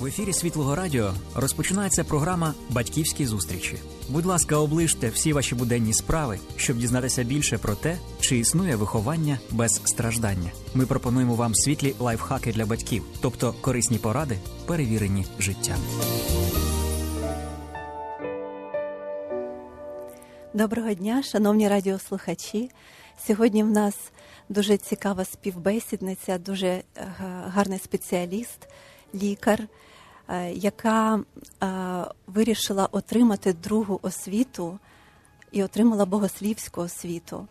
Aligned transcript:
В 0.00 0.06
ефірі 0.06 0.32
Світлого 0.32 0.74
Радіо 0.74 1.12
розпочинається 1.34 2.04
програма 2.04 2.54
Батьківські 2.70 3.26
зустрічі. 3.26 3.76
Будь 4.08 4.26
ласка, 4.26 4.56
оближте 4.56 5.08
всі 5.08 5.32
ваші 5.32 5.54
буденні 5.54 5.92
справи, 5.92 6.38
щоб 6.56 6.76
дізнатися 6.76 7.22
більше 7.22 7.58
про 7.58 7.74
те, 7.74 7.98
чи 8.20 8.38
існує 8.38 8.76
виховання 8.76 9.38
без 9.50 9.80
страждання. 9.84 10.50
Ми 10.74 10.86
пропонуємо 10.86 11.34
вам 11.34 11.54
світлі 11.54 11.94
лайфхаки 11.98 12.52
для 12.52 12.66
батьків, 12.66 13.04
тобто 13.20 13.54
корисні 13.60 13.98
поради, 13.98 14.38
перевірені 14.66 15.26
життям. 15.38 15.78
Доброго 20.54 20.94
дня, 20.94 21.22
шановні 21.22 21.68
радіослухачі. 21.68 22.70
Сьогодні 23.26 23.62
в 23.62 23.70
нас 23.70 23.94
дуже 24.48 24.76
цікава 24.76 25.24
співбесідниця, 25.24 26.38
дуже 26.38 26.66
е, 26.66 26.82
гарний 27.46 27.78
спеціаліст, 27.78 28.68
лікар, 29.14 29.68
яка 30.52 31.20
е, 31.62 31.66
вирішила 32.26 32.88
отримати 32.92 33.52
другу 33.52 34.00
освіту 34.02 34.78
і 35.52 35.62
отримала 35.62 36.06
богослівську 36.06 36.80
освіту. 36.80 37.46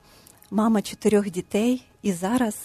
Мама 0.52 0.82
чотирьох 0.82 1.30
дітей, 1.30 1.86
і 2.02 2.12
зараз 2.14 2.56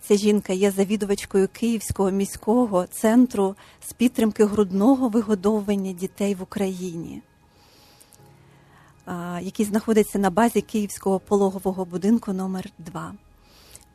ця 0.00 0.16
жінка 0.16 0.52
є 0.52 0.70
завідувачкою 0.70 1.48
Київського 1.52 2.10
міського 2.10 2.86
центру 2.86 3.54
з 3.88 3.92
підтримки 3.92 4.44
грудного 4.44 5.08
вигодовування 5.08 5.92
дітей 5.92 6.34
в 6.34 6.42
Україні 6.42 7.22
який 9.40 9.66
знаходиться 9.66 10.18
на 10.18 10.30
базі 10.30 10.60
Київського 10.60 11.20
пологового 11.20 11.84
будинку 11.84 12.32
номер 12.32 12.70
2 12.78 13.12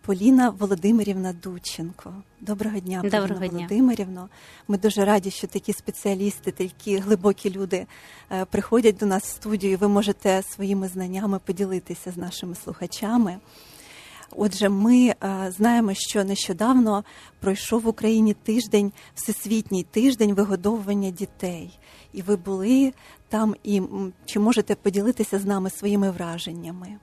Поліна 0.06 0.50
Володимирівна 0.50 1.34
Дученко. 1.34 2.14
Доброго 2.42 2.80
дня, 2.80 3.02
Доброго 3.04 3.28
Поліна 3.28 3.48
дня. 3.48 3.58
Володимирівна. 3.58 4.30
Ми 4.68 4.78
дуже 4.78 5.06
раді, 5.06 5.32
що 5.32 5.48
такі 5.48 5.74
спеціалісти, 5.74 6.52
такі 6.52 6.98
глибокі 6.98 7.50
люди 7.50 7.86
е, 8.32 8.46
приходять 8.46 8.98
до 8.98 9.06
нас 9.06 9.24
в 9.24 9.28
студію. 9.28 9.78
Ви 9.78 9.88
можете 9.88 10.44
своїми 10.44 10.88
знаннями 10.88 11.40
поділитися 11.40 12.12
з 12.12 12.18
нашими 12.18 12.56
слухачами. 12.56 13.38
Отже, 14.32 14.70
ми 14.70 15.06
е, 15.06 15.16
знаємо, 15.58 15.94
що 15.94 16.24
нещодавно 16.24 17.04
пройшов 17.40 17.82
в 17.82 17.88
Україні 17.88 18.34
тиждень, 18.34 18.92
всесвітній 19.16 19.84
тиждень 19.84 20.34
вигодовування 20.34 21.10
дітей, 21.10 21.80
і 22.14 22.22
ви 22.22 22.36
були 22.36 22.94
там. 23.30 23.56
І 23.64 23.82
чи 24.26 24.40
можете 24.40 24.76
поділитися 24.76 25.40
з 25.40 25.46
нами 25.46 25.70
своїми 25.70 26.12
враженнями? 26.12 26.98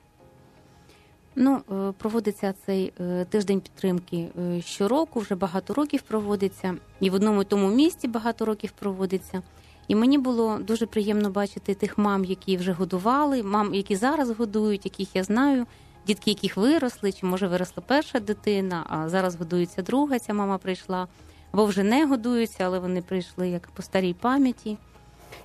Ну, 1.37 1.61
е, 1.73 1.93
проводиться 1.99 2.55
цей 2.67 2.93
е, 3.01 3.25
тиждень 3.25 3.61
підтримки 3.61 4.29
щороку, 4.61 5.21
вже 5.21 5.35
багато 5.35 5.75
років 5.75 6.03
проводиться, 6.03 6.77
і 7.01 7.11
в 7.11 7.15
одному 7.15 7.43
і 7.43 7.45
тому 7.45 7.69
місті 7.69 8.09
багато 8.09 8.45
років 8.45 8.73
проводиться. 8.79 9.43
І 9.89 9.95
мені 9.95 10.19
було 10.19 10.59
дуже 10.59 10.87
приємно 10.87 11.31
бачити 11.31 11.75
тих 11.75 11.99
мам, 11.99 12.25
які 12.25 12.57
вже 12.57 12.73
годували, 12.73 13.43
мам, 13.43 13.75
які 13.75 13.97
зараз 13.97 14.31
годують, 14.31 14.85
яких 14.85 15.17
я 15.17 15.25
знаю 15.25 15.67
дітки, 16.07 16.31
яких 16.31 16.57
виросли, 16.57 17.13
чи 17.13 17.27
може 17.27 17.47
виросла 17.47 17.83
перша 17.87 18.21
дитина, 18.21 18.87
а 18.89 19.09
зараз 19.09 19.37
годується 19.37 19.83
друга. 19.83 20.19
Ця 20.19 20.35
мама 20.35 20.59
прийшла, 20.59 21.09
або 21.53 21.65
вже 21.65 21.83
не 21.83 22.07
годуються, 22.07 22.65
але 22.65 22.79
вони 22.79 23.03
прийшли 23.03 23.49
як 23.49 23.71
по 23.71 23.83
старій 23.83 24.15
пам'яті. 24.15 24.79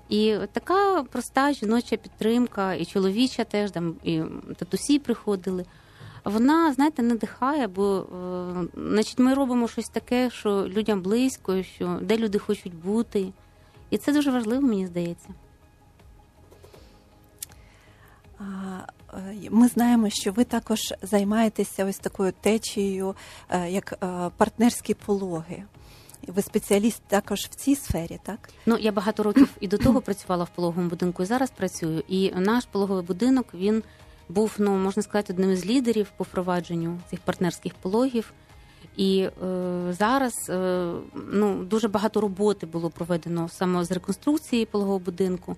І 0.10 0.38
така 0.52 1.04
проста 1.04 1.54
жіноча 1.54 1.98
підтримка, 1.98 2.74
і 2.74 2.86
чоловіча 2.86 3.44
теж 3.44 3.72
там 3.72 3.96
і 4.04 4.22
татусі 4.58 5.00
приходили. 5.00 5.66
Вона, 6.26 6.74
знаєте, 6.74 7.04
надихає, 7.04 7.68
бо 7.68 7.98
е, 7.98 8.82
значить, 8.92 9.20
ми 9.20 9.34
робимо 9.34 9.68
щось 9.68 9.90
таке, 9.90 10.30
що 10.30 10.68
людям 10.68 11.02
близько, 11.02 11.64
що 11.64 12.00
де 12.02 12.18
люди 12.18 12.40
хочуть 12.40 12.76
бути. 12.76 13.32
І 13.90 13.98
це 13.98 14.14
дуже 14.14 14.32
важливо, 14.32 14.62
мені 14.62 14.88
здається. 14.88 15.30
Е, 18.40 18.44
ми 19.52 19.68
знаємо, 19.68 20.10
що 20.10 20.32
ви 20.32 20.44
також 20.44 20.80
займаєтеся 21.02 21.86
ось 21.86 21.98
такою 21.98 22.34
течією, 22.42 23.16
е, 23.50 23.70
як 23.70 24.06
партнерські 24.38 24.94
пологи. 24.94 25.64
Ви 26.28 26.42
спеціаліст 26.42 27.02
також 27.08 27.40
в 27.40 27.56
цій 27.56 27.76
сфері, 27.76 28.20
так? 28.24 28.50
Ну 28.66 28.78
я 28.78 28.92
багато 28.92 29.24
років 29.24 29.50
і 29.60 29.68
до 29.68 29.78
того 29.78 30.02
працювала 30.02 30.44
в 30.44 30.50
пологовому 30.50 30.90
будинку, 30.90 31.24
і 31.24 31.26
зараз 31.26 31.52
працюю. 31.52 32.04
І 32.08 32.32
наш 32.36 32.66
пологовий 32.66 33.04
будинок 33.04 33.46
він 33.54 33.84
був, 34.30 34.56
ну 34.58 34.72
можна 34.72 35.04
сказати, 35.04 35.34
одним 35.34 35.52
із 35.52 35.66
лідерів 35.66 36.12
по 36.18 36.24
впровадженню 36.24 37.00
цих 37.10 37.20
партнерських 37.20 37.74
пологів. 37.74 38.34
І 38.98 39.20
е, 39.20 39.32
зараз 39.90 40.50
е, 40.50 40.92
ну 41.32 41.64
дуже 41.64 41.88
багато 41.88 42.22
роботи 42.22 42.66
було 42.66 42.90
проведено 42.90 43.50
саме 43.50 43.86
з 43.86 43.92
реконструкції 43.92 44.66
пологового 44.66 45.00
будинку. 45.00 45.56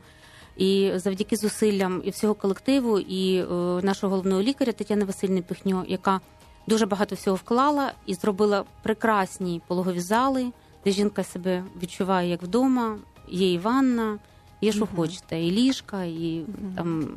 І 0.58 0.92
завдяки 0.96 1.36
зусиллям 1.36 2.02
і 2.06 2.10
всього 2.10 2.34
колективу, 2.34 3.00
і 3.00 3.38
е, 3.38 3.46
нашого 3.84 4.12
головного 4.12 4.42
лікаря 4.42 4.72
Тетяни 4.72 5.06
Васильівни 5.06 5.42
Пихньо, 5.42 5.86
яка 5.88 6.22
дуже 6.68 6.86
багато 6.86 7.16
всього 7.16 7.38
вклала 7.38 7.92
і 8.06 8.14
зробила 8.14 8.64
прекрасні 8.84 9.62
пологові 9.68 10.00
зали, 10.00 10.52
де 10.86 10.92
жінка 10.92 11.24
себе 11.24 11.64
відчуває 11.82 12.30
як 12.30 12.44
вдома. 12.44 12.98
Є 13.30 13.54
і 13.54 13.58
ванна, 13.58 14.18
є 14.62 14.72
що 14.72 14.84
угу. 14.84 14.90
хочете, 14.96 15.44
і 15.44 15.52
ліжка, 15.52 16.04
і 16.04 16.40
угу. 16.40 16.74
там 16.76 17.08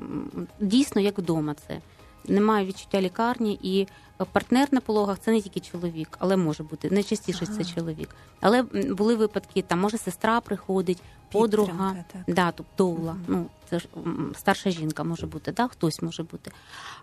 дійсно 0.61 1.01
як 1.01 1.19
вдома. 1.19 1.55
Це 1.69 1.81
немає 2.31 2.67
відчуття 2.67 3.01
лікарні 3.01 3.59
і 3.63 3.87
партнер 4.25 4.69
на 4.71 4.81
пологах 4.81 5.19
це 5.19 5.31
не 5.31 5.41
тільки 5.41 5.61
чоловік, 5.61 6.09
але 6.19 6.37
може 6.37 6.63
бути 6.63 6.91
найчастіше 6.91 7.47
ага. 7.49 7.57
це 7.57 7.75
чоловік. 7.75 8.09
Але 8.41 8.63
були 8.73 9.15
випадки, 9.15 9.63
там 9.63 9.81
може 9.81 9.99
сестра 9.99 10.41
приходить, 10.41 11.03
подруга, 11.33 12.05
так. 12.13 12.35
да, 12.35 12.53
тобто. 12.53 12.87
Угу. 12.87 13.17
Ну 13.27 13.47
це 13.71 13.79
ж 13.79 13.89
старша 14.35 14.71
жінка 14.71 15.05
може 15.05 15.27
бути, 15.27 15.53
да, 15.53 15.69
хтось 15.69 16.03
може 16.03 16.23
бути. 16.23 16.51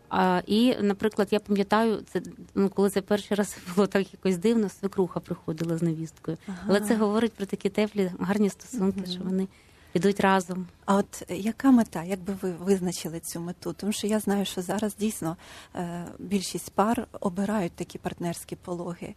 А, 0.10 0.42
І, 0.46 0.76
наприклад, 0.82 1.28
я 1.32 1.40
пам'ятаю, 1.40 2.04
це 2.14 2.22
ну 2.56 2.70
коли 2.70 2.90
це 2.90 3.02
перший 3.02 3.38
раз 3.38 3.58
було 3.76 3.88
так 3.88 4.14
якось 4.14 4.38
дивно, 4.38 4.70
свекруха 4.70 5.20
приходила 5.20 5.78
з 5.78 5.82
невісткою. 5.82 6.38
Ага. 6.48 6.58
Але 6.68 6.82
це 6.82 6.96
говорить 6.96 7.34
про 7.34 7.46
такі 7.46 7.70
теплі, 7.70 8.12
гарні 8.20 8.50
стосунки, 8.50 9.02
угу. 9.04 9.12
що 9.12 9.24
вони 9.24 9.48
ідуть 9.98 10.20
разом. 10.20 10.68
А 10.86 10.96
от 10.96 11.24
яка 11.30 11.72
мета? 11.72 12.04
Як 12.04 12.20
би 12.20 12.38
ви 12.42 12.52
визначили 12.52 13.20
цю 13.20 13.40
мету? 13.40 13.74
Тому 13.74 13.92
що 13.92 14.08
я 14.08 14.20
знаю, 14.20 14.46
що 14.46 14.62
зараз 14.62 14.96
дійсно 14.96 15.38
е, 15.76 16.06
більшість 16.20 16.72
пар 16.72 17.08
обирають 17.22 17.72
такі 17.72 17.98
партнерські 17.98 18.56
пологи. 18.56 19.16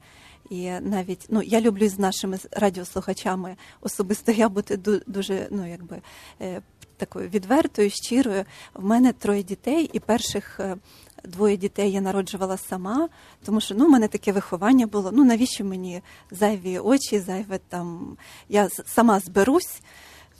І 0.50 0.70
навіть 0.70 1.26
ну 1.28 1.42
я 1.42 1.60
люблю 1.60 1.88
з 1.88 1.98
нашими 1.98 2.38
радіослухачами 2.52 3.56
особисто 3.80 4.32
я 4.32 4.48
бути 4.48 4.76
дуже 5.06 5.48
ну 5.50 5.70
якби 5.70 6.00
е, 6.40 6.62
такою 6.96 7.28
відвертою, 7.28 7.90
щирою. 7.90 8.44
В 8.74 8.84
мене 8.84 9.12
троє 9.12 9.42
дітей, 9.42 9.90
і 9.92 10.00
перших 10.00 10.60
е, 10.60 10.76
двоє 11.24 11.56
дітей 11.56 11.92
я 11.92 12.00
народжувала 12.00 12.56
сама, 12.56 13.08
тому 13.44 13.60
що 13.60 13.74
ну, 13.74 13.86
в 13.86 13.90
мене 13.90 14.08
таке 14.08 14.32
виховання 14.32 14.86
було. 14.86 15.10
Ну 15.12 15.24
навіщо 15.24 15.64
мені 15.64 16.02
зайві 16.30 16.78
очі, 16.78 17.20
зайве 17.20 17.58
там 17.68 18.16
я 18.48 18.68
сама 18.68 19.20
зберусь 19.20 19.80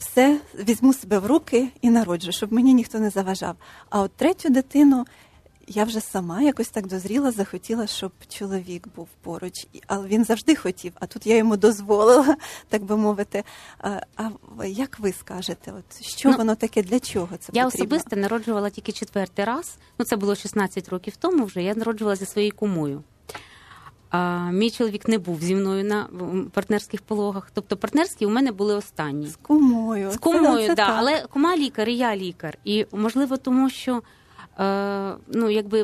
все 0.01 0.41
візьму 0.55 0.93
себе 0.93 1.19
в 1.19 1.27
руки 1.27 1.69
і 1.81 1.91
народжу, 1.91 2.33
щоб 2.33 2.53
мені 2.53 2.75
ніхто 2.75 2.99
не 2.99 3.11
заважав. 3.11 3.57
А 3.91 4.01
от 4.01 4.13
третю 4.13 4.49
дитину 4.49 5.07
я 5.67 5.85
вже 5.85 6.01
сама 6.01 6.43
якось 6.43 6.69
так 6.69 6.87
дозріла, 6.87 7.31
захотіла, 7.31 7.87
щоб 7.87 8.13
чоловік 8.29 8.89
був 8.97 9.09
поруч. 9.21 9.67
Але 9.87 10.09
він 10.09 10.25
завжди 10.25 10.57
хотів, 10.57 10.93
а 10.95 11.07
тут 11.07 11.27
я 11.27 11.37
йому 11.37 11.57
дозволила, 11.57 12.37
так 12.69 12.85
би 12.85 12.97
мовити. 12.97 13.45
А, 13.79 14.31
як 14.67 14.99
ви 14.99 15.13
скажете, 15.13 15.73
от 15.79 16.03
що 16.03 16.31
ну, 16.31 16.37
воно 16.37 16.55
таке, 16.55 16.83
для 16.83 17.01
чого 17.01 17.29
це 17.37 17.53
я 17.53 17.65
потрібно? 17.65 17.85
особисто 17.85 18.17
народжувала 18.17 18.71
тільки 18.71 18.93
четвертий 18.93 19.45
раз. 19.45 19.79
Ну 19.99 20.05
це 20.05 20.17
було 20.17 20.35
16 20.35 20.89
років 20.89 21.17
тому. 21.17 21.45
Вже 21.45 21.63
я 21.63 21.75
народжувала 21.75 22.17
зі 22.17 22.27
своєю 22.27 22.53
кумою. 22.57 23.03
А, 24.11 24.51
Мій 24.51 24.71
чоловік 24.71 25.09
не 25.09 25.19
був 25.19 25.41
зі 25.41 25.55
мною 25.55 25.85
на 25.85 26.09
партнерських 26.53 27.03
пологах. 27.03 27.51
Тобто 27.55 27.77
партнерські 27.77 28.27
у 28.27 28.31
мене 28.31 28.53
були 28.53 28.75
останні. 28.75 29.27
З 29.27 29.37
кумою. 29.37 30.11
З 30.11 30.17
кумою, 30.17 30.67
так. 30.67 30.77
Да. 30.77 30.95
Але 30.99 31.25
кума 31.31 31.57
лікар, 31.57 31.89
і 31.89 31.97
я 31.97 32.17
лікар. 32.17 32.59
І 32.65 32.87
можливо, 32.93 33.37
тому 33.37 33.71
що. 33.71 34.03
Е, 34.59 35.17
ну, 35.29 35.51
якби 35.51 35.79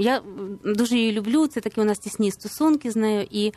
я 0.00 0.22
дуже 0.64 0.96
її 0.96 1.12
люблю. 1.12 1.46
Це 1.46 1.60
такі 1.60 1.80
у 1.80 1.84
нас 1.84 1.98
тісні 1.98 2.30
стосунки 2.30 2.90
з 2.90 2.96
нею. 2.96 3.26
І 3.30 3.52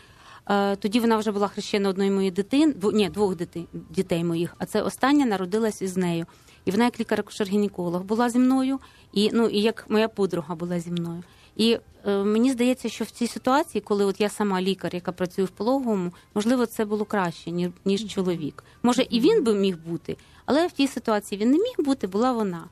е, 0.50 0.76
тоді 0.76 1.00
вона 1.00 1.18
вже 1.18 1.32
була 1.32 1.48
хрещена 1.48 1.90
одної 1.90 2.12
моєї 2.12 2.32
дитини, 2.32 2.74
дв, 2.74 2.92
ні, 2.92 3.10
двох 3.10 3.36
дітей, 3.36 3.68
дітей 3.90 4.24
моїх. 4.24 4.56
А 4.58 4.66
це 4.66 4.82
остання 4.82 5.26
народилась 5.26 5.82
із 5.82 5.98
нею. 5.98 6.26
І 6.66 6.72
вона, 6.72 6.84
як 6.84 7.00
лікар-акушер-гінеколог, 7.00 8.04
була 8.04 8.30
зі 8.30 8.40
мною, 8.40 8.80
і 9.14 9.30
ну 9.34 9.48
і 9.48 9.62
як 9.62 9.86
моя 9.90 10.08
подруга 10.08 10.56
була 10.56 10.80
зі 10.80 10.92
мною. 10.92 11.24
І 11.58 11.78
е, 12.06 12.24
мені 12.24 12.52
здається, 12.52 12.90
що 12.90 13.04
в 13.04 13.10
цій 13.10 13.28
ситуації, 13.28 13.82
коли 13.82 14.06
от 14.06 14.22
я 14.22 14.30
сама 14.30 14.62
лікар, 14.62 14.96
яка 14.96 15.12
працює 15.12 15.46
в 15.46 15.50
пологовому, 15.50 16.12
можливо, 16.36 16.66
це 16.66 16.86
було 16.86 17.06
краще 17.06 17.52
ніж 17.52 17.70
ніж 17.86 18.08
чоловік. 18.08 18.64
Може, 18.84 19.08
і 19.10 19.20
він 19.20 19.44
би 19.44 19.54
міг 19.54 19.78
бути, 19.88 20.18
але 20.46 20.68
в 20.68 20.72
тій 20.72 20.88
ситуації 20.88 21.42
він 21.42 21.52
не 21.52 21.58
міг 21.58 21.76
бути, 21.80 22.08
була 22.08 22.32
вона. 22.32 22.64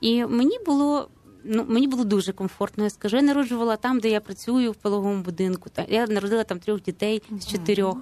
І 0.00 0.24
мені 0.24 0.58
було. 0.66 1.08
Ну, 1.48 1.64
мені 1.68 1.88
було 1.88 2.04
дуже 2.04 2.32
комфортно. 2.32 2.84
Я 2.84 2.90
скажу, 2.90 3.16
я 3.16 3.22
народжувала 3.22 3.76
там, 3.76 4.00
де 4.00 4.08
я 4.08 4.20
працюю 4.20 4.72
в 4.72 4.74
пологовому 4.74 5.22
будинку. 5.22 5.70
Я 5.88 6.06
народила 6.06 6.44
там 6.44 6.58
трьох 6.58 6.82
дітей 6.82 7.22
з 7.40 7.46
чотирьох. 7.46 7.96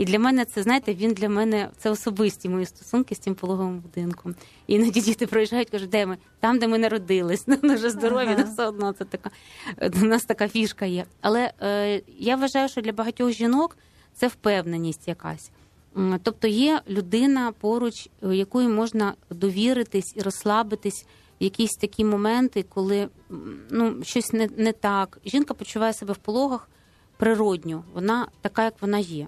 І 0.00 0.04
для 0.04 0.18
мене 0.18 0.44
це, 0.44 0.62
знаєте, 0.62 0.94
він 0.94 1.12
для 1.12 1.28
мене 1.28 1.68
це 1.78 1.90
особисті 1.90 2.48
мої 2.48 2.66
стосунки 2.66 3.14
з 3.14 3.18
цим 3.18 3.34
пологовим 3.34 3.78
будинком. 3.78 4.34
І 4.66 4.74
іноді 4.74 5.00
діти 5.00 5.26
проїжджають, 5.26 5.70
кажуть, 5.70 5.90
де 5.90 6.06
ми? 6.06 6.18
Там, 6.40 6.58
де 6.58 6.68
ми 6.68 6.78
народились. 6.78 7.44
Ну, 7.62 7.74
вже 7.74 7.90
здорові, 7.90 8.28
ага. 8.28 8.42
все 8.42 8.66
одно 8.66 8.92
це 8.92 9.04
така 9.04 9.30
у 10.02 10.04
нас 10.04 10.24
така 10.24 10.48
фішка 10.48 10.86
є. 10.86 11.04
Але 11.20 11.52
е, 11.62 12.02
я 12.18 12.36
вважаю, 12.36 12.68
що 12.68 12.80
для 12.80 12.92
багатьох 12.92 13.30
жінок 13.30 13.76
це 14.14 14.26
впевненість 14.26 15.08
якась. 15.08 15.50
Тобто 16.22 16.48
є 16.48 16.80
людина 16.88 17.52
поруч, 17.60 18.08
якої 18.22 18.68
можна 18.68 19.14
довіритись 19.30 20.12
і 20.16 20.20
розслабитись 20.20 21.06
в 21.40 21.44
якісь 21.44 21.76
такі 21.76 22.04
моменти, 22.04 22.64
коли 22.68 23.08
ну, 23.70 24.04
щось 24.04 24.32
не, 24.32 24.48
не 24.56 24.72
так. 24.72 25.18
Жінка 25.24 25.54
почуває 25.54 25.92
себе 25.92 26.12
в 26.12 26.18
пологах 26.18 26.68
природньо, 27.16 27.84
вона 27.94 28.28
така, 28.40 28.64
як 28.64 28.74
вона 28.80 28.98
є. 28.98 29.26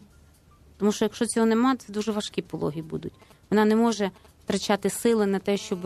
Тому 0.83 0.93
що 0.93 1.05
якщо 1.05 1.27
цього 1.27 1.47
немає, 1.47 1.77
це 1.77 1.93
дуже 1.93 2.13
важкі 2.13 2.43
пологи 2.43 2.83
будуть. 2.83 3.13
Вона 3.51 3.65
не 3.65 3.77
може 3.77 4.11
втрачати 4.45 4.91
сили 4.91 5.27
на 5.27 5.39
те, 5.39 5.57
щоб 5.57 5.79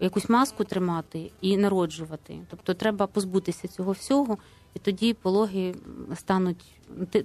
якусь 0.00 0.28
маску 0.28 0.64
тримати 0.64 1.30
і 1.40 1.56
народжувати. 1.56 2.38
Тобто 2.50 2.74
треба 2.74 3.06
позбутися 3.06 3.68
цього 3.68 3.92
всього, 3.92 4.38
і 4.74 4.78
тоді 4.78 5.14
пологи 5.14 5.74
стануть 6.16 6.64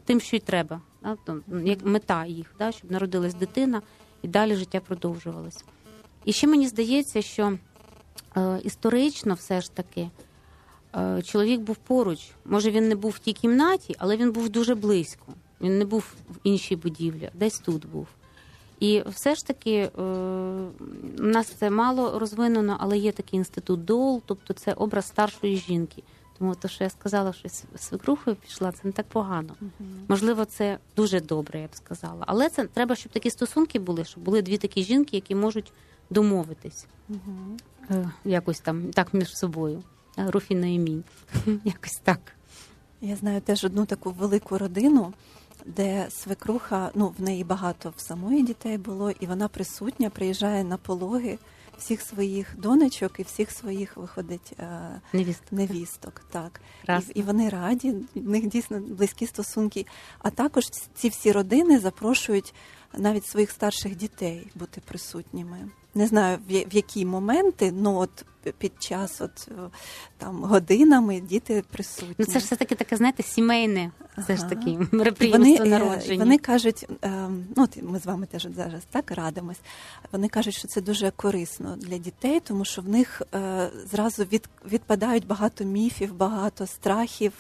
тим, 0.06 0.19
що 0.19 0.36
й 0.36 0.39
треба, 0.39 0.81
як 1.63 1.86
мета 1.86 2.25
їх, 2.25 2.56
щоб 2.69 2.92
народилась 2.92 3.33
дитина 3.33 3.81
і 4.21 4.27
далі 4.27 4.56
життя 4.56 4.80
продовжувалось. 4.80 5.65
І 6.25 6.33
ще 6.33 6.48
мені 6.48 6.68
здається, 6.68 7.21
що 7.21 7.57
е, 8.38 8.60
історично 8.63 9.33
все 9.33 9.62
ж 9.62 9.71
таки 9.71 10.10
е, 10.95 11.21
чоловік 11.21 11.62
був 11.62 11.75
поруч. 11.75 12.31
Може, 12.45 12.71
він 12.71 12.88
не 12.88 12.95
був 12.95 13.12
в 13.12 13.19
тій 13.19 13.33
кімнаті, 13.33 13.95
але 13.98 14.18
він 14.18 14.31
був 14.31 14.50
дуже 14.50 14.75
близько. 14.75 15.33
Він 15.63 15.77
не 15.77 15.86
був 15.86 16.13
в 16.30 16.36
іншій 16.44 16.75
будівлі, 16.75 17.30
десь 17.33 17.60
тут 17.60 17.89
був. 17.89 18.07
І 18.80 19.04
все 19.07 19.36
ж 19.36 19.48
таки 19.48 19.71
е, 19.71 19.89
у 21.19 21.24
нас 21.24 21.48
це 21.48 21.69
мало 21.69 22.19
розвинено, 22.19 22.77
але 22.80 22.98
є 22.98 23.12
такий 23.12 23.38
інститут 23.38 23.86
дол, 23.86 24.21
тобто 24.25 24.54
це 24.54 24.74
образ 24.74 25.06
старшої 25.06 25.57
жінки. 25.57 26.04
Тому 26.38 26.56
то, 26.56 26.68
що 26.68 26.83
я 26.83 26.89
сказала, 26.89 27.33
що 27.33 27.50
свекрухою 27.75 28.36
пішла, 28.36 28.71
це 28.71 28.80
не 28.83 28.92
так 28.92 29.06
погано. 29.06 29.56
Uh-huh. 29.62 29.86
Можливо, 30.07 30.45
це 30.45 30.77
дуже 30.95 31.19
добре, 31.21 31.60
я 31.60 31.68
б 31.68 31.75
сказала. 31.75 32.24
Але 32.27 32.50
це 32.50 32.65
треба, 32.65 32.95
щоб 32.95 33.12
такі 33.12 33.30
стосунки 33.30 33.80
були, 33.80 34.06
щоб 34.06 34.24
були 34.24 34.42
дві 34.42 34.57
такі 34.57 34.83
жінки, 34.83 35.18
які 35.18 35.36
можуть 35.36 35.74
домовитись 36.10 36.86
uh-huh. 37.10 38.10
якось 38.25 38.60
там 38.60 38.92
так 38.92 39.13
між 39.13 39.38
собою. 39.38 39.83
Руфіна 40.18 40.68
і 40.68 40.80
мій. 40.80 41.04
Якось 41.63 42.01
так. 42.04 42.19
Я 43.01 43.15
знаю 43.15 43.42
теж 43.42 43.63
одну 43.63 43.86
таку 43.86 44.12
велику 44.12 44.57
родину 44.57 45.13
де 45.65 46.07
свекруха, 46.10 46.92
ну 46.95 47.13
в 47.18 47.21
неї 47.21 47.44
багато 47.44 47.94
в 47.98 48.01
самої 48.01 48.44
дітей 48.44 48.77
було, 48.77 49.12
і 49.12 49.25
вона 49.25 49.48
присутня, 49.48 50.10
приїжджає 50.10 50.63
на 50.63 50.77
пологи 50.77 51.38
всіх 51.77 52.01
своїх 52.01 52.56
донечок 52.57 53.19
і 53.19 53.24
всіх 53.24 53.51
своїх 53.51 53.98
виходить 53.98 54.54
е, 54.60 55.01
невісток. 55.13 55.51
невісток. 55.51 56.21
Так 56.31 56.62
і, 57.15 57.19
і 57.19 57.21
вони 57.21 57.50
раді, 57.50 57.95
в 58.15 58.30
них 58.30 58.48
дійсно 58.48 58.80
близькі 58.80 59.27
стосунки. 59.27 59.86
А 60.19 60.30
також 60.30 60.63
ці 60.95 61.10
всі 61.10 61.31
родини 61.31 61.80
запрошують 61.80 62.54
навіть 62.98 63.25
своїх 63.25 63.51
старших 63.51 63.95
дітей 63.95 64.48
бути 64.56 64.81
присутніми. 64.86 65.69
Не 65.95 66.07
знаю 66.07 66.37
в 66.49 66.75
які 66.75 67.05
моменти, 67.05 67.71
ну 67.71 67.97
от 67.97 68.25
під 68.51 68.71
час 68.79 69.21
от 69.21 69.47
е, 69.51 69.53
там 70.17 70.43
годинами 70.43 71.19
діти 71.19 71.63
присутні. 71.71 72.15
Ну 72.17 72.25
це 72.25 72.39
ж 72.39 72.45
все 72.45 72.55
таки 72.55 72.75
таке, 72.75 72.97
знаєте, 72.97 73.23
сімейне. 73.23 73.91
Все 74.17 74.37
ж 74.37 74.49
таки 74.49 74.79
мероприємство 74.91 75.63
вони, 75.63 75.75
е, 75.75 75.79
народження. 75.79 76.23
Вони 76.23 76.37
кажуть, 76.37 76.87
е, 77.03 77.29
ну 77.55 77.67
ми 77.81 77.99
з 77.99 78.05
вами 78.05 78.25
теж 78.25 78.47
зараз 78.55 78.81
так 78.91 79.11
радимось. 79.11 79.59
Вони 80.11 80.29
кажуть, 80.29 80.53
що 80.53 80.67
це 80.67 80.81
дуже 80.81 81.11
корисно 81.11 81.75
для 81.77 81.97
дітей, 81.97 82.39
тому 82.39 82.65
що 82.65 82.81
в 82.81 82.89
них 82.89 83.21
зразу 83.91 84.23
від, 84.23 84.49
відпадають 84.71 85.27
багато 85.27 85.63
міфів, 85.63 86.15
багато 86.15 86.67
страхів. 86.67 87.33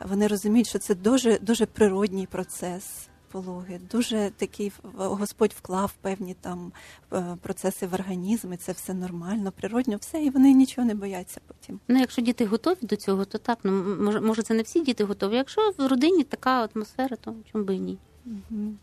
Вони 0.00 0.26
розуміють, 0.26 0.68
що 0.68 0.78
це 0.78 0.94
дуже 0.94 1.38
дуже 1.38 1.66
природній 1.66 2.26
процес 2.26 3.09
пологи. 3.32 3.80
Дуже 3.90 4.30
такий 4.36 4.72
Господь 4.94 5.52
вклав 5.58 5.92
певні 6.00 6.34
там 6.40 6.72
е, 7.12 7.36
процеси 7.42 7.86
в 7.86 7.94
організм, 7.94 8.52
і 8.52 8.56
це 8.56 8.72
все 8.72 8.94
нормально, 8.94 9.52
природньо, 9.52 9.96
все, 9.96 10.22
і 10.22 10.30
вони 10.30 10.52
нічого 10.52 10.86
не 10.86 10.94
бояться 10.94 11.40
потім. 11.46 11.80
Ну, 11.88 11.98
якщо 11.98 12.22
діти 12.22 12.46
готові 12.46 12.78
до 12.82 12.96
цього, 12.96 13.24
то 13.24 13.38
так. 13.38 13.58
Ну 13.62 13.96
може, 14.00 14.20
може, 14.20 14.42
це 14.42 14.54
не 14.54 14.62
всі 14.62 14.80
діти 14.80 15.04
готові. 15.04 15.34
Якщо 15.36 15.72
в 15.78 15.86
родині 15.86 16.24
така 16.24 16.68
атмосфера, 16.74 17.16
то 17.16 17.34
чому 17.52 17.64
би 17.64 17.74
і 17.74 17.80
ні. 17.80 17.98
Угу. 18.26 18.74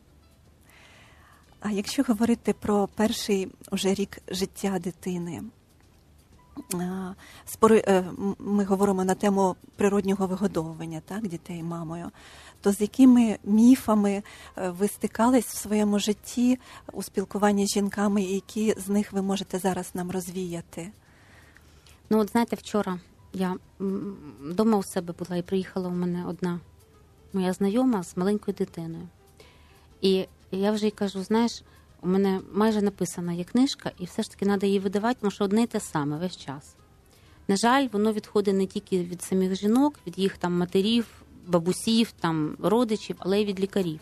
А 1.59 1.71
якщо 1.71 2.03
говорити 2.03 2.53
про 2.53 2.89
перший 2.95 3.47
уже 3.71 3.93
рік 3.93 4.17
життя 4.27 4.79
дитини, 4.79 5.43
е, 7.71 8.03
ми 8.39 8.63
говоримо 8.63 9.03
на 9.03 9.15
тему 9.15 9.55
природнього 9.75 10.27
вигодовування 10.27 11.01
так, 11.05 11.27
дітей 11.27 11.63
мамою 11.63 12.11
то 12.61 12.71
з 12.71 12.81
якими 12.81 13.37
міфами 13.43 14.23
е, 14.57 14.69
ви 14.69 14.87
стикались 14.87 15.45
в 15.45 15.57
своєму 15.57 15.99
житті 15.99 16.59
у 16.93 17.03
спілкуванні 17.03 17.67
з 17.67 17.73
жінками, 17.73 18.21
і 18.23 18.33
які 18.33 18.75
з 18.77 18.89
них 18.89 19.13
ви 19.13 19.21
можете 19.21 19.59
зараз 19.59 19.91
нам 19.93 20.11
розвіяти? 20.11 20.91
Ну, 22.09 22.19
от 22.19 22.31
знаєте, 22.31 22.55
вчора 22.55 22.99
я 23.33 23.55
вдома 24.39 24.77
у 24.77 24.83
себе 24.83 25.13
була 25.19 25.37
і 25.37 25.41
приїхала 25.41 25.87
у 25.87 25.91
мене 25.91 26.25
одна 26.25 26.59
моя 27.33 27.53
знайома 27.53 28.03
з 28.03 28.17
маленькою 28.17 28.57
дитиною. 28.57 29.07
І 30.01 30.25
я 30.51 30.71
вже 30.71 30.87
й 30.87 30.91
кажу: 30.91 31.23
знаєш, 31.23 31.63
у 32.01 32.07
мене 32.07 32.41
майже 32.53 32.81
написана 32.81 33.33
є 33.33 33.43
книжка, 33.43 33.91
і 33.99 34.05
все 34.05 34.23
ж 34.23 34.31
таки 34.31 34.45
треба 34.45 34.67
її 34.67 34.79
видавати, 34.79 35.17
тому 35.21 35.31
що 35.31 35.43
одне 35.43 35.61
і 35.61 35.67
те 35.67 35.79
саме 35.79 36.17
весь 36.17 36.37
час. 36.37 36.75
На 37.47 37.55
жаль, 37.55 37.87
воно 37.91 38.13
відходить 38.13 38.55
не 38.55 38.65
тільки 38.65 39.03
від 39.03 39.21
самих 39.21 39.55
жінок, 39.55 39.99
від 40.07 40.19
їх 40.19 40.37
там 40.37 40.57
матерів, 40.57 41.05
бабусів, 41.47 42.11
там 42.19 42.57
родичів, 42.59 43.15
але 43.19 43.41
й 43.41 43.45
від 43.45 43.59
лікарів. 43.59 43.99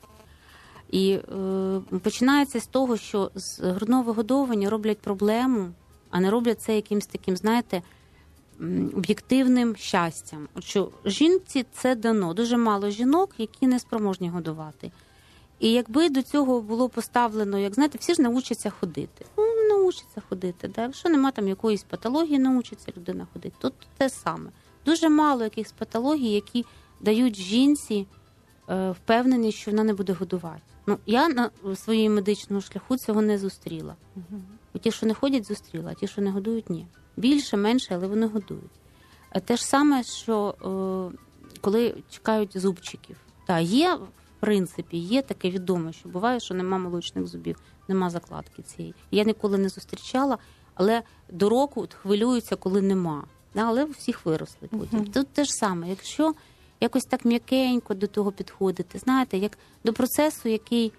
І 0.92 1.12
е, 1.12 1.82
починається 2.04 2.60
з 2.60 2.68
того, 2.68 2.98
що 2.98 3.32
з 3.36 3.60
грудного 3.60 4.04
вигодовування 4.04 4.70
роблять 4.70 5.00
проблему, 5.00 5.70
а 6.10 6.20
не 6.20 6.30
роблять 6.30 6.62
це 6.62 6.76
якимось 6.76 7.08
таким, 7.08 7.38
знаєте, 7.38 7.82
об'єктивним 8.96 9.76
щастям. 9.76 10.48
От 10.56 10.64
що 10.64 10.90
жінці 11.06 11.66
це 11.74 11.96
дано 11.96 12.34
дуже 12.34 12.58
мало 12.58 12.90
жінок, 12.90 13.30
які 13.38 13.68
не 13.68 13.80
спроможні 13.80 14.30
годувати. 14.30 14.92
І 15.60 15.72
якби 15.72 16.10
до 16.10 16.22
цього 16.22 16.62
було 16.62 16.90
поставлено, 16.90 17.60
як 17.60 17.74
знаєте, 17.74 17.98
всі 17.98 18.14
ж 18.14 18.22
научаться 18.22 18.70
ходити. 18.70 19.26
Ну, 19.38 19.44
научаться 19.70 20.22
ходити. 20.30 20.68
Да? 20.68 20.82
Якщо 20.82 21.10
нема 21.10 21.32
там 21.32 21.48
якоїсь 21.48 21.84
патології, 21.84 22.40
научиться 22.40 22.92
людина 22.98 23.28
ходити. 23.34 23.56
Тут 23.60 23.74
те 23.98 24.10
саме. 24.10 24.50
Дуже 24.86 25.10
мало 25.10 25.44
якихось 25.44 25.72
патологій, 25.72 26.30
які 26.30 26.66
дають 27.02 27.36
жінці 27.36 28.08
е, 28.70 28.92
впевненість, 28.92 29.58
що 29.58 29.72
вона 29.72 29.84
не 29.84 29.94
буде 29.94 30.14
годувати. 30.14 30.62
Ну 30.88 30.98
я 31.06 31.30
на 31.30 31.50
своєму 31.76 32.16
медичному 32.16 32.62
шляху 32.62 32.98
цього 32.98 33.22
не 33.22 33.38
зустріла. 33.38 33.96
Угу. 34.16 34.42
Ті, 34.82 34.92
що 34.92 35.06
не 35.06 35.14
ходять, 35.14 35.48
зустріла, 35.48 35.92
а 35.92 35.94
ті, 35.94 36.08
що 36.08 36.22
не 36.22 36.32
годують, 36.32 36.70
ні. 36.70 36.88
Більше, 37.18 37.58
менше, 37.58 37.96
але 37.96 38.08
вони 38.08 38.28
годують. 38.28 38.72
А 39.30 39.40
те 39.40 39.58
ж 39.58 39.66
саме, 39.66 40.04
що 40.04 40.56
е, 41.14 41.18
коли 41.62 41.96
чекають 42.10 42.58
зубчиків, 42.58 43.18
та 43.48 43.60
є 43.60 44.00
в 44.38 44.40
принципі, 44.40 44.98
є 44.98 45.22
таке 45.22 45.50
відоме, 45.50 45.94
що 45.94 46.10
буває, 46.10 46.40
що 46.40 46.54
нема 46.54 46.78
молочних 46.78 47.28
зубів, 47.28 47.56
нема 47.88 48.10
закладки 48.10 48.62
цієї. 48.62 48.96
Я 49.12 49.24
ніколи 49.24 49.58
не 49.58 49.70
зустрічала, 49.70 50.38
але 50.76 51.02
до 51.32 51.50
року 51.50 51.88
хвилюються, 52.02 52.56
коли 52.56 52.82
нема. 52.82 53.24
Але 53.56 53.86
всіх 53.86 54.26
виросли 54.26 54.68
потім. 54.68 55.00
Uh-huh. 55.00 55.12
Тут 55.12 55.28
те 55.28 55.44
ж 55.44 55.52
саме, 55.52 55.90
якщо 55.90 56.34
якось 56.82 57.04
так 57.04 57.26
м'якенько 57.26 57.94
до 57.94 58.08
того 58.08 58.32
підходити. 58.32 59.00
Знаєте, 59.00 59.38
як 59.38 59.58
до 59.84 59.94
процесу, 59.94 60.50
який 60.50 60.92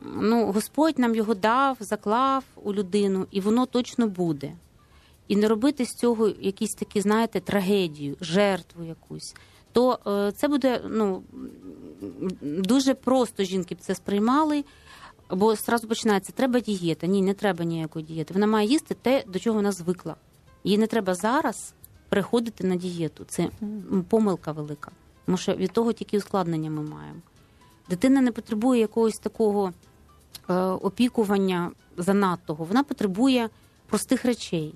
ну, 0.00 0.52
Господь 0.52 0.98
нам 0.98 1.14
його 1.14 1.34
дав, 1.34 1.76
заклав 1.80 2.44
у 2.62 2.74
людину, 2.74 3.26
і 3.30 3.40
воно 3.40 3.66
точно 3.66 4.06
буде. 4.06 4.52
І 5.28 5.36
не 5.36 5.48
робити 5.48 5.84
з 5.84 5.88
цього 5.88 6.28
якісь 6.28 6.74
такі, 6.74 7.00
знаєте, 7.00 7.40
трагедію, 7.40 8.16
жертву 8.20 8.84
якусь. 8.84 9.34
То 9.72 9.98
е, 10.06 10.32
це 10.32 10.48
буде 10.48 10.80
ну, 10.88 11.22
дуже 12.40 12.94
просто 12.94 13.44
жінки 13.44 13.74
б 13.74 13.78
це 13.80 13.94
сприймали, 13.94 14.64
бо 15.30 15.54
зразу 15.54 15.88
починається, 15.88 16.32
треба 16.32 16.60
дієта. 16.60 17.06
Ні, 17.06 17.22
не 17.22 17.34
треба 17.34 17.64
ніякої 17.64 18.04
дієти. 18.04 18.34
Вона 18.34 18.46
має 18.46 18.68
їсти 18.68 18.96
те, 19.02 19.24
до 19.26 19.38
чого 19.38 19.56
вона 19.56 19.72
звикла. 19.72 20.16
Їй 20.64 20.78
не 20.78 20.86
треба 20.86 21.14
зараз 21.14 21.74
переходити 22.08 22.66
на 22.66 22.76
дієту. 22.76 23.24
Це 23.24 23.48
помилка 24.08 24.52
велика. 24.52 24.90
Тому 25.26 25.38
що 25.38 25.54
від 25.54 25.72
того 25.72 25.92
тільки 25.92 26.18
ускладнення 26.18 26.70
ми 26.70 26.82
маємо. 26.82 27.20
Дитина 27.88 28.20
не 28.20 28.32
потребує 28.32 28.80
якогось 28.80 29.18
такого 29.18 29.72
е, 30.50 30.54
опікування 30.62 31.70
занадтого, 31.96 32.64
вона 32.64 32.84
потребує 32.84 33.48
простих 33.86 34.24
речей. 34.24 34.74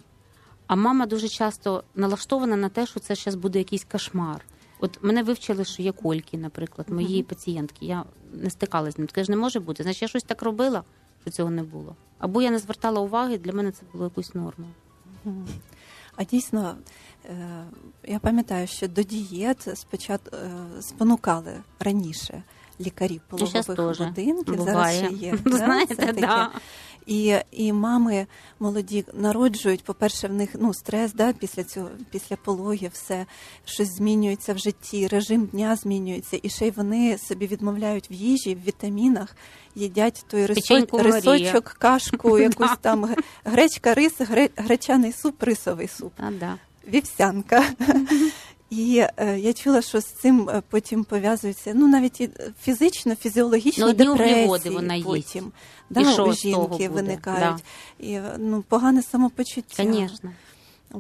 А 0.67 0.77
мама 0.77 1.07
дуже 1.07 1.29
часто 1.29 1.85
налаштована 1.95 2.57
на 2.57 2.69
те, 2.69 2.87
що 2.87 3.01
це 3.01 3.15
зараз 3.15 3.35
буде 3.35 3.59
якийсь 3.59 3.85
кошмар. 3.85 4.45
От 4.81 4.99
мене 5.03 5.23
вивчили, 5.23 5.65
що 5.65 5.83
є 5.83 5.93
кольки, 5.93 6.39
наприклад, 6.39 6.91
мої 6.91 7.19
Мгм. 7.19 7.25
пацієнтки. 7.29 7.87
Я 7.87 8.05
не 8.33 8.51
стикалася 8.51 8.93
з 8.93 8.99
ним. 8.99 9.07
Таке 9.07 9.25
ж 9.25 9.31
не 9.31 9.37
може 9.37 9.61
бути. 9.61 9.83
Значить, 9.83 10.03
я 10.03 10.09
щось 10.09 10.23
так 10.23 10.43
робила, 10.43 10.83
що 11.23 11.31
цього 11.31 11.51
не 11.51 11.63
було. 11.63 11.97
Або 12.19 12.43
я 12.43 12.51
не 12.51 12.59
звертала 12.59 13.01
уваги, 13.01 13.39
для 13.39 13.53
мене 13.53 13.73
це 13.73 13.83
було 13.93 14.05
якоюсь 14.05 14.35
нормою. 14.35 14.71
Мгм. 15.25 15.47
А 16.17 16.25
дійсно, 16.25 16.77
е, 17.25 17.65
я 18.05 18.19
пам'ятаю, 18.19 18.67
що 18.67 18.89
до 18.89 19.03
дієт 19.03 19.69
спочатку 19.75 20.37
е, 20.37 20.83
спонукали 20.83 21.53
раніше 21.81 22.43
лікарі 22.81 23.21
Ну, 23.33 23.39
пологових 23.39 23.99
будинків. 24.09 24.61
Зараз 24.65 24.97
ще 24.97 25.07
є. 25.13 25.39
Знаєте, 25.47 26.13
да. 26.13 26.51
І, 27.07 27.35
і 27.51 27.73
мами 27.73 28.27
молоді 28.61 29.05
народжують, 29.13 29.85
по-перше, 29.85 30.29
в 30.29 30.33
них 30.33 30.51
ну, 30.59 30.75
стрес 30.75 31.13
да, 31.13 31.33
після 31.33 31.65
цього, 31.65 31.89
після 32.11 32.37
пологів, 32.37 32.91
все 32.93 33.27
щось 33.65 33.97
змінюється 33.97 34.55
в 34.55 34.59
житті, 34.59 35.07
режим 35.07 35.47
дня 35.47 35.77
змінюється, 35.77 36.39
і 36.43 36.49
ще 36.49 36.67
й 36.67 36.71
вони 36.71 37.19
собі 37.19 37.47
відмовляють 37.47 38.11
в 38.11 38.13
їжі, 38.13 38.55
в 38.55 38.67
вітамінах, 38.67 39.37
їдять 39.75 40.25
той 40.29 40.47
рисо... 40.47 40.85
Рисочок, 40.93 41.65
кашку, 41.65 42.39
якусь 42.39 42.77
там 42.81 43.15
гречка, 43.45 43.95
рис, 43.95 44.15
гре... 44.19 44.49
гречаний 44.57 45.13
суп, 45.13 45.43
рисовий 45.43 45.89
суп, 45.89 46.13
А, 46.17 46.31
да. 46.31 46.55
вівсянка. 46.89 47.65
І 48.71 49.05
е, 49.17 49.39
я 49.39 49.53
чула, 49.53 49.83
що 49.83 50.01
з 50.01 50.07
цим 50.07 50.51
е, 50.51 50.63
потім 50.71 51.05
пов'язується 51.05 51.73
ну 51.75 51.89
навіть 51.89 52.21
і 52.21 52.31
фізично, 52.63 53.15
фізіологічно 53.15 53.87
Ну, 53.87 53.93
депресії 53.93 54.75
вона 54.75 55.03
потім. 55.05 55.53
І 55.91 55.95
Да, 55.95 56.13
що 56.13 56.25
у 56.25 56.33
жінки 56.33 56.89
виникають. 56.89 57.65
І 57.99 58.19
ну, 58.39 58.65
погане 58.69 59.03
самопочуття. 59.03 59.85
Звісно. 59.85 60.33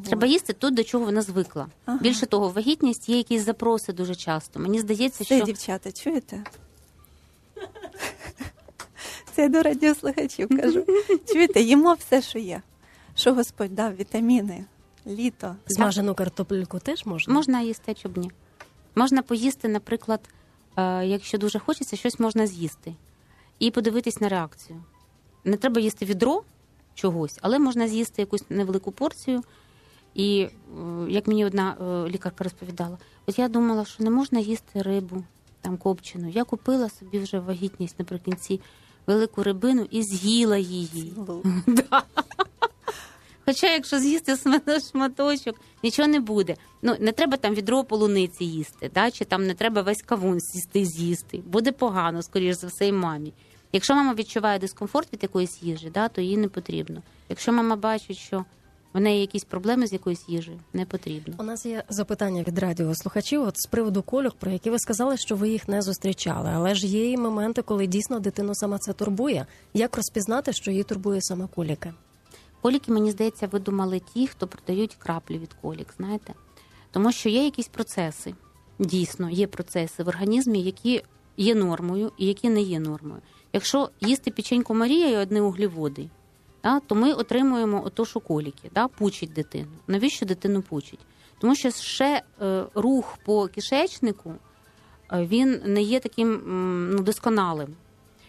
Треба 0.04 0.26
їсти 0.26 0.52
тут, 0.52 0.74
до 0.74 0.84
чого 0.84 1.04
вона 1.04 1.22
звикла. 1.22 1.66
Ага. 1.84 1.98
Більше 2.02 2.26
того, 2.26 2.48
вагітність 2.48 3.08
є 3.08 3.16
якісь 3.16 3.44
запроси 3.44 3.92
дуже 3.92 4.14
часто. 4.14 4.60
Мені 4.60 4.78
здається, 4.80 5.24
Все, 5.24 5.36
що 5.36 5.46
дівчата, 5.46 5.92
чуєте? 5.92 6.44
Це 9.34 9.42
я 9.42 9.48
до 9.48 9.62
радіослухачів 9.62 10.48
кажу. 10.60 10.84
Чуєте, 11.32 11.60
їмо 11.60 11.94
все, 11.94 12.22
що 12.22 12.38
є. 12.38 12.62
Що 13.14 13.34
Господь 13.34 13.74
дав, 13.74 13.96
вітаміни, 13.96 14.64
літо. 15.06 15.56
Смажену 15.66 16.14
картопельку 16.14 16.78
теж 16.78 17.06
можна? 17.06 17.34
можна 17.34 17.60
їсти, 17.60 17.92
а 17.92 17.94
чоб 17.94 18.18
ні. 18.18 18.30
Можна 18.94 19.22
поїсти, 19.22 19.68
наприклад, 19.68 20.20
е, 20.76 21.06
якщо 21.06 21.38
дуже 21.38 21.58
хочеться, 21.58 21.96
щось 21.96 22.20
можна 22.20 22.46
з'їсти 22.46 22.94
і 23.58 23.70
подивитись 23.70 24.20
на 24.20 24.28
реакцію. 24.28 24.82
Не 25.44 25.56
треба 25.56 25.80
їсти 25.80 26.04
відро 26.04 26.42
чогось, 26.94 27.38
але 27.42 27.58
можна 27.58 27.88
з'їсти 27.88 28.22
якусь 28.22 28.44
невелику 28.50 28.92
порцію. 28.92 29.42
І 30.14 30.40
е, 30.40 30.50
як 31.08 31.26
мені 31.26 31.44
одна 31.44 31.76
е, 31.80 32.10
лікарка 32.10 32.44
розповідала, 32.44 32.98
от 33.26 33.38
я 33.38 33.48
думала, 33.48 33.84
що 33.84 34.04
не 34.04 34.10
можна 34.10 34.38
їсти 34.38 34.82
рибу 34.82 35.24
там 35.60 35.76
копчену. 35.76 36.28
Я 36.28 36.44
купила 36.44 36.88
собі 36.88 37.18
вже 37.18 37.38
вагітність 37.38 37.98
наприкінці 37.98 38.60
велику 39.06 39.42
рибину 39.42 39.86
і 39.90 40.02
з'їла 40.02 40.56
її. 40.56 41.14
Хоча, 43.46 43.72
якщо 43.72 43.98
з'їсти 43.98 44.36
шматочок, 44.90 45.60
нічого 45.82 46.08
не 46.08 46.20
буде. 46.20 46.56
Ну 46.82 46.96
не 47.00 47.12
треба 47.12 47.36
там 47.36 47.54
відро 47.54 47.84
полуниці 47.84 48.44
їсти, 48.44 48.90
да? 48.94 49.10
чи 49.10 49.24
там 49.24 49.46
не 49.46 49.54
треба 49.54 49.82
весь 49.82 50.02
кавун 50.02 50.40
сісти 50.40 50.84
з'їсти. 50.84 51.38
Буде 51.46 51.72
погано, 51.72 52.22
скоріш 52.22 52.56
за 52.56 52.66
все, 52.66 52.86
і 52.86 52.92
мамі. 52.92 53.32
Якщо 53.72 53.94
мама 53.94 54.14
відчуває 54.14 54.58
дискомфорт 54.58 55.12
від 55.12 55.22
якоїсь 55.22 55.62
їжі, 55.62 55.90
да, 55.94 56.08
то 56.08 56.20
їй 56.20 56.36
не 56.36 56.48
потрібно. 56.48 57.02
Якщо 57.28 57.52
мама 57.52 57.76
бачить, 57.76 58.16
що 58.16 58.44
в 58.94 59.00
неї 59.00 59.20
якісь 59.20 59.44
проблеми 59.44 59.86
з 59.86 59.92
якоюсь 59.92 60.28
їжею, 60.28 60.60
не 60.72 60.86
потрібно. 60.86 61.34
У 61.38 61.42
нас 61.42 61.66
є 61.66 61.84
запитання 61.88 62.42
від 62.42 62.58
радіослухачів 62.58 63.42
от 63.42 63.54
з 63.60 63.66
приводу 63.66 64.02
кольок, 64.02 64.34
про 64.34 64.50
які 64.50 64.70
ви 64.70 64.78
сказали, 64.78 65.16
що 65.16 65.36
ви 65.36 65.48
їх 65.48 65.68
не 65.68 65.82
зустрічали. 65.82 66.50
Але 66.54 66.74
ж 66.74 66.86
є 66.86 67.10
і 67.10 67.16
моменти, 67.16 67.62
коли 67.62 67.86
дійсно 67.86 68.20
дитину 68.20 68.54
саме 68.54 68.78
це 68.78 68.92
турбує. 68.92 69.46
Як 69.74 69.96
розпізнати, 69.96 70.52
що 70.52 70.70
її 70.70 70.82
турбує 70.82 71.22
саме 71.22 71.48
коліки? 71.54 71.92
Коліки, 72.66 72.92
мені 72.92 73.10
здається, 73.10 73.46
видумали 73.46 74.00
ті, 74.14 74.26
хто 74.26 74.46
продають 74.46 74.94
краплі 74.94 75.38
від 75.38 75.52
колік, 75.52 75.94
знаєте? 75.96 76.34
Тому 76.90 77.12
що 77.12 77.28
є 77.28 77.44
якісь 77.44 77.68
процеси, 77.68 78.34
дійсно, 78.78 79.30
є 79.30 79.46
процеси 79.46 80.02
в 80.02 80.08
організмі, 80.08 80.62
які 80.62 81.02
є 81.36 81.54
нормою 81.54 82.12
і 82.18 82.26
які 82.26 82.48
не 82.48 82.60
є 82.60 82.80
нормою. 82.80 83.20
Якщо 83.52 83.90
їсти 84.00 84.30
печеньку 84.30 84.74
Марія 84.74 85.10
і 85.10 85.16
одні 85.16 85.40
углеводи, 85.40 86.08
да, 86.62 86.80
то 86.80 86.94
ми 86.94 87.12
отримуємо 87.12 87.84
отошу 87.84 88.20
коліки, 88.20 88.70
да, 88.74 88.88
пучить 88.88 89.32
дитину. 89.32 89.72
Навіщо 89.86 90.26
дитину 90.26 90.62
пучить? 90.62 91.00
Тому 91.38 91.54
що 91.54 91.70
ще 91.70 92.22
е, 92.42 92.64
рух 92.74 93.18
по 93.24 93.48
кишечнику 93.48 94.34
е, 95.12 95.26
він 95.26 95.60
не 95.64 95.82
є 95.82 96.00
таким 96.00 96.42
ну, 96.92 97.02
досконалим. 97.02 97.76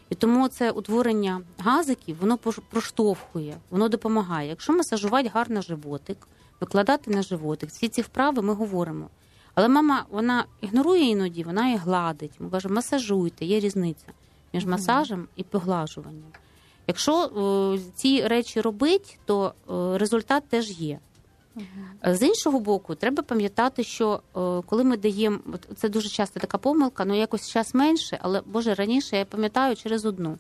І 0.09 0.15
тому 0.15 0.47
це 0.47 0.71
утворення 0.71 1.41
газиків, 1.57 2.17
воно 2.19 2.37
проштовхує, 2.69 3.57
воно 3.69 3.89
допомагає. 3.89 4.49
Якщо 4.49 4.73
масажувати 4.73 5.31
гарно 5.33 5.61
животик, 5.61 6.27
викладати 6.61 7.11
на 7.11 7.21
животик, 7.21 7.69
всі 7.69 7.89
ці 7.89 8.01
вправи 8.01 8.41
ми 8.41 8.53
говоримо. 8.53 9.09
Але 9.55 9.67
мама 9.67 10.05
вона 10.09 10.45
ігнорує 10.61 11.03
іноді, 11.03 11.43
вона 11.43 11.73
і 11.73 11.77
гладить. 11.77 12.31
Ми 12.39 12.49
кажемо, 12.49 12.75
масажуйте, 12.75 13.45
є 13.45 13.59
різниця 13.59 14.05
між 14.53 14.65
масажем 14.65 15.27
і 15.35 15.43
поглажуванням. 15.43 16.31
Якщо 16.87 17.23
е, 17.25 17.79
ці 17.95 18.27
речі 18.27 18.61
робить, 18.61 19.19
то 19.25 19.53
е, 19.69 19.97
результат 19.97 20.43
теж 20.49 20.81
є. 20.81 20.99
Е, 22.07 22.15
З 22.15 22.23
іншого 22.23 22.59
боку, 22.59 22.95
треба 22.95 23.23
пам'ятати, 23.23 23.83
що 23.83 24.13
е, 24.13 24.19
коли 24.65 24.83
ми 24.83 24.97
даємо, 24.97 25.39
це 25.75 25.89
дуже 25.89 26.09
часто 26.09 26.39
така 26.39 26.57
помилка, 26.57 27.05
ну 27.05 27.17
якось 27.17 27.49
час 27.49 27.73
менше, 27.73 28.17
але 28.21 28.41
Боже, 28.45 28.73
раніше 28.73 29.17
я 29.17 29.25
пам'ятаю 29.25 29.75
через 29.75 30.05
одну. 30.05 30.37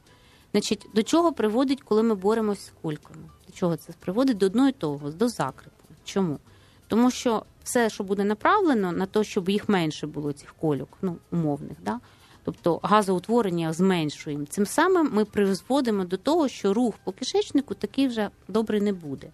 Значить, 0.51 0.87
до 0.93 1.03
чого 1.03 1.33
приводить, 1.33 1.81
коли 1.81 2.03
ми 2.03 2.15
боремося 2.15 2.61
з 2.61 2.71
кульками? 2.81 3.23
До 3.47 3.53
чого 3.53 3.77
це 3.77 3.93
приводить 3.99 4.37
до 4.37 4.45
одного 4.45 4.69
і 4.69 4.71
того, 4.71 5.09
до 5.09 5.29
закрепу. 5.29 5.83
Чому? 6.05 6.39
Тому 6.87 7.11
що 7.11 7.43
все, 7.63 7.89
що 7.89 8.03
буде 8.03 8.23
направлено 8.23 8.91
на 8.91 9.05
те, 9.05 9.23
щоб 9.23 9.49
їх 9.49 9.69
менше 9.69 10.07
було, 10.07 10.31
цих 10.31 10.53
кольок, 10.53 10.89
ну 11.01 11.17
умовних, 11.31 11.77
да? 11.81 11.99
тобто 12.47 12.79
газоутворення 12.83 13.73
зменшуємо. 13.73 14.45
Цим 14.45 14.65
самим 14.65 15.09
ми 15.13 15.25
призводимо 15.25 16.05
до 16.05 16.17
того, 16.17 16.47
що 16.47 16.73
рух 16.73 16.95
по 17.03 17.11
кишечнику 17.11 17.73
такий 17.73 18.07
вже 18.07 18.29
добрий 18.47 18.81
не 18.81 18.93
буде. 18.93 19.29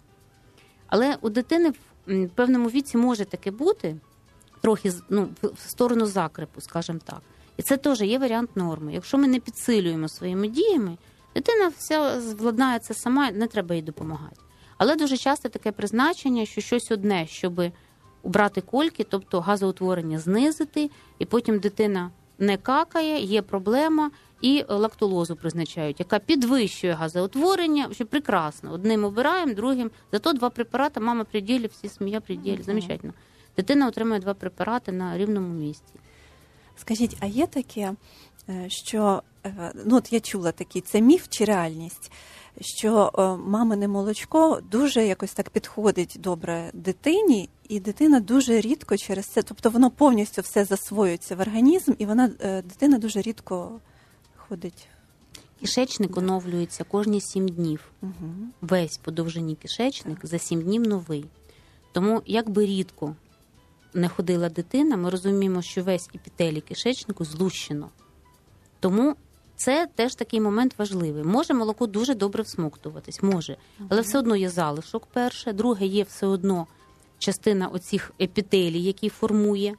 Але 0.94 1.16
у 1.20 1.28
дитини 1.28 1.72
в 2.06 2.28
певному 2.28 2.68
віці 2.68 2.96
може 2.96 3.24
таке 3.24 3.50
бути, 3.50 3.96
трохи 4.60 4.92
ну, 5.08 5.28
в 5.42 5.70
сторону 5.70 6.06
закрепу, 6.06 6.60
скажімо 6.60 6.98
так. 7.04 7.22
І 7.56 7.62
це 7.62 7.76
теж 7.76 8.00
є 8.00 8.18
варіант 8.18 8.50
норми. 8.56 8.94
Якщо 8.94 9.18
ми 9.18 9.28
не 9.28 9.40
підсилюємо 9.40 10.08
своїми 10.08 10.48
діями, 10.48 10.96
дитина 11.34 11.72
вся 11.78 12.18
владнає 12.18 12.80
сама, 12.80 13.30
не 13.30 13.46
треба 13.46 13.74
їй 13.74 13.82
допомагати. 13.82 14.36
Але 14.78 14.96
дуже 14.96 15.16
часто 15.16 15.48
таке 15.48 15.72
призначення, 15.72 16.46
що 16.46 16.60
щось 16.60 16.90
одне, 16.90 17.26
щоб 17.26 17.60
убрати 18.22 18.60
кольки, 18.60 19.04
тобто 19.04 19.40
газоутворення 19.40 20.18
знизити, 20.18 20.90
і 21.18 21.24
потім 21.24 21.58
дитина 21.58 22.10
не 22.38 22.56
какає, 22.56 23.22
є 23.22 23.42
проблема, 23.42 24.10
і 24.40 24.64
лактулозу 24.68 25.36
призначають, 25.36 26.00
яка 26.00 26.18
підвищує 26.18 26.92
газоутворення. 26.92 27.88
Що 27.92 28.06
прекрасно. 28.06 28.72
Одним 28.72 29.04
обираємо, 29.04 29.54
другим. 29.54 29.90
Зато 30.12 30.32
два 30.32 30.50
препарати, 30.50 31.00
мама 31.00 31.24
при 31.24 31.40
ділі, 31.40 31.66
всі 31.66 31.88
сім'я 31.88 32.20
при 32.20 32.36
ділі. 32.36 32.62
Замечательно. 32.62 33.12
Дитина 33.56 33.88
отримує 33.88 34.20
два 34.20 34.34
препарати 34.34 34.92
на 34.92 35.18
рівному 35.18 35.54
місці. 35.54 35.94
Скажіть, 36.76 37.16
а 37.20 37.26
є 37.26 37.46
таке, 37.46 37.92
е, 38.48 38.64
що 38.68 39.22
е, 39.46 39.72
ну 39.86 39.96
от 39.96 40.12
я 40.12 40.20
чула 40.20 40.52
такий, 40.52 40.82
це 40.82 41.00
міф 41.00 41.26
чи 41.28 41.44
реальність, 41.44 42.12
що 42.60 43.12
е, 43.18 43.48
мамине 43.48 43.88
молочко 43.88 44.60
дуже 44.70 45.06
якось 45.06 45.32
так 45.32 45.50
підходить 45.50 46.16
добре 46.20 46.70
дитині, 46.74 47.48
і 47.68 47.80
дитина 47.80 48.20
дуже 48.20 48.60
рідко 48.60 48.96
через 48.96 49.26
це, 49.26 49.42
тобто 49.42 49.70
воно 49.70 49.90
повністю 49.90 50.42
все 50.42 50.64
засвоюється 50.64 51.36
в 51.36 51.40
організм, 51.40 51.92
і 51.98 52.06
вона 52.06 52.30
е, 52.40 52.62
дитина 52.62 52.98
дуже 52.98 53.20
рідко 53.20 53.80
ходить. 54.36 54.88
Кишечник 55.60 56.16
оновлюється 56.16 56.84
кожні 56.84 57.20
сім 57.20 57.48
днів. 57.48 57.80
Угу. 58.02 58.12
Весь 58.60 58.96
по 58.96 59.10
довжині 59.10 59.54
кишечник 59.54 60.18
за 60.22 60.38
сім 60.38 60.62
днів 60.62 60.82
новий. 60.82 61.24
Тому, 61.92 62.22
як 62.26 62.50
би 62.50 62.66
рідко 62.66 63.16
не 63.94 64.08
ходила 64.08 64.48
дитина, 64.48 64.96
ми 64.96 65.10
розуміємо, 65.10 65.62
що 65.62 65.82
весь 65.82 66.10
епітелій 66.14 66.60
кишечнику 66.60 67.24
злущено. 67.24 67.90
Тому 68.80 69.16
це 69.56 69.88
теж 69.94 70.14
такий 70.14 70.40
момент 70.40 70.74
важливий. 70.78 71.24
Може 71.24 71.54
молоко 71.54 71.86
дуже 71.86 72.14
добре 72.14 72.42
всмоктуватись, 72.42 73.22
може, 73.22 73.56
але 73.88 74.00
все 74.00 74.18
одно 74.18 74.36
є 74.36 74.50
залишок 74.50 75.06
перше, 75.12 75.52
друге 75.52 75.86
є 75.86 76.02
все 76.02 76.26
одно 76.26 76.66
частина 77.18 77.68
оцих 77.68 78.12
епітелій, 78.20 78.82
які 78.82 79.08
формує 79.08 79.74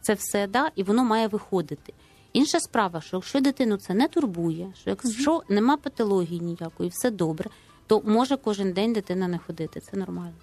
це 0.00 0.14
все, 0.14 0.46
да, 0.46 0.70
і 0.76 0.82
воно 0.82 1.04
має 1.04 1.28
виходити. 1.28 1.92
Інша 2.32 2.60
справа, 2.60 3.00
що 3.00 3.16
якщо 3.16 3.40
дитину 3.40 3.76
це 3.76 3.94
не 3.94 4.08
турбує, 4.08 4.72
що 4.80 4.90
якщо 4.90 5.42
нема 5.48 5.76
патології 5.76 6.40
ніякої, 6.40 6.90
все 6.90 7.10
добре, 7.10 7.50
то 7.86 8.02
може 8.04 8.36
кожен 8.36 8.72
день 8.72 8.92
дитина 8.92 9.28
не 9.28 9.38
ходити. 9.38 9.80
Це 9.80 9.96
нормально. 9.96 10.34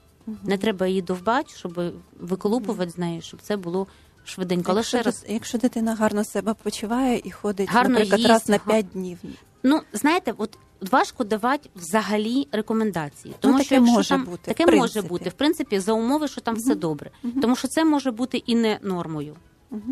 Не 0.43 0.57
треба 0.57 0.87
її 0.87 1.01
довбати, 1.01 1.53
щоб 1.55 1.93
виколупувати 2.19 2.91
з 2.91 2.97
нею, 2.97 3.21
щоб 3.21 3.41
це 3.41 3.57
було 3.57 3.87
швиденько. 4.25 4.73
Якщо, 4.73 4.97
ще 4.97 5.01
раз, 5.01 5.25
якщо 5.27 5.57
дитина 5.57 5.95
гарно 5.95 6.23
себе 6.23 6.53
почуває 6.53 7.21
і 7.23 7.31
ходить, 7.31 7.69
Гарно 7.69 7.89
наприклад, 7.89 8.19
їсть, 8.19 8.29
раз 8.29 8.49
на 8.49 8.57
5 8.57 8.85
днів. 8.93 9.17
ну 9.63 9.81
знаєте, 9.93 10.33
от 10.37 10.57
важко 10.91 11.23
давати 11.23 11.69
взагалі 11.75 12.47
рекомендації, 12.51 13.35
тому 13.39 13.53
Ну, 13.53 13.57
таке 13.59 13.65
що 13.65 13.75
якщо 13.75 13.93
може 13.93 14.09
там 14.09 14.23
бути, 14.23 14.51
в 14.51 14.55
таке 14.55 14.75
може 14.75 15.01
бути, 15.01 15.29
в 15.29 15.33
принципі, 15.33 15.79
за 15.79 15.93
умови, 15.93 16.27
що 16.27 16.41
там 16.41 16.55
все 16.55 16.75
добре, 16.75 17.11
тому 17.41 17.55
що 17.55 17.67
це 17.67 17.85
може 17.85 18.11
бути 18.11 18.37
і 18.37 18.55
не 18.55 18.79
нормою. 18.81 19.35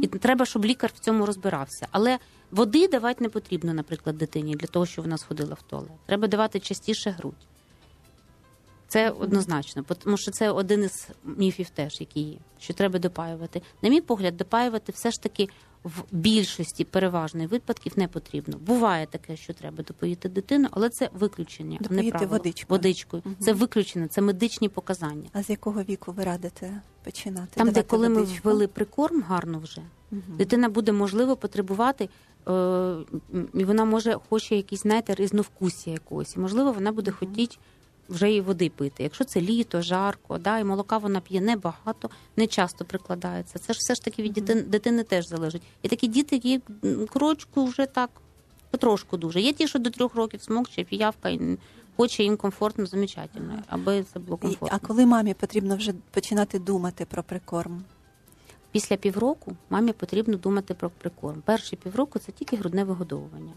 І 0.02 0.08
треба, 0.08 0.46
щоб 0.46 0.66
лікар 0.66 0.92
в 0.96 1.00
цьому 1.00 1.26
розбирався. 1.26 1.88
Але 1.92 2.20
води 2.52 2.88
давати 2.88 3.24
не 3.24 3.30
потрібно, 3.30 3.74
наприклад, 3.74 4.18
дитині 4.18 4.56
для 4.56 4.68
того, 4.68 4.86
щоб 4.86 5.06
вона 5.06 5.18
сходила 5.18 5.54
в 5.54 5.62
туалет. 5.62 5.92
Треба 6.06 6.28
давати 6.28 6.60
частіше 6.60 7.10
грудь. 7.10 7.48
Це 8.92 9.10
однозначно, 9.10 9.84
тому 10.04 10.18
що 10.18 10.32
це 10.32 10.52
один 10.52 10.84
із 10.84 11.08
міфів 11.24 11.70
теж, 11.70 12.02
які 12.02 12.22
є, 12.22 12.38
що 12.60 12.74
треба 12.74 13.00
допаювати. 13.00 13.62
На 13.82 13.90
мій 13.90 14.02
погляд, 14.02 14.38
допаювати 14.38 14.92
все 14.92 15.12
ж 15.12 15.22
таки 15.22 15.50
в 15.84 16.04
більшості 16.12 16.84
переважної 16.84 17.48
випадків 17.48 17.94
не 17.96 18.08
потрібно. 18.08 18.58
Буває 18.58 19.06
таке, 19.06 19.38
що 19.38 19.54
треба 19.54 19.84
допоїти 19.84 20.30
дитину, 20.30 20.68
але 20.72 20.90
це 20.90 21.10
виключення, 21.14 21.80
а 21.90 21.94
не 21.94 22.10
правило. 22.10 22.32
водичкою. 22.32 22.66
водичкою. 22.70 23.24
Це 23.40 23.54
виключення, 23.54 24.08
це 24.08 24.22
медичні 24.22 24.70
показання. 24.70 25.30
А 25.34 25.44
з 25.44 25.50
якого 25.50 25.84
віку 25.84 26.12
ви 26.12 26.24
радите 26.24 26.82
починати? 27.04 27.52
Там, 27.56 27.70
де 27.70 27.84
коли 27.84 28.10
ми 28.10 28.28
ввели 28.44 28.68
прикорм 28.68 29.22
гарно 29.22 29.60
вже, 29.60 29.82
Мгм. 30.12 30.38
дитина 30.38 30.70
буде 30.70 30.92
можливо 30.92 31.36
потребувати, 31.36 32.10
е, 32.48 32.96
і 33.54 33.64
вона 33.64 33.86
може 33.86 34.18
хоче 34.30 34.56
якісь, 34.56 34.82
знаєте, 34.82 35.16
різновкусія 35.16 35.94
якогось. 35.94 36.38
Можливо, 36.38 36.72
вона 36.72 36.92
буде 36.92 37.12
хотіти 37.12 37.58
вже 38.12 38.34
і 38.34 38.42
води 38.42 38.70
пити. 38.70 39.04
Якщо 39.04 39.24
це 39.24 39.42
літо, 39.42 39.82
жарко, 39.82 40.38
да, 40.38 40.60
і 40.60 40.64
молока 40.64 40.98
вона 40.98 41.20
п'є 41.20 41.42
небагато, 41.42 42.10
не 42.36 42.48
часто 42.48 42.86
прикладається. 42.86 43.60
Це 43.60 43.74
ж 43.74 43.80
все 43.80 43.96
ж 43.96 44.04
таки 44.04 44.24
від 44.24 44.34
дитини, 44.34 44.62
дитини 44.62 45.04
теж 45.04 45.28
залежить. 45.28 45.62
І 45.82 45.88
такі 45.88 46.08
діти, 46.08 46.36
які 46.36 46.62
крочку 47.10 47.66
вже 47.66 47.86
так 47.86 48.10
потрошку 48.72 49.18
дуже. 49.18 49.42
Є 49.42 49.54
ті, 49.54 49.68
що 49.68 49.80
до 49.80 49.90
трьох 49.90 50.16
років 50.16 50.42
смокче, 50.42 50.84
піявка, 50.84 51.30
і 51.30 51.58
хоче 51.98 52.24
їм 52.24 52.38
комфортно, 52.38 52.86
замечательно, 52.86 53.64
аби 53.68 54.04
це 54.14 54.20
було 54.20 54.38
комфортно. 54.38 54.78
А 54.82 54.88
коли 54.88 55.06
мамі 55.06 55.34
потрібно 55.34 55.76
вже 55.76 55.94
починати 56.12 56.60
думати 56.60 57.06
про 57.06 57.24
прикорм? 57.24 57.84
Після 58.72 58.98
півроку 58.98 59.56
мамі 59.70 59.94
потрібно 59.94 60.38
думати 60.38 60.74
про 60.74 60.90
прикорм. 60.90 61.42
Перші 61.46 61.76
півроку 61.76 62.20
це 62.20 62.32
тільки 62.32 62.56
грудне 62.56 62.84
вигодовування. 62.84 63.54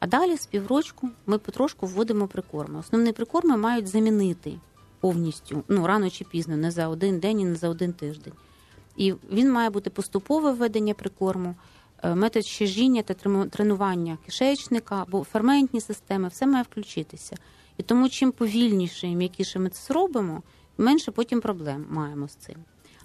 А 0.00 0.06
далі 0.06 0.36
з 0.36 0.46
піврочку 0.46 1.08
ми 1.26 1.38
потрошку 1.38 1.86
вводимо 1.86 2.26
прикорми. 2.26 2.78
Основні 2.78 3.12
прикорми 3.12 3.56
мають 3.56 3.86
замінити 3.86 4.52
повністю, 5.00 5.62
ну 5.68 5.86
рано 5.86 6.10
чи 6.10 6.24
пізно, 6.24 6.56
не 6.56 6.70
за 6.70 6.88
один 6.88 7.18
день 7.18 7.40
і 7.40 7.44
не 7.44 7.54
за 7.54 7.68
один 7.68 7.92
тиждень. 7.92 8.32
І 8.96 9.14
він 9.32 9.52
має 9.52 9.70
бути 9.70 9.90
поступове 9.90 10.52
введення 10.52 10.94
прикорму, 10.94 11.54
е, 12.02 12.14
метод 12.14 12.46
щажіння 12.46 13.02
та 13.02 13.14
тренування 13.50 14.18
кишечника 14.26 15.02
або 15.02 15.24
ферментні 15.24 15.80
системи, 15.80 16.28
все 16.28 16.46
має 16.46 16.62
включитися. 16.62 17.36
І 17.76 17.82
тому 17.82 18.08
чим 18.08 18.32
повільніше 18.32 19.06
і 19.06 19.16
м'якіше 19.16 19.58
ми 19.58 19.68
це 19.68 19.86
зробимо, 19.86 20.42
менше 20.78 21.10
потім 21.10 21.40
проблем 21.40 21.86
маємо 21.90 22.28
з 22.28 22.34
цим. 22.34 22.56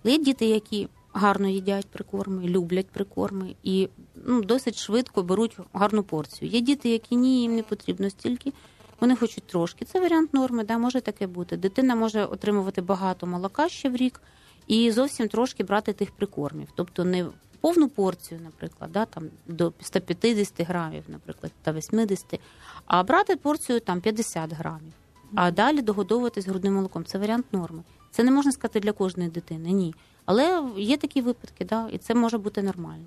Але 0.03 0.13
є 0.13 0.19
діти, 0.19 0.45
які 0.45 0.87
гарно 1.13 1.47
їдять 1.47 1.87
прикорми, 1.87 2.43
люблять 2.43 2.87
прикорми 2.87 3.55
і 3.63 3.89
ну, 4.25 4.41
досить 4.41 4.77
швидко 4.77 5.23
беруть 5.23 5.57
гарну 5.73 6.03
порцію. 6.03 6.51
Є 6.51 6.61
діти, 6.61 6.89
які 6.89 7.15
ні, 7.15 7.41
їм 7.41 7.55
не 7.55 7.63
потрібно 7.63 8.09
стільки. 8.09 8.53
Вони 8.99 9.15
хочуть 9.15 9.43
трошки. 9.43 9.85
Це 9.85 9.99
варіант 9.99 10.33
норми, 10.33 10.63
да, 10.63 10.77
може 10.77 11.01
таке 11.01 11.27
бути. 11.27 11.57
Дитина 11.57 11.95
може 11.95 12.25
отримувати 12.25 12.81
багато 12.81 13.27
молока 13.27 13.69
ще 13.69 13.89
в 13.89 13.95
рік 13.95 14.21
і 14.67 14.91
зовсім 14.91 15.27
трошки 15.27 15.63
брати 15.63 15.93
тих 15.93 16.11
прикормів. 16.11 16.67
Тобто 16.75 17.03
не 17.03 17.25
повну 17.61 17.89
порцію, 17.89 18.41
наприклад, 18.43 18.91
да, 18.91 19.05
там, 19.05 19.29
до 19.47 19.73
150 19.81 20.61
грамів, 20.61 21.03
наприклад, 21.07 21.51
та 21.61 21.71
80, 21.71 22.39
а 22.85 23.03
брати 23.03 23.35
порцію 23.35 23.79
там 23.79 24.01
50 24.01 24.53
грамів. 24.53 24.93
А 25.35 25.51
далі 25.51 25.81
догодовуватись 25.81 26.47
грудним 26.47 26.73
молоком. 26.73 27.05
Це 27.05 27.17
варіант 27.17 27.45
норми. 27.51 27.83
Це 28.11 28.23
не 28.23 28.31
можна 28.31 28.51
сказати 28.51 28.79
для 28.79 28.91
кожної 28.91 29.29
дитини, 29.29 29.71
ні. 29.71 29.95
Але 30.25 30.63
є 30.77 30.97
такі 30.97 31.21
випадки, 31.21 31.65
да, 31.65 31.89
і 31.91 31.97
це 31.97 32.15
може 32.15 32.37
бути 32.37 32.63
нормально. 32.63 33.05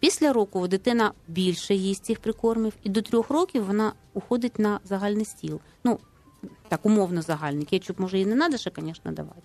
Після 0.00 0.32
року 0.32 0.68
дитина 0.68 1.12
більше 1.28 1.74
їсть 1.74 2.04
цих 2.04 2.20
прикормів, 2.20 2.72
і 2.82 2.88
до 2.88 3.02
трьох 3.02 3.30
років 3.30 3.64
вона 3.64 3.92
уходить 4.14 4.58
на 4.58 4.80
загальний 4.84 5.24
стіл. 5.24 5.60
Ну, 5.84 5.98
так, 6.68 6.86
умовно 6.86 7.22
загальний. 7.22 7.64
Кетчуп 7.64 7.98
може 7.98 8.18
і 8.18 8.26
не 8.26 8.36
треба 8.36 8.56
ще, 8.56 8.72
звісно, 8.76 9.12
давати. 9.12 9.42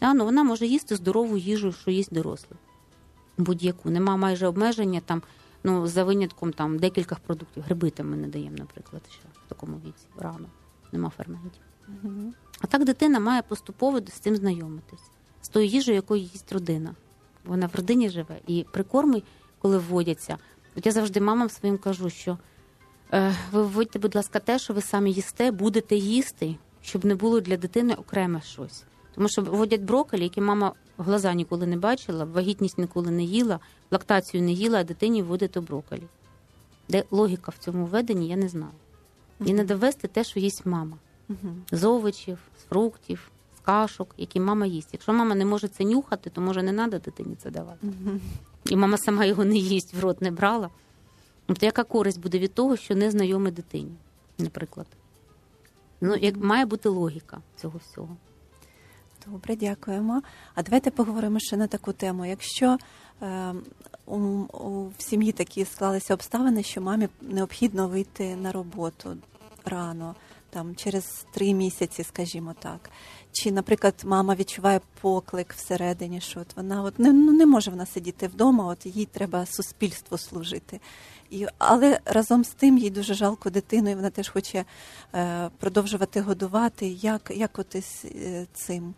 Да, 0.00 0.14
ну, 0.14 0.24
вона 0.24 0.44
може 0.44 0.66
їсти 0.66 0.96
здорову 0.96 1.36
їжу, 1.36 1.72
що 1.72 1.90
їсть 1.90 2.14
дорослий. 2.14 2.58
Будь-яку. 3.38 3.90
Нема 3.90 4.16
майже 4.16 4.46
обмеження 4.46 5.00
там, 5.00 5.22
ну, 5.64 5.86
за 5.86 6.04
винятком 6.04 6.52
там 6.52 6.78
декілька 6.78 7.16
продуктів. 7.26 7.62
Гриби 7.62 7.90
там 7.90 8.10
ми 8.10 8.16
не 8.16 8.28
даємо, 8.28 8.56
наприклад, 8.58 9.02
ще 9.10 9.22
в 9.46 9.48
такому 9.48 9.76
віці 9.76 10.06
рано. 10.18 10.46
Нема 10.92 11.10
ферментів. 11.10 11.62
А 12.60 12.66
так 12.66 12.84
дитина 12.84 13.20
має 13.20 13.42
поступово 13.42 14.00
з 14.00 14.12
цим 14.12 14.36
знайомитись, 14.36 15.10
з 15.42 15.48
тою 15.48 15.66
їжею, 15.66 15.94
якою 15.94 16.22
їсть 16.22 16.52
родина. 16.52 16.94
Вона 17.44 17.66
в 17.66 17.74
родині 17.74 18.10
живе. 18.10 18.40
І 18.46 18.66
прикорми, 18.72 19.22
коли 19.58 19.78
вводяться, 19.78 20.38
от 20.76 20.86
я 20.86 20.92
завжди 20.92 21.20
мамам 21.20 21.50
своїм 21.50 21.78
кажу, 21.78 22.10
що 22.10 22.38
е, 23.12 23.34
ви 23.52 23.62
вводьте, 23.62 23.98
будь 23.98 24.14
ласка, 24.14 24.38
те, 24.38 24.58
що 24.58 24.74
ви 24.74 24.80
самі 24.80 25.12
їсте, 25.12 25.50
будете 25.50 25.96
їсти, 25.96 26.56
щоб 26.82 27.04
не 27.04 27.14
було 27.14 27.40
для 27.40 27.56
дитини 27.56 27.94
окреме 27.94 28.40
щось. 28.40 28.84
Тому 29.14 29.28
що 29.28 29.42
вводять 29.42 29.82
брокколі, 29.82 30.22
які 30.22 30.40
мама 30.40 30.72
в 30.98 31.02
глаза 31.02 31.34
ніколи 31.34 31.66
не 31.66 31.76
бачила, 31.76 32.24
вагітність 32.24 32.78
ніколи 32.78 33.10
не 33.10 33.22
їла, 33.22 33.60
лактацію 33.90 34.42
не 34.42 34.52
їла, 34.52 34.78
а 34.78 34.84
дитині 34.84 35.22
вводить 35.22 35.52
то 35.52 35.60
брокколі. 35.60 36.02
Де 36.88 37.04
логіка 37.10 37.52
в 37.56 37.58
цьому 37.58 37.86
введенні, 37.86 38.28
я 38.28 38.36
не 38.36 38.48
знаю. 38.48 38.72
І 39.46 39.52
не 39.52 39.64
довести 39.64 40.08
те, 40.08 40.24
що 40.24 40.40
їсть 40.40 40.66
мама 40.66 40.96
з 41.72 41.84
овочів, 41.84 42.38
з 42.60 42.62
фруктів, 42.62 43.30
з 43.56 43.60
кашок, 43.60 44.14
які 44.18 44.40
мама 44.40 44.66
їсть. 44.66 44.88
Якщо 44.92 45.12
мама 45.12 45.34
не 45.34 45.44
може 45.44 45.68
це 45.68 45.84
нюхати, 45.84 46.30
то 46.30 46.40
може 46.40 46.62
не 46.62 46.72
треба 46.72 46.98
дитині 46.98 47.36
це 47.42 47.50
давати. 47.50 47.86
І 48.64 48.76
мама 48.76 48.98
сама 48.98 49.24
його 49.24 49.44
не 49.44 49.56
їсть, 49.56 49.94
в 49.94 50.00
рот 50.00 50.22
не 50.22 50.30
брала. 50.30 50.70
Ну, 51.48 51.54
То 51.54 51.66
яка 51.66 51.84
користь 51.84 52.20
буде 52.20 52.38
від 52.38 52.54
того, 52.54 52.76
що 52.76 52.94
не 52.94 53.10
знайоме 53.10 53.50
дитині, 53.50 53.92
наприклад? 54.38 54.86
Ну, 56.00 56.16
як 56.16 56.36
має 56.36 56.66
бути 56.66 56.88
логіка 56.88 57.40
цього 57.56 57.80
всього. 57.90 58.16
Добре, 59.26 59.56
дякуємо. 59.56 60.22
А 60.54 60.62
давайте 60.62 60.90
поговоримо 60.90 61.38
ще 61.40 61.56
на 61.56 61.66
таку 61.66 61.92
тему. 61.92 62.26
Якщо 62.26 62.78
е, 63.22 63.54
у, 64.06 64.16
у, 64.16 64.88
в 64.98 65.02
сім'ї 65.02 65.32
такі 65.32 65.64
склалися 65.64 66.14
обставини, 66.14 66.62
що 66.62 66.80
мамі 66.80 67.08
необхідно 67.20 67.88
вийти 67.88 68.36
на 68.36 68.52
роботу 68.52 69.16
рано, 69.64 70.14
там 70.50 70.76
через 70.76 71.26
три 71.32 71.54
місяці, 71.54 72.04
скажімо 72.04 72.54
так. 72.58 72.90
Чи, 73.32 73.52
наприклад, 73.52 73.94
мама 74.04 74.34
відчуває 74.34 74.80
поклик 75.00 75.52
всередині, 75.52 76.20
що 76.20 76.40
от 76.40 76.56
вона 76.56 76.82
от 76.82 76.98
не, 76.98 77.12
ну, 77.12 77.32
не 77.32 77.46
може 77.46 77.70
вона 77.70 77.86
сидіти 77.86 78.28
вдома, 78.28 78.64
от 78.64 78.86
їй 78.86 79.04
треба 79.04 79.46
суспільству 79.46 80.18
служити. 80.18 80.80
І, 81.30 81.46
але 81.58 82.00
разом 82.04 82.44
з 82.44 82.48
тим 82.48 82.78
їй 82.78 82.90
дуже 82.90 83.14
жалко 83.14 83.50
дитину, 83.50 83.90
і 83.90 83.94
вона 83.94 84.10
теж 84.10 84.28
хоче 84.28 84.64
е, 85.14 85.50
продовжувати 85.58 86.20
годувати. 86.20 86.86
Як, 86.86 87.32
як 87.34 87.58
от 87.58 87.74
із 87.74 88.04
е, 88.04 88.46
цим? 88.54 88.94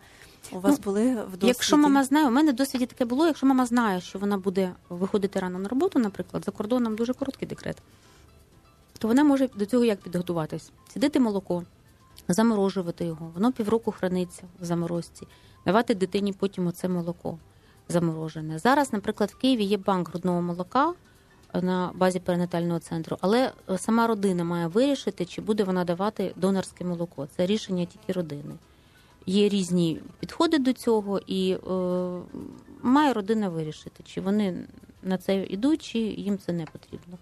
У 0.53 0.61
вас 0.61 0.79
Ну, 0.79 0.85
були 0.85 1.15
в 1.15 1.17
досвіді? 1.17 1.47
Якщо 1.47 1.77
мама 1.77 2.05
знає, 2.05 2.27
у 2.27 2.31
мене 2.31 2.53
в 2.53 2.55
досвіді 2.55 2.87
таке 2.87 3.05
було, 3.05 3.27
якщо 3.27 3.47
мама 3.47 3.67
знає, 3.67 4.01
що 4.01 4.19
вона 4.19 4.39
буде 4.39 4.73
виходити 4.89 5.41
рано 5.41 5.59
на 5.59 5.69
роботу, 5.69 5.99
наприклад, 5.99 6.45
за 6.45 6.51
кордоном 6.51 6.97
дуже 6.97 7.13
короткий 7.13 7.49
декрет, 7.49 7.77
то 9.03 9.09
вона 9.09 9.25
може 9.25 9.49
до 9.57 9.67
цього 9.67 9.85
як 9.85 10.01
підготуватись? 10.01 10.73
Сідити 10.93 11.21
молоко, 11.21 11.65
заморожувати 12.29 13.05
його, 13.05 13.31
воно 13.35 13.53
півроку 13.53 13.93
храниться 13.93 14.43
в 14.61 14.65
заморозці, 14.65 15.27
давати 15.67 15.95
дитині 15.95 16.33
потім 16.33 16.67
оце 16.67 16.89
молоко 16.89 17.39
заморожене. 17.89 18.59
Зараз, 18.59 18.93
наприклад, 18.93 19.31
в 19.31 19.37
Києві 19.37 19.65
є 19.65 19.77
банк 19.77 20.09
грудного 20.09 20.43
молока 20.43 20.95
на 21.55 21.91
базі 21.95 22.21
перинатального 22.21 22.79
центру, 22.79 23.17
але 23.21 23.53
е, 23.71 23.79
сама 23.79 24.07
родина 24.07 24.45
має 24.45 24.67
вирішити, 24.67 25.25
чи 25.25 25.41
буде 25.41 25.65
вона 25.65 25.85
давати 25.85 26.33
донорське 26.37 26.85
молоко. 26.85 27.29
Це 27.37 27.47
рішення 27.47 27.85
тільки 27.85 28.13
родини. 28.13 28.55
Є 29.27 29.49
різні 29.49 30.01
підходи 30.21 30.59
до 30.59 30.73
цього, 30.73 31.21
і 31.27 31.53
е, 31.53 31.59
має 32.83 33.13
родина 33.13 33.49
вирішити, 33.49 34.03
чи 34.07 34.21
вони 34.21 34.67
на 35.03 35.19
це 35.19 35.43
йдуть, 35.43 35.83
чи 35.83 35.99
їм 35.99 36.39
це 36.39 36.53
не 36.53 36.67
потрібно. 36.67 37.19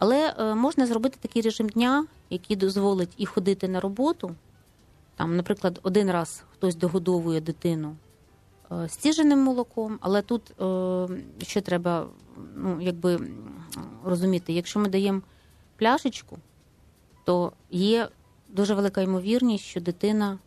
Але 0.00 0.34
е, 0.38 0.54
можна 0.54 0.86
зробити 0.86 1.18
такий 1.20 1.42
режим 1.42 1.68
дня, 1.68 2.06
який 2.30 2.56
дозволить 2.56 3.14
і 3.16 3.26
ходити 3.26 3.68
на 3.68 3.80
роботу. 3.80 4.34
Там, 5.16 5.36
наприклад, 5.36 5.80
один 5.82 6.10
раз 6.10 6.44
хтось 6.52 6.76
догодовує 6.76 7.40
дитину 7.40 7.96
е, 8.72 8.88
стіженим 8.88 9.38
молоком, 9.38 9.98
але 10.00 10.22
тут 10.22 10.60
е, 10.60 11.08
ще 11.42 11.60
треба 11.60 12.06
ну, 12.56 12.80
якби, 12.80 13.20
розуміти, 14.04 14.52
якщо 14.52 14.80
ми 14.80 14.88
даємо 14.88 15.20
пляшечку, 15.76 16.38
то 17.24 17.52
є 17.70 18.08
дуже 18.48 18.74
велика 18.74 19.00
ймовірність, 19.00 19.64
що 19.64 19.80
дитина 19.80 20.38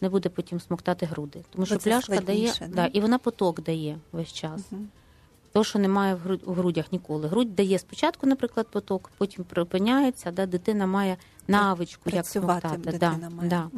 не 0.00 0.08
буде 0.08 0.28
потім 0.28 0.60
смоктати 0.60 1.06
груди. 1.06 1.44
Тому 1.50 1.66
що 1.66 1.74
Бо 1.74 1.80
це 1.80 1.90
пляшка 1.90 2.20
дає, 2.20 2.52
да, 2.60 2.66
да? 2.66 2.86
і 2.86 3.00
вона 3.00 3.18
поток 3.18 3.62
дає 3.62 3.98
весь 4.12 4.32
час. 4.32 4.72
Мгм. 4.72 4.88
Того, 5.52 5.64
що 5.64 5.78
немає 5.78 6.14
в 6.14 6.18
гру- 6.28 6.40
в 6.46 6.54
грудях 6.54 6.92
ніколи. 6.92 7.28
Грудь 7.28 7.54
дає 7.54 7.78
спочатку, 7.78 8.26
наприклад, 8.26 8.66
поток, 8.70 9.10
потім 9.18 9.44
припиняється, 9.44 10.30
да, 10.30 10.46
дитина 10.46 10.86
має 10.86 11.16
навичку, 11.48 12.02
як 12.06 12.14
Працювати 12.14 12.68
смоктати. 12.68 12.90
дитина 12.92 13.18
Да, 13.20 13.36
має. 13.36 13.48
да. 13.48 13.68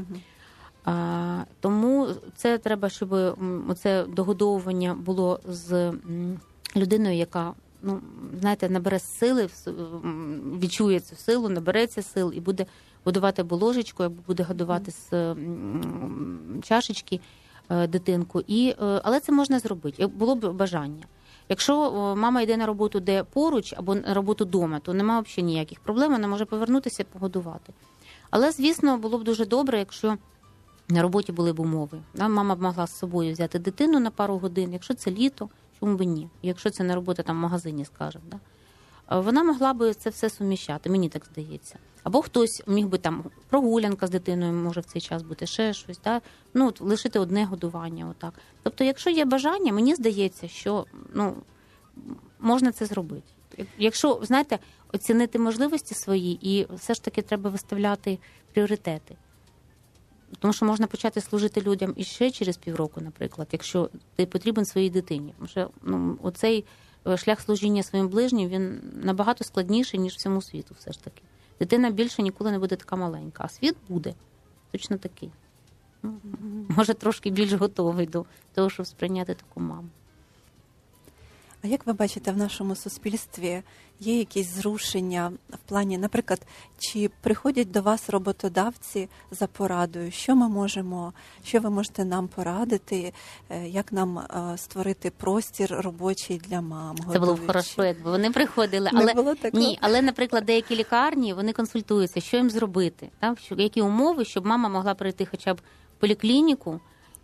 А, 0.85 1.45
тому 1.61 2.09
це 2.37 2.59
треба, 2.59 2.89
щоб 2.89 3.15
м, 3.15 3.65
оце 3.69 4.05
догодовування 4.05 4.95
було 4.95 5.41
з 5.49 5.93
людиною, 6.77 7.17
яка 7.17 7.55
ну 7.83 8.01
знаєте, 8.41 8.69
набере 8.71 8.99
сили, 8.99 9.49
відчує 10.63 11.01
цю 11.01 11.17
силу, 11.17 11.49
набереться 11.49 12.03
сил 12.03 12.33
і 12.37 12.41
буде 12.41 12.67
годувати 13.05 13.45
ложечкою, 13.51 14.07
або 14.07 14.23
буде 14.27 14.43
годувати 14.43 14.91
з 14.91 15.35
чашечки 16.63 17.21
е, 17.71 17.87
дитинку. 17.87 18.41
І, 18.47 18.75
е, 18.83 19.01
але 19.05 19.21
це 19.21 19.33
можна 19.33 19.59
зробити, 19.59 20.03
як 20.03 20.11
було 20.11 20.35
б 20.35 20.53
бажання. 20.53 21.05
Якщо 21.51 21.93
мама 22.17 22.43
йде 22.43 22.57
на 22.57 22.67
роботу, 22.67 23.01
де 23.01 23.25
поруч, 23.25 23.75
або 23.77 23.95
на 23.95 24.15
роботу 24.15 24.45
вдома, 24.45 24.81
то 24.81 24.95
немає 24.95 25.21
взагалі 25.21 25.53
ніяких 25.53 25.81
проблем, 25.81 26.13
вона 26.13 26.29
може 26.29 26.45
повернутися 26.45 27.05
погодувати. 27.05 27.73
Але, 28.31 28.53
звісно, 28.53 28.99
було 28.99 29.19
б 29.19 29.25
дуже 29.25 29.47
добре, 29.47 29.79
якщо 29.79 30.17
на 30.89 31.03
роботі 31.03 31.33
були 31.33 31.53
б 31.53 31.61
умови. 31.61 31.99
Мама 32.15 32.55
б 32.55 32.63
могла 32.63 32.87
з 32.87 32.99
собою 32.99 33.33
взяти 33.33 33.59
дитину 33.59 34.01
на 34.01 34.11
пару 34.11 34.39
годин, 34.39 34.73
якщо 34.73 34.95
це 34.95 35.11
літо, 35.11 35.49
чому 35.81 35.97
б 35.97 36.03
ні? 36.03 36.29
Якщо 36.43 36.71
це 36.71 36.85
не 36.85 36.95
робота 36.95 37.23
там 37.23 37.37
в 37.37 37.41
магазині, 37.41 37.85
скажімо. 37.85 38.25
Да? 38.31 38.39
А 39.11 39.21
Вона 39.21 39.43
могла 39.43 39.73
би 39.73 39.95
це 39.95 40.11
все 40.11 40.31
суміщати, 40.31 40.91
мені 40.91 41.09
так 41.09 41.27
здається. 41.33 41.79
Або 42.03 42.23
хтось 42.23 42.63
міг 42.67 42.87
би 42.87 42.99
там 42.99 43.25
прогулянка 43.49 44.07
з 44.07 44.11
дитиною 44.11 44.53
може 44.53 44.81
в 44.81 44.85
цей 44.85 45.03
час 45.03 45.23
бути 45.23 45.47
ще 45.47 45.73
щось, 45.73 46.01
да? 46.05 46.21
ну 46.55 46.69
от 46.69 46.81
лишити 46.81 47.19
одне 47.19 47.45
годування. 47.45 48.09
Отак. 48.11 48.35
Тобто, 48.63 48.85
якщо 48.85 49.11
є 49.11 49.25
бажання, 49.25 49.73
мені 49.73 49.95
здається, 49.95 50.49
що 50.49 50.87
ну, 51.15 51.37
можна 52.41 52.73
це 52.73 52.87
зробити. 52.87 53.33
Якщо 53.79 54.21
знаєте, 54.23 54.59
оцінити 54.93 55.39
можливості 55.39 55.95
свої, 55.95 56.39
і 56.55 56.67
все 56.75 56.95
ж 56.95 57.03
таки 57.03 57.23
треба 57.23 57.51
виставляти 57.51 58.19
пріоритети. 58.53 59.17
Тому 60.39 60.53
що 60.53 60.67
можна 60.67 60.87
почати 60.87 61.21
служити 61.21 61.61
людям 61.61 61.93
і 61.97 62.05
ще 62.05 62.31
через 62.31 62.57
півроку, 62.57 63.01
наприклад, 63.01 63.49
якщо 63.53 63.91
ти 64.17 64.27
потрібен 64.27 64.65
своїй 64.65 64.91
дитині. 64.91 65.35
Тому 65.37 65.49
що 65.49 65.71
ну, 65.83 66.19
оцей 66.23 66.59
е, 66.59 66.65
шлях 67.17 67.41
служіння 67.41 67.83
своїм 67.83 68.09
ближнім 68.09 68.49
він 68.49 68.81
набагато 69.03 69.45
складніший, 69.45 70.01
ніж 70.01 70.15
всьому 70.15 70.43
світу, 70.43 70.75
все 70.79 70.93
ж 70.93 71.05
таки. 71.05 71.23
Дитина 71.59 71.91
більше 71.91 72.23
ніколи 72.23 72.51
не 72.51 72.59
буде 72.59 72.77
така 72.77 72.97
маленька, 72.97 73.45
а 73.45 73.49
світ 73.49 73.77
буде 73.89 74.15
точно 74.73 74.99
такий. 74.99 75.31
Може, 76.69 76.95
трошки 76.95 77.31
більш 77.31 77.53
готовий 77.53 78.07
до 78.07 78.25
того, 78.55 78.71
щоб 78.71 78.87
сприйняти 78.87 79.35
таку 79.35 79.61
маму. 79.61 79.89
А 81.65 81.67
як 81.67 81.87
ви 81.87 81.93
бачите 81.93 82.33
в 82.33 82.37
нашому 82.37 82.77
суспільстві 82.77 83.63
є 84.01 84.19
якісь 84.19 84.55
зрушення 84.55 85.33
в 85.51 85.69
плані, 85.69 85.99
наприклад, 85.99 86.47
чи 86.79 87.11
приходять 87.21 87.71
до 87.71 87.83
вас 87.83 88.11
роботодавці 88.11 89.09
за 89.31 89.47
порадою? 89.47 90.11
Що 90.11 90.37
ми 90.37 90.49
можемо, 90.49 91.13
що 91.45 91.61
ви 91.61 91.71
можете 91.71 92.05
нам 92.05 92.29
порадити, 92.29 93.13
е, 93.51 93.69
як 93.69 93.93
нам 93.93 94.19
е, 94.19 94.59
створити 94.59 95.11
простір 95.11 95.71
робочий 95.71 96.39
для 96.39 96.61
мам? 96.61 96.97
Це 97.13 97.19
було 97.19 97.35
б 97.35 97.47
хорошо, 97.47 97.85
якби 97.85 98.11
вони 98.11 98.31
приходили. 98.31 98.91
Але 98.93 99.15
було 99.15 99.35
ні, 99.53 99.79
але, 99.81 100.03
наприклад, 100.03 100.45
деякі 100.45 100.77
лікарні 100.77 101.33
вони 101.35 101.53
консультуються, 101.53 102.21
що 102.21 102.37
їм 102.37 102.51
зробити, 102.51 103.11
так? 103.19 103.39
Що, 103.39 103.55
які 103.55 103.81
умови, 103.81 104.25
щоб 104.25 104.47
мама 104.47 104.69
могла 104.69 104.95
прийти 104.95 105.27
хоча 105.31 105.55
б 105.55 105.57
в 105.97 106.01
поліклініку 106.01 106.81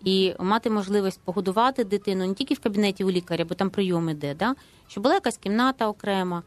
і 0.06 0.34
мати 0.38 0.70
можливість 0.70 1.20
погодувати 1.24 1.84
дитину 1.84 2.26
не 2.26 2.34
тільки 2.34 2.54
в 2.54 2.58
кабінеті 2.58 3.04
у 3.04 3.10
лікаря, 3.10 3.44
бо 3.44 3.54
там 3.54 3.70
прийом 3.70 4.10
іде, 4.10 4.34
да? 4.34 4.54
щоб 4.88 5.02
була 5.02 5.14
якась 5.14 5.36
кімната 5.36 5.88
окрема. 5.88 6.42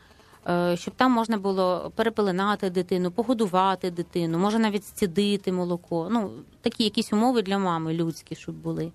е, 0.50 0.78
Щоб 0.78 0.94
там 0.96 1.12
можна 1.12 1.38
було 1.38 1.92
перепеленати 1.96 2.70
дитину, 2.70 3.12
погодувати 3.12 3.92
дитину, 3.92 4.38
може 4.40 4.60
навіть 4.60 4.84
зцідити 4.84 5.52
молоко. 5.52 6.08
Ну 6.12 6.32
такі 6.62 6.84
якісь 6.84 7.14
умови 7.14 7.42
для 7.42 7.58
мами 7.58 7.94
людські, 7.94 8.36
щоб 8.36 8.56
були. 8.56 8.92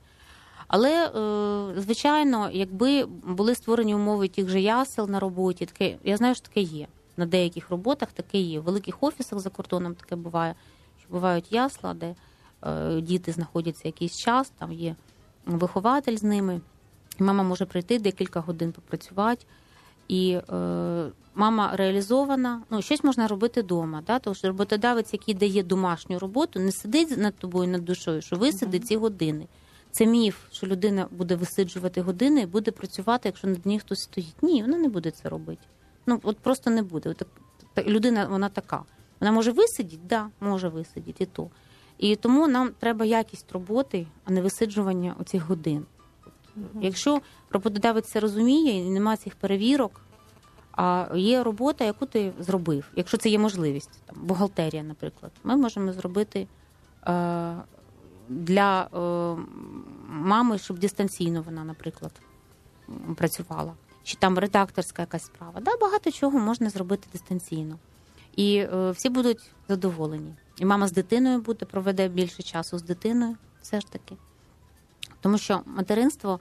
Але 0.69 1.07
е, 1.07 1.81
звичайно, 1.81 2.51
якби 2.53 3.05
були 3.27 3.55
створені 3.55 3.95
умови 3.95 4.29
тих 4.29 4.49
же 4.49 4.61
ясел 4.61 5.11
на 5.11 5.21
роботі, 5.21 5.67
таке 5.67 5.97
я 6.05 6.17
знаю, 6.17 6.35
що 6.35 6.47
таке 6.49 6.61
є. 6.61 6.87
На 7.17 7.27
деяких 7.27 7.71
роботах 7.71 8.13
таке 8.13 8.39
є. 8.39 8.61
В 8.61 8.63
великих 8.63 9.03
офісах 9.03 9.39
за 9.39 9.51
кордоном 9.51 9.95
таке 9.95 10.17
буває. 10.17 10.55
Що 11.01 11.09
бувають 11.11 11.53
ясла, 11.53 11.95
де 11.95 12.15
діти 13.01 13.33
знаходяться 13.33 13.89
якийсь 13.89 14.19
час, 14.19 14.53
там 14.59 14.73
є 14.73 14.97
вихователь 15.47 16.17
з 16.17 16.23
ними. 16.23 16.61
Мама 17.19 17.43
може 17.43 17.67
прийти 17.67 17.99
декілька 17.99 18.41
годин 18.41 18.73
попрацювати. 18.73 19.47
І 20.09 20.31
е, 20.31 20.43
мама 21.35 21.77
реалізована, 21.77 22.63
ну 22.71 22.83
щось 22.83 23.05
можна 23.05 23.29
робити 23.29 23.63
вдома. 23.63 24.03
Да? 24.07 24.19
Тому 24.19 24.35
що 24.35 24.49
роботодавець, 24.49 25.13
який 25.13 25.35
дає 25.35 25.63
домашню 25.63 26.19
роботу, 26.19 26.61
не 26.61 26.73
сидить 26.73 27.19
над 27.19 27.37
тобою 27.37 27.69
над 27.69 27.85
душою, 27.85 28.23
що 28.23 28.37
висиди 28.37 28.79
ці 28.79 28.97
години. 28.97 29.47
Це 29.91 30.07
міф, 30.07 30.37
що 30.53 30.67
людина 30.67 31.07
буде 31.11 31.37
висиджувати 31.37 32.01
години 32.01 32.41
і 32.41 32.47
буде 32.47 32.71
працювати, 32.71 33.29
якщо 33.29 33.49
над 33.49 33.67
ній 33.67 33.79
хтось 33.79 34.01
стоїть. 34.01 34.43
Ні, 34.43 34.63
вона 34.63 34.79
не 34.79 34.89
буде 34.89 35.11
це 35.11 35.29
робити. 35.29 35.63
Ну 36.07 36.21
от 36.23 36.39
просто 36.39 36.71
не 36.71 36.83
буде. 36.83 37.11
От, 37.11 37.23
так- 37.75 37.87
людина 37.87 38.27
вона 38.27 38.49
така. 38.49 38.83
Вона 39.21 39.33
може 39.33 39.53
висидіти, 39.53 40.03
да, 40.09 40.29
може 40.41 40.69
висидіти 40.69 41.25
і 41.25 41.27
то. 41.27 41.51
І 41.99 42.17
тому 42.17 42.49
нам 42.49 42.71
треба 42.79 43.05
якість 43.05 43.53
роботи, 43.53 44.07
а 44.25 44.31
не 44.31 44.43
висиджування 44.43 45.15
оцих 45.21 45.43
годин. 45.43 45.87
Якщо 46.81 47.21
роботодавець 47.51 48.09
це 48.09 48.21
розуміє 48.21 48.87
і 48.87 48.91
немає 48.91 49.17
цих 49.17 49.35
перевірок, 49.35 50.01
а 50.73 51.09
є 51.15 51.43
робота, 51.43 51.85
яку 51.85 52.07
ти 52.07 52.33
зробив, 52.39 52.85
якщо 52.97 53.17
це 53.17 53.29
є 53.29 53.39
можливість, 53.39 54.03
там, 54.07 54.17
бухгалтерія, 54.23 54.83
наприклад, 54.83 55.33
ми 55.45 55.57
можемо 55.57 55.93
зробити 55.93 56.47
е, 57.07 57.57
для 58.29 58.83
е, 58.83 59.43
мами, 60.09 60.59
щоб 60.59 60.79
дистанційно 60.79 61.43
вона, 61.43 61.65
наприклад, 61.65 62.13
працювала. 63.17 63.73
Чи 64.03 64.17
там 64.17 64.39
редакторська 64.39 65.03
якась 65.03 65.25
справа. 65.25 65.61
Да, 65.61 65.77
багато 65.81 66.11
чого 66.11 66.39
можна 66.39 66.71
зробити 66.71 67.09
дистанційно. 67.13 67.79
І 68.37 68.57
е, 68.57 68.91
всі 68.91 69.09
будуть 69.09 69.51
задоволені. 69.69 70.35
І 70.59 70.65
мама 70.65 70.89
з 70.89 70.93
дитиною 70.93 71.41
буде, 71.41 71.67
проведе 71.67 72.09
більше 72.09 72.43
часу 72.43 72.79
з 72.79 72.83
дитиною, 72.83 73.37
все 73.63 73.81
ж 73.81 73.87
таки. 73.93 74.17
Тому 75.21 75.39
що 75.39 75.61
материнство, 75.67 76.41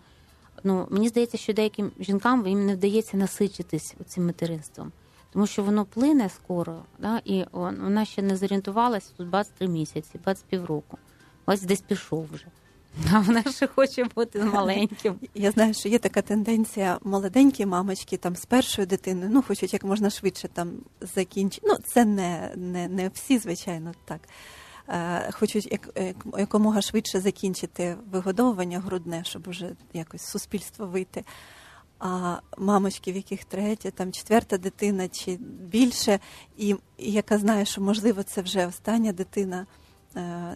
ну 0.64 0.88
мені 0.90 1.10
здається, 1.10 1.38
що 1.38 1.54
деяким 1.54 1.92
жінкам 2.00 2.48
їм 2.48 2.66
не 2.66 2.76
вдається 2.76 3.18
насичитись 3.18 3.96
цим 4.06 4.26
материнством, 4.26 4.92
тому 5.34 5.48
що 5.48 5.64
воно 5.64 5.86
плине 5.86 6.30
скоро, 6.30 6.82
да, 7.00 7.22
і 7.26 7.46
вона 7.52 8.06
ще 8.06 8.22
не 8.22 8.38
зорієнтувалася 8.38 9.12
тут 9.18 9.30
23 9.30 9.68
місяці, 9.68 10.20
25 10.24 10.44
півроку. 10.50 10.98
Ось 11.46 11.62
десь 11.62 11.82
пішов 11.82 12.30
вже. 12.32 12.46
А 13.12 13.20
вона 13.20 13.44
ще 13.52 13.68
хоче 13.68 14.04
бути 14.16 14.44
маленьким. 14.44 15.16
Я 15.36 15.52
знаю, 15.52 15.74
що 15.74 15.90
є 15.90 16.00
така 16.00 16.22
тенденція 16.22 17.00
молоденькі 17.04 17.66
мамочки 17.66 18.18
там 18.18 18.36
з 18.36 18.46
першою 18.46 18.88
дитиною, 18.88 19.30
ну 19.32 19.42
хочуть 19.42 19.74
як 19.74 19.84
можна 19.84 20.10
швидше 20.10 20.48
там 20.48 20.72
закінчити. 21.02 21.68
Ну 21.70 21.78
це 21.86 22.06
не, 22.06 22.52
не, 22.56 22.88
не 22.88 23.10
всі, 23.10 23.38
звичайно, 23.38 23.94
так. 24.06 24.20
Е, 24.90 25.32
Хочуть 25.32 25.72
як, 25.72 25.90
як, 25.96 26.16
якомога 26.38 26.82
швидше 26.82 27.20
закінчити 27.20 27.98
вигодовування 28.12 28.80
грудне, 28.80 29.24
щоб 29.24 29.48
уже 29.48 29.70
якось 29.94 30.22
суспільство 30.22 30.86
вийти. 30.88 31.24
А 32.00 32.38
мамочки, 32.58 33.12
в 33.12 33.16
яких 33.16 33.46
третя, 33.46 33.92
там 33.92 34.12
четверта 34.12 34.58
дитина 34.58 35.08
чи 35.08 35.38
більше, 35.72 36.20
і, 36.58 36.76
і 36.98 37.12
яка 37.12 37.38
знає, 37.38 37.66
що 37.66 37.82
можливо 37.82 38.24
це 38.24 38.42
вже 38.42 38.68
остання 38.68 39.12
дитина, 39.14 39.66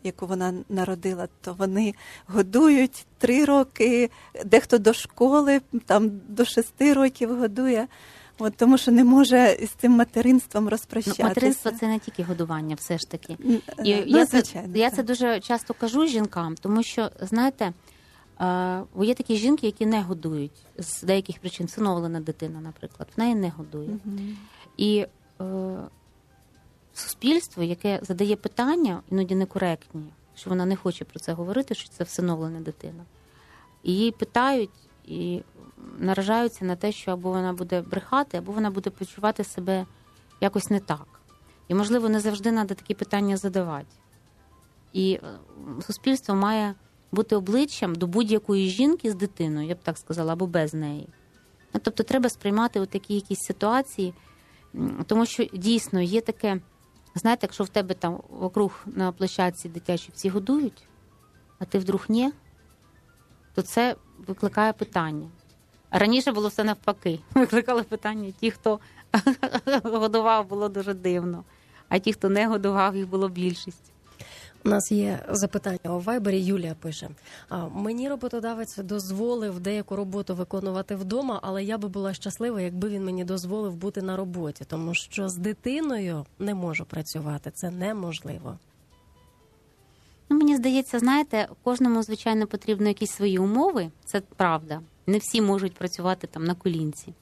яку 0.04 0.28
вона 0.28 0.54
народила, 0.70 1.28
то 1.42 1.54
вони 1.54 1.94
годують 2.28 3.06
три 3.18 3.46
роки, 3.46 4.10
дехто 4.46 4.78
до 4.78 4.94
школи, 4.94 5.62
там 5.86 6.12
до 6.28 6.46
шести 6.46 6.94
років 6.94 7.40
годує. 7.40 7.88
От, 8.40 8.58
тому 8.58 8.78
що 8.78 8.92
не 8.92 9.04
може 9.04 9.58
з 9.66 9.70
цим 9.70 9.92
материнством 9.92 10.64
Ну, 10.64 10.70
розпрощатися. 10.70 11.24
материнство 11.24 11.72
це 11.72 11.88
не 11.88 12.00
тільки 12.00 12.24
годування, 12.24 12.76
все 12.76 12.98
ж 12.98 13.10
таки. 13.10 13.38
І 13.84 13.96
ну, 14.08 14.18
я, 14.18 14.26
це, 14.26 14.44
я 14.76 14.92
це 14.92 15.04
дуже 15.04 15.40
часто 15.40 15.74
кажу 15.74 16.08
жінкам, 16.08 16.56
тому 16.56 16.84
що, 16.84 17.12
знаєте, 17.22 17.74
е, 18.42 18.82
бо 18.96 19.04
є 19.04 19.14
такі 19.14 19.36
жінки, 19.36 19.66
які 19.66 19.86
не 19.86 20.02
годують 20.02 20.66
з 20.78 21.04
деяких 21.04 21.40
причин. 21.40 21.66
Всиновлена 21.66 22.20
дитина, 22.20 22.62
наприклад, 22.62 23.10
в 23.18 23.20
неї 23.20 23.36
не 23.36 23.50
годує. 23.50 23.90
Мгм. 24.06 24.38
І 24.78 25.06
е, 25.42 25.46
суспільство, 27.00 27.64
яке 27.64 28.00
задає 28.02 28.36
питання, 28.36 29.02
іноді 29.12 29.36
некоректні, 29.36 30.04
що 30.36 30.50
вона 30.50 30.66
не 30.66 30.76
хоче 30.76 31.06
про 31.06 31.20
це 31.20 31.34
говорити, 31.34 31.76
що 31.76 31.90
це 31.90 32.04
всиновлена 32.04 32.60
дитина. 32.60 33.04
І 33.84 33.92
її 33.92 34.12
питають 34.12 34.70
і 35.06 35.44
наражаються 35.98 36.66
на 36.66 36.76
те, 36.76 36.92
що 36.92 37.12
або 37.12 37.30
вона 37.30 37.54
буде 37.54 37.82
брехати, 37.82 38.38
або 38.38 38.52
вона 38.52 38.72
буде 38.72 38.90
почувати 38.90 39.44
себе 39.44 39.86
якось 40.42 40.70
не 40.70 40.80
так. 40.80 41.08
І, 41.68 41.74
можливо, 41.76 42.10
не 42.10 42.20
завжди 42.20 42.52
треба 42.52 42.76
такі 42.76 42.94
питання 42.94 43.38
задавати. 43.38 43.96
І 44.94 45.14
е, 45.14 45.22
суспільство 45.82 46.36
має 46.36 46.76
бути 47.12 47.36
обличчям 47.36 47.96
до 47.96 48.08
будь-якої 48.08 48.70
жінки 48.70 49.12
з 49.12 49.16
дитиною, 49.16 49.68
я 49.68 49.76
б 49.76 49.80
так 49.84 49.98
сказала, 49.98 50.34
або 50.34 50.48
без 50.48 50.74
неї. 50.74 51.08
Ну, 51.74 51.82
тобто 51.84 52.04
треба 52.04 52.30
сприймати 52.30 52.86
такі 52.86 53.16
якісь 53.16 53.40
ситуації, 53.40 54.14
тому 55.06 55.26
що 55.26 55.46
дійсно 55.54 56.02
є 56.02 56.22
таке, 56.22 56.60
знаєте, 57.18 57.46
якщо 57.46 57.64
в 57.64 57.70
тебе 57.70 57.96
там 57.96 58.20
вокруг 58.30 58.72
на 58.86 59.12
площадці 59.12 59.70
дитячі 59.70 60.12
всі 60.14 60.30
годують, 60.30 60.84
а 61.60 61.66
ти 61.66 61.80
вдруг 61.80 62.06
ні, 62.10 62.32
то 63.54 63.62
це 63.62 63.96
викликає 64.28 64.74
питання. 64.74 65.30
Раніше 65.92 66.32
було 66.32 66.48
все 66.48 66.64
навпаки. 66.64 67.20
Викликали 67.34 67.84
питання 67.84 68.34
ті, 68.40 68.52
хто 68.52 68.80
годував, 69.84 70.48
було 70.48 70.70
дуже 70.70 70.94
дивно, 70.94 71.44
а 71.90 72.00
ті, 72.00 72.14
хто 72.14 72.30
не 72.30 72.48
годував, 72.48 72.96
їх 72.96 73.08
було 73.08 73.30
більшість. 73.30 73.92
У 74.68 74.70
нас 74.70 74.92
є 74.92 75.20
запитання 75.30 75.96
у 75.96 76.00
Вайбері. 76.00 76.40
Юлія 76.42 76.76
пише: 76.80 77.10
мені 77.74 78.10
роботодавець 78.10 78.78
дозволив 78.78 79.60
деяку 79.60 79.96
роботу 79.96 80.36
виконувати 80.36 80.96
вдома, 80.96 81.40
але 81.44 81.64
я 81.64 81.78
би 81.78 81.88
була 81.88 82.14
щаслива, 82.14 82.62
якби 82.62 82.90
він 82.90 83.06
мені 83.06 83.24
дозволив 83.24 83.76
бути 83.76 84.02
на 84.02 84.18
роботі, 84.18 84.66
тому 84.68 84.94
що 84.94 85.30
з 85.30 85.36
дитиною 85.36 86.26
не 86.40 86.56
можу 86.56 86.86
працювати. 86.86 87.52
Це 87.52 87.70
неможливо. 87.70 88.58
Ну, 90.30 90.38
Мені 90.38 90.56
здається, 90.56 91.00
знаєте, 91.00 91.48
кожному, 91.64 92.04
звичайно, 92.04 92.48
потрібно 92.48 92.88
якісь 92.88 93.12
свої 93.12 93.40
умови, 93.40 93.92
це 94.06 94.22
правда. 94.36 94.82
Не 95.06 95.18
всі 95.18 95.42
можуть 95.42 95.74
працювати 95.74 96.28
там 96.28 96.44
на 96.44 96.56
колінці. 96.56 97.14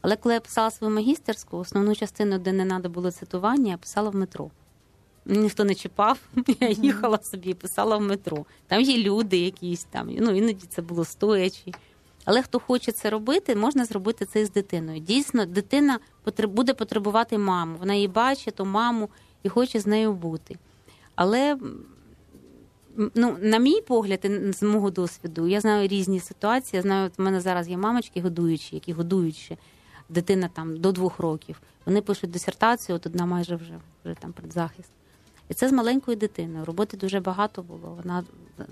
Але 0.00 0.16
коли 0.16 0.34
я 0.34 0.40
писала 0.40 0.70
свою 0.70 0.94
магістерську, 0.94 1.56
основну 1.56 1.94
частину, 1.94 2.38
де 2.38 2.52
не 2.52 2.66
треба 2.66 2.88
було 2.88 3.10
цитування, 3.10 3.70
я 3.70 3.76
писала 3.76 4.10
в 4.10 4.14
метро. 4.14 4.50
Ніхто 5.26 5.64
не 5.64 5.74
чіпав, 5.74 6.18
я 6.60 6.68
їхала 6.68 7.18
собі, 7.22 7.54
писала 7.54 7.96
в 7.96 8.00
метро. 8.00 8.44
Там 8.66 8.80
є 8.80 8.98
люди 8.98 9.36
якісь 9.36 9.84
там, 9.84 10.08
ну 10.18 10.30
іноді 10.30 10.66
це 10.68 10.82
було 10.82 11.04
стоячі. 11.04 11.74
Але 12.24 12.42
хто 12.42 12.58
хоче 12.58 12.92
це 12.92 13.10
робити, 13.10 13.56
можна 13.56 13.84
зробити 13.84 14.24
це 14.24 14.46
з 14.46 14.52
дитиною. 14.52 15.00
Дійсно, 15.00 15.46
дитина 15.46 15.98
буде 16.42 16.74
потребувати 16.74 17.38
маму. 17.38 17.76
Вона 17.78 17.94
її 17.94 18.08
бачить, 18.08 18.54
ту 18.54 18.64
маму 18.64 19.08
і 19.42 19.48
хоче 19.48 19.80
з 19.80 19.86
нею 19.86 20.12
бути. 20.12 20.56
Але 21.14 21.58
ну, 23.14 23.36
на 23.40 23.58
мій 23.58 23.80
погляд, 23.80 24.30
з 24.58 24.62
мого 24.62 24.90
досвіду, 24.90 25.48
я 25.48 25.60
знаю 25.60 25.88
різні 25.88 26.20
ситуації. 26.20 26.78
Я 26.78 26.82
знаю, 26.82 27.06
от 27.06 27.18
в 27.18 27.22
мене 27.22 27.40
зараз 27.40 27.68
є 27.68 27.76
мамочки 27.76 28.20
годуючі, 28.20 28.74
які 28.74 28.92
годують 28.92 29.36
ще 29.36 29.56
дитина 30.08 30.50
там 30.52 30.76
до 30.76 30.92
двох 30.92 31.18
років. 31.18 31.60
Вони 31.86 32.02
пишуть 32.02 32.30
дисертацію, 32.30 32.96
от 32.96 33.06
одна 33.06 33.26
майже 33.26 33.56
вже 33.56 33.80
вже 34.04 34.14
там 34.14 34.32
предзахист. 34.32 34.90
І 35.50 35.54
це 35.54 35.68
з 35.68 35.72
маленькою 35.72 36.16
дитиною. 36.16 36.64
Роботи 36.64 36.96
дуже 36.96 37.20
багато 37.20 37.62
було. 37.62 37.98
Вона 38.02 38.24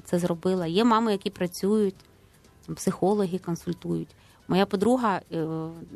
це 0.05 0.19
зробила. 0.19 0.67
Є 0.67 0.85
мами, 0.85 1.13
які 1.13 1.31
працюють, 1.31 1.95
психологи 2.75 3.39
консультують. 3.39 4.09
Моя 4.49 4.67
подруга, 4.67 5.21
е, 5.33 5.47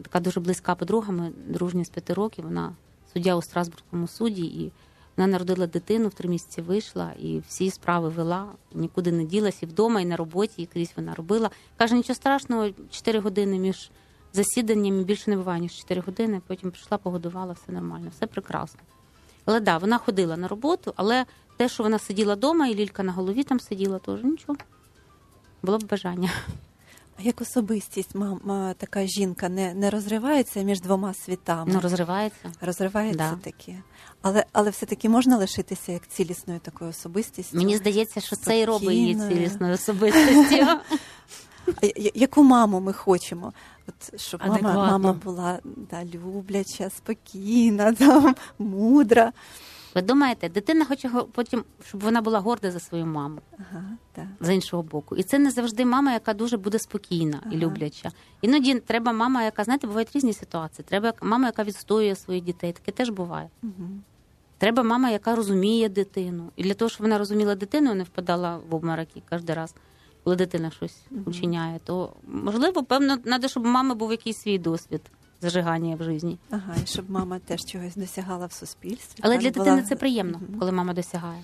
така 0.02 0.20
дуже 0.20 0.40
близька 0.40 0.74
подруга, 0.74 1.12
ми 1.12 1.32
дружні 1.46 1.84
з 1.84 1.88
п'яти 1.88 2.14
років. 2.14 2.44
Вона 2.44 2.72
суддя 3.12 3.36
у 3.36 3.42
Страсбурзькому 3.42 4.08
суді, 4.08 4.42
і 4.42 4.72
вона 5.16 5.26
народила 5.26 5.66
дитину, 5.66 6.08
в 6.08 6.14
три 6.14 6.28
місяці 6.28 6.62
вийшла 6.62 7.12
і 7.20 7.38
всі 7.48 7.70
справи 7.70 8.08
вела, 8.08 8.46
нікуди 8.74 9.12
не 9.12 9.24
ділася, 9.24 9.58
і 9.62 9.66
вдома, 9.66 10.00
і 10.00 10.04
на 10.04 10.16
роботі, 10.16 10.62
і 10.62 10.66
крізь 10.66 10.92
вона 10.96 11.14
робила. 11.14 11.50
Каже, 11.76 11.94
нічого 11.94 12.14
страшного, 12.14 12.68
4 12.90 13.18
години 13.18 13.58
між 13.58 13.90
засіданнями 14.32 15.02
більше 15.02 15.30
не 15.30 15.36
буває, 15.36 15.60
ніж 15.60 15.78
4 15.78 16.00
години. 16.00 16.40
Потім 16.46 16.70
прийшла, 16.70 16.98
погодувала, 16.98 17.52
все 17.52 17.72
нормально, 17.72 18.10
все 18.16 18.26
прекрасно. 18.26 18.80
Але 19.44 19.60
да, 19.60 19.78
вона 19.78 19.98
ходила 19.98 20.36
на 20.36 20.48
роботу, 20.48 20.92
але 20.96 21.24
те, 21.56 21.68
що 21.68 21.82
вона 21.82 21.98
сиділа 21.98 22.34
вдома, 22.34 22.68
і 22.68 22.74
лілька 22.74 23.02
на 23.02 23.12
голові 23.12 23.42
там 23.42 23.60
сиділа, 23.60 23.98
теж 23.98 24.24
нічого. 24.24 24.58
Було 25.62 25.78
б 25.78 25.84
бажання. 25.84 26.30
А 27.18 27.22
як 27.22 27.40
особистість, 27.40 28.14
мама, 28.14 28.74
така 28.74 29.06
жінка 29.06 29.48
не 29.48 29.74
не 29.74 29.90
розривається 29.90 30.62
між 30.62 30.80
двома 30.80 31.14
світами? 31.14 31.72
Ну, 31.74 31.80
розривається. 31.80 32.52
Розривається 32.60 33.18
да. 33.18 33.50
таки. 33.50 33.78
Але 34.22 34.44
але 34.52 34.70
все-таки 34.70 35.08
можна 35.08 35.36
лишитися 35.36 35.92
як 35.92 36.08
цілісною 36.08 36.60
такою 36.60 36.90
особистістю? 36.90 37.56
Мені 37.56 37.76
здається, 37.76 38.20
що 38.20 38.36
Спокійною. 38.36 38.58
це 38.58 38.62
і 38.62 38.64
робить 38.64 38.96
її 38.96 39.14
цілісною 39.14 39.74
особистістю. 39.74 40.66
Яку 42.14 42.42
маму 42.42 42.80
ми 42.80 42.92
хочемо? 42.92 43.52
От, 43.88 44.20
Щоб 44.20 44.40
мама 44.46 44.74
мама 44.74 45.12
була 45.12 45.58
да, 45.64 46.04
любляча, 46.04 46.90
спокійна, 46.90 47.92
там, 47.98 48.34
мудра. 48.58 49.32
Ви 49.94 50.02
думаєте, 50.02 50.48
дитина 50.48 50.84
хоче 50.84 51.10
потім, 51.32 51.64
щоб 51.84 52.00
вона 52.00 52.22
була 52.22 52.40
горда 52.40 52.70
за 52.70 52.80
свою 52.80 53.06
маму 53.06 53.40
ага, 53.58 53.84
так. 54.12 54.24
з 54.40 54.54
іншого 54.54 54.82
боку. 54.82 55.16
І 55.16 55.22
це 55.22 55.38
не 55.38 55.50
завжди 55.50 55.84
мама, 55.84 56.12
яка 56.12 56.34
дуже 56.34 56.56
буде 56.56 56.78
спокійна 56.78 57.40
ага. 57.42 57.54
і 57.54 57.58
любляча. 57.58 58.10
Іноді 58.42 58.80
треба 58.80 59.12
мама, 59.12 59.42
яка, 59.42 59.64
знаєте, 59.64 59.86
бувають 59.86 60.16
різні 60.16 60.32
ситуації. 60.32 60.86
Треба 60.88 61.12
мама, 61.22 61.46
яка 61.46 61.64
відстоює 61.64 62.14
своїх 62.14 62.44
дітей. 62.44 62.72
Таке 62.72 62.92
теж 62.92 63.10
буває. 63.10 63.48
Угу. 63.62 63.88
Треба 64.58 64.82
мама, 64.82 65.10
яка 65.10 65.36
розуміє 65.36 65.88
дитину. 65.88 66.50
І 66.56 66.62
для 66.62 66.74
того, 66.74 66.88
щоб 66.88 67.02
вона 67.02 67.18
розуміла 67.18 67.54
дитину, 67.54 67.94
не 67.94 68.04
впадала 68.04 68.58
в 68.70 68.74
обмороки 68.74 69.22
кожен 69.30 69.46
раз 69.46 69.74
коли 70.24 70.36
дитина 70.36 70.70
щось 70.70 70.96
mm-hmm. 70.96 71.28
учиняє, 71.28 71.80
то 71.84 72.12
можливо, 72.26 72.82
певно, 72.82 73.16
треба, 73.16 73.48
щоб 73.48 73.64
у 73.64 73.68
мами 73.68 73.94
був 73.94 74.10
якийсь 74.10 74.38
свій 74.38 74.58
досвід 74.58 75.00
зажигання 75.40 75.96
в 75.96 76.02
житті. 76.02 76.38
Ага, 76.50 76.74
і 76.84 76.86
щоб 76.86 77.10
мама 77.10 77.38
теж 77.38 77.64
чогось 77.64 77.96
досягала 77.96 78.46
в 78.46 78.52
суспільстві. 78.52 79.20
Але 79.22 79.38
для 79.38 79.50
була... 79.50 79.64
дитини 79.64 79.82
це 79.88 79.96
приємно, 79.96 80.38
mm-hmm. 80.38 80.58
коли 80.58 80.72
мама 80.72 80.94
досягає. 80.94 81.42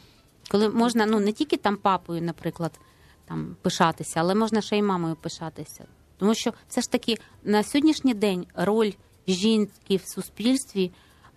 Коли 0.51 0.69
можна 0.69 1.07
ну 1.07 1.21
не 1.21 1.33
тільки 1.33 1.57
там 1.57 1.77
папою, 1.77 2.23
наприклад, 2.23 2.81
там 3.25 3.57
пишатися, 3.63 4.21
але 4.21 4.35
можна 4.35 4.61
ще 4.61 4.79
й 4.79 4.83
мамою 4.83 5.17
пишатися. 5.17 5.85
Тому 6.17 6.35
що 6.35 6.53
все 6.69 6.81
ж 6.81 6.91
таки 6.91 7.19
на 7.45 7.63
сьогоднішній 7.63 8.15
день 8.15 8.47
роль 8.55 8.93
жінки 9.29 9.97
в 9.97 10.09
суспільстві 10.09 10.93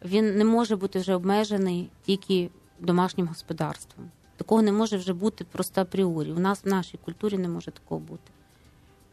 він 0.05 0.37
не 0.37 0.45
може 0.45 0.75
бути 0.75 0.99
вже 0.99 1.15
обмежений 1.15 1.89
тільки 2.05 2.49
домашнім 2.79 3.27
господарством. 3.27 4.11
Такого 4.41 4.61
не 4.61 4.71
може 4.71 4.97
вже 4.97 5.13
бути 5.13 5.43
просто 5.43 5.81
апріорі. 5.81 6.31
У 6.31 6.39
нас 6.39 6.63
в 6.63 6.67
нашій 6.67 6.97
культурі 6.97 7.37
не 7.37 7.47
може 7.47 7.71
такого 7.71 8.01
бути. 8.01 8.31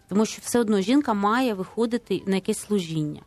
Тому 0.08 0.26
що 0.26 0.42
все 0.44 0.60
одно 0.60 0.80
жінка 0.80 1.14
має 1.14 1.54
виходити 1.54 2.22
на 2.26 2.34
якесь 2.34 2.58
служіння. 2.58 3.22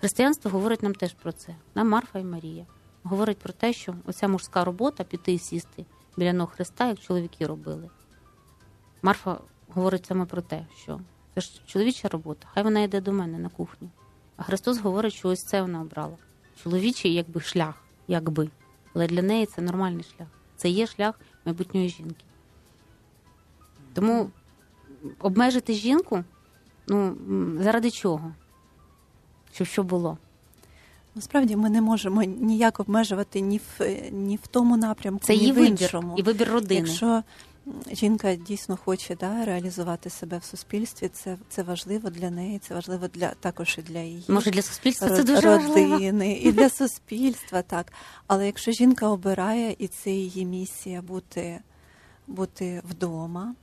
Християнство 0.00 0.50
говорить 0.50 0.82
нам 0.82 0.94
теж 0.94 1.14
про 1.14 1.32
це. 1.32 1.54
Нам 1.74 1.88
Марфа 1.88 2.18
і 2.18 2.24
Марія 2.24 2.66
говорить 3.02 3.38
про 3.38 3.52
те, 3.52 3.72
що 3.72 3.94
оця 4.06 4.28
мужська 4.28 4.64
робота 4.64 5.04
піти 5.04 5.32
і 5.32 5.38
сісти 5.38 5.84
біля 6.16 6.32
ног 6.32 6.52
Христа, 6.52 6.88
як 6.88 7.00
чоловіки 7.00 7.46
робили. 7.46 7.90
Марфа 9.02 9.40
говорить 9.68 10.06
саме 10.06 10.24
про 10.24 10.42
те, 10.42 10.66
що 10.76 11.00
це 11.34 11.40
ж 11.40 11.60
чоловіча 11.66 12.08
робота, 12.08 12.46
хай 12.54 12.62
вона 12.62 12.80
йде 12.80 13.00
до 13.00 13.12
мене 13.12 13.38
на 13.38 13.48
кухню. 13.48 13.88
А 14.36 14.42
Христос 14.42 14.78
говорить, 14.78 15.12
що 15.12 15.28
ось 15.28 15.42
це 15.42 15.62
вона 15.62 15.80
обрала. 15.80 16.16
Чоловічий 16.62 17.14
якби 17.14 17.40
шлях, 17.40 17.74
якби. 18.08 18.50
Але 18.94 19.06
для 19.06 19.22
неї 19.22 19.46
це 19.46 19.62
нормальний 19.62 20.04
шлях. 20.16 20.28
Це 20.56 20.68
є 20.68 20.86
шлях 20.86 21.14
майбутньої 21.46 21.88
жінки. 21.88 22.24
Тому 23.94 24.30
обмежити 25.18 25.72
жінку 25.72 26.24
ну, 26.88 27.16
заради 27.60 27.90
чого? 27.90 28.32
Щоб 29.52 29.66
що 29.66 29.82
було? 29.82 30.18
Насправді 31.14 31.56
ми 31.56 31.70
не 31.70 31.80
можемо 31.80 32.22
ніяк 32.22 32.80
обмежувати 32.80 33.40
ні 33.40 33.58
в 33.58 34.00
ні 34.10 34.36
в 34.42 34.46
тому 34.46 34.76
напрямку, 34.76 35.24
це 35.24 35.32
ні 35.32 35.38
її 35.38 35.52
в 35.52 35.54
вибір, 35.54 35.70
іншому. 35.70 36.14
і 36.16 36.22
вибір 36.22 36.48
родини. 36.48 36.80
Якщо 36.80 37.22
жінка 37.92 38.34
дійсно 38.34 38.76
хоче 38.84 39.16
да, 39.16 39.44
реалізувати 39.44 40.10
себе 40.10 40.38
в 40.38 40.44
суспільстві, 40.44 41.08
це 41.08 41.36
це 41.48 41.62
важливо 41.62 42.10
для 42.10 42.30
неї, 42.30 42.58
це 42.58 42.74
важливо 42.74 43.08
для 43.08 43.28
також 43.28 43.78
і 43.78 43.82
для 43.82 43.98
її 44.00 44.24
може 44.28 44.50
для 44.50 44.62
суспільства 44.62 45.08
род, 45.08 45.16
це 45.16 45.24
дуже 45.24 45.40
родини 45.40 45.88
важливо. 45.88 46.22
і 46.22 46.52
для 46.52 46.68
суспільства, 46.70 47.62
так. 47.62 47.92
Але 48.26 48.46
якщо 48.46 48.72
жінка 48.72 49.08
обирає, 49.08 49.76
і 49.78 49.88
це 49.88 50.10
її 50.10 50.44
місія 50.44 51.02
бути, 51.02 51.60
бути 52.26 52.82
вдома 52.90 53.54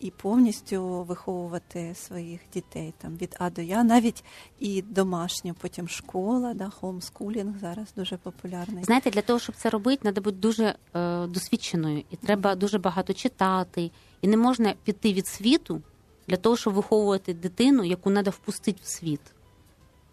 і 0.00 0.10
повністю 0.10 1.02
виховувати 1.02 1.94
своїх 1.94 2.40
дітей 2.54 2.94
там 2.98 3.16
від 3.16 3.36
А 3.38 3.50
до 3.50 3.62
Я, 3.62 3.84
навіть 3.84 4.24
і 4.58 4.82
домашня, 4.82 5.54
потім 5.60 5.88
школа, 5.88 6.54
да, 6.54 6.70
хоумскулінг 6.70 7.58
зараз 7.58 7.86
дуже 7.96 8.16
популярний. 8.16 8.84
Знаєте, 8.84 9.10
для 9.10 9.22
того, 9.22 9.38
щоб 9.38 9.54
це 9.56 9.70
робити, 9.70 10.02
треба 10.02 10.22
бути 10.22 10.36
дуже 10.36 10.74
е, 10.94 11.26
досвідченою, 11.26 12.04
і 12.10 12.16
треба 12.16 12.54
дуже 12.54 12.78
багато 12.78 13.12
читати. 13.12 13.90
І 14.22 14.28
не 14.28 14.36
можна 14.36 14.74
піти 14.84 15.12
від 15.12 15.26
світу 15.26 15.82
для 16.28 16.36
того, 16.36 16.56
щоб 16.56 16.74
виховувати 16.74 17.34
дитину, 17.34 17.84
яку 17.84 18.10
треба 18.12 18.30
впустити 18.30 18.80
в 18.82 18.86
світ. 18.86 19.20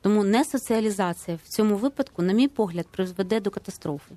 Тому 0.02 0.24
не 0.24 0.46
соціалізація 0.46 1.40
в 1.44 1.48
цьому 1.48 1.76
випадку, 1.76 2.22
на 2.22 2.34
мій 2.34 2.48
погляд, 2.48 2.88
призведе 2.92 3.40
до 3.40 3.50
катастрофи. 3.50 4.16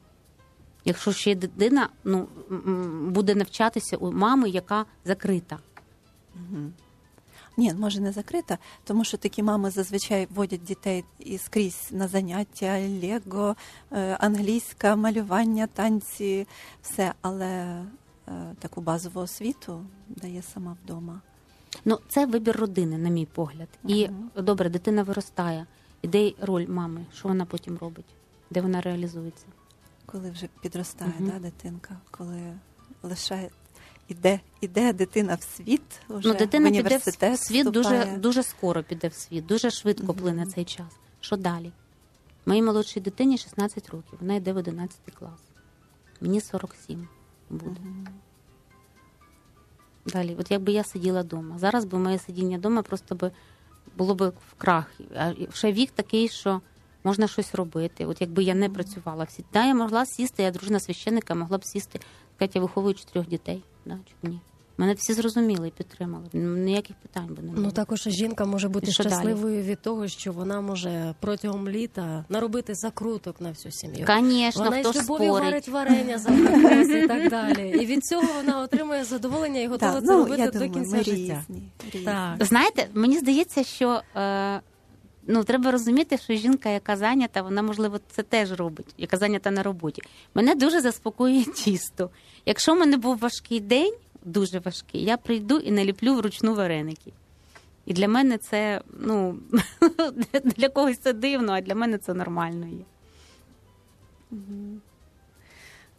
Якщо 0.89 1.13
ще 1.13 1.35
дитина 1.35 1.89
ну, 2.05 2.29
буде 3.11 3.35
навчатися 3.35 3.97
у 3.97 4.13
мами, 4.13 4.49
яка 4.49 4.85
закрита. 5.05 5.59
Угу. 6.35 6.63
Ні, 7.57 7.75
може 7.75 8.01
не 8.01 8.13
закрита, 8.13 8.59
тому 8.85 9.05
що 9.05 9.17
такі 9.17 9.43
мами 9.43 9.71
зазвичай 9.71 10.29
водять 10.31 10.65
дітей 10.65 11.05
і 11.19 11.39
скрізь 11.39 11.89
на 11.93 12.09
заняття, 12.09 12.81
лего, 13.03 13.57
е, 13.93 14.17
англійська, 14.21 14.97
малювання, 14.97 15.67
танці, 15.67 16.47
все, 16.83 17.13
але 17.21 17.47
е, 17.47 17.85
таку 18.59 18.81
базову 18.81 19.21
освіту 19.21 19.85
дає 20.09 20.43
сама 20.43 20.77
вдома. 20.85 21.21
Ну, 21.85 21.99
це 22.09 22.27
вибір 22.27 22.57
родини, 22.57 22.99
на 22.99 23.09
мій 23.09 23.27
погляд. 23.27 23.69
І 23.85 24.09
добре, 24.37 24.69
дитина 24.69 25.03
виростає. 25.03 25.67
Іде 26.03 26.33
роль 26.41 26.67
мами. 26.67 27.07
Що 27.15 27.29
вона 27.29 27.45
потім 27.45 27.79
робить? 27.79 28.15
Де 28.51 28.61
вона 28.61 28.81
реалізується? 28.81 29.47
Коли 30.13 30.31
вже 30.31 30.49
підростає 30.63 31.13
Мгм. 31.19 31.31
да, 31.31 31.39
дитинка, 31.39 31.97
коли 32.11 32.55
лише 33.03 33.51
іде, 34.09 34.41
іде 34.61 34.93
дитина 34.93 35.35
в 35.35 35.43
світ, 35.43 35.83
вже 36.09 36.29
ну, 36.29 36.35
дитина 36.35 36.69
в 36.69 36.73
піде 36.73 36.99
в 37.33 37.39
світ 37.39 37.67
дуже, 37.67 37.89
вступає. 37.89 38.19
дуже 38.19 38.43
скоро 38.43 38.83
піде 38.83 39.09
в 39.09 39.15
світ, 39.15 39.47
дуже 39.47 39.71
швидко 39.71 40.13
Мгм. 40.13 40.15
плине 40.15 40.47
цей 40.47 40.65
час. 40.65 40.93
Що 41.21 41.37
далі? 41.37 41.73
Моїй 42.47 42.63
молодшій 42.63 43.01
дитині 43.01 43.39
16 43.39 43.89
років, 43.89 44.19
вона 44.21 44.35
йде 44.35 44.53
в 44.53 44.57
11 44.57 45.01
клас. 45.19 45.41
Мені 46.21 46.41
47 46.41 47.09
буде. 47.51 47.81
Далі, 50.07 50.37
от 50.39 50.51
якби 50.51 50.73
я 50.73 50.85
сиділа 50.85 51.21
вдома. 51.23 51.59
Зараз 51.59 51.85
би 51.85 51.99
моє 51.99 52.19
сидіння 52.19 52.59
вдома 52.59 52.83
просто 52.83 53.15
би 53.15 53.31
було 53.97 54.15
б 54.15 54.29
в 54.29 54.55
крах. 54.59 54.93
А 55.17 55.33
ще 55.53 55.73
вік 55.73 55.91
такий, 55.91 56.29
що 56.29 56.61
можна 57.05 57.29
щось 57.29 57.55
робити. 57.55 58.07
От 58.07 58.21
якби 58.21 58.43
я 58.43 58.55
не 58.55 58.69
працювала 58.69 59.25
всі. 59.25 59.45
Да, 59.53 59.67
я 59.67 59.75
могла 59.75 60.07
сісти, 60.07 60.43
я 60.43 60.51
дружина 60.51 60.81
священника, 60.81 61.35
могла 61.35 61.59
б 61.59 61.65
сісти, 61.65 62.01
сказати, 62.37 62.53
я 62.59 62.63
виховую 62.63 62.95
чотирьох 62.95 63.27
дітей. 63.29 63.63
Да, 63.87 63.93
чому 64.23 64.35
ні? 64.35 64.41
Мене 64.81 64.95
всі 64.95 65.13
зрозуміли 65.13 65.69
і 65.69 65.71
підтримали. 65.71 66.25
Ніяких 66.33 66.97
питань 66.97 67.27
би 67.27 67.43
не 67.43 67.51
було. 67.51 67.63
Ну 67.63 67.71
також 67.71 68.03
жінка 68.03 68.45
може 68.45 68.69
бути 68.69 68.93
що 68.93 69.05
далі? 69.05 69.13
щасливою 69.13 69.63
від 69.63 69.83
того, 69.83 70.09
що 70.09 70.33
вона 70.33 70.61
може 70.61 71.15
протягом 71.21 71.69
літа 71.69 72.25
наробити 72.29 72.75
закруток 72.75 73.41
на 73.41 73.49
всю 73.51 73.73
сім'ю. 73.73 74.07
Звісно, 74.09 74.65
Вона 74.65 74.81
хто 74.81 74.91
із 74.91 74.97
любові 75.03 75.25
спорить. 75.27 75.45
варить 75.45 75.69
варення 75.69 76.19
за 76.19 76.31
і 76.99 77.07
так 77.09 77.31
далі. 77.31 77.71
І 77.83 77.87
від 77.87 78.05
цього 78.05 78.33
вона 78.37 78.61
отримує 78.61 79.05
задоволення 79.05 79.61
і 79.61 79.67
готова 79.67 79.93
Так, 79.93 80.05
це 80.05 80.13
ну, 80.13 80.19
робити 80.19 80.41
я 80.43 80.47
до 80.47 80.53
думаю, 80.53 80.73
кінця 80.73 80.97
ми 80.97 81.03
життя. 81.03 81.13
різні, 81.49 81.63
різні. 81.93 82.05
Так. 82.05 82.45
Знаєте, 82.45 82.89
мені 82.95 83.19
здається, 83.19 83.65
що 83.65 84.03
е, 84.17 84.61
ну, 85.29 85.45
треба 85.45 85.71
розуміти, 85.71 86.19
що 86.19 86.35
жінка, 86.35 86.69
яка 86.69 86.97
зайнята, 86.97 87.43
вона, 87.43 87.63
можливо, 87.63 88.01
це 88.11 88.23
теж 88.23 88.53
робить, 88.53 88.95
яка 88.99 89.17
зайнята 89.17 89.51
на 89.51 89.63
роботі. 89.63 90.03
Мене 90.35 90.55
дуже 90.55 90.81
заспокоює 90.81 91.45
тісто. 91.45 92.11
Якщо 92.47 92.75
в 92.75 92.79
мене 92.79 92.97
був 92.97 93.19
важкий 93.19 93.61
день, 93.61 93.95
дуже 94.25 94.59
важкий, 94.59 95.05
я 95.05 95.17
прийду 95.17 95.59
і 95.59 95.71
наліплю 95.71 96.15
вручну 96.15 96.55
вареники. 96.55 97.13
І 97.87 97.93
для 97.93 98.09
мене 98.09 98.39
це, 98.39 98.83
ну, 99.01 99.39
для 100.45 100.69
когось 100.69 100.99
це 100.99 101.13
дивно, 101.13 101.53
а 101.53 101.61
для 101.61 101.75
мене 101.75 101.99
це 101.99 102.15
нормально 102.15 102.67
є. 102.67 102.85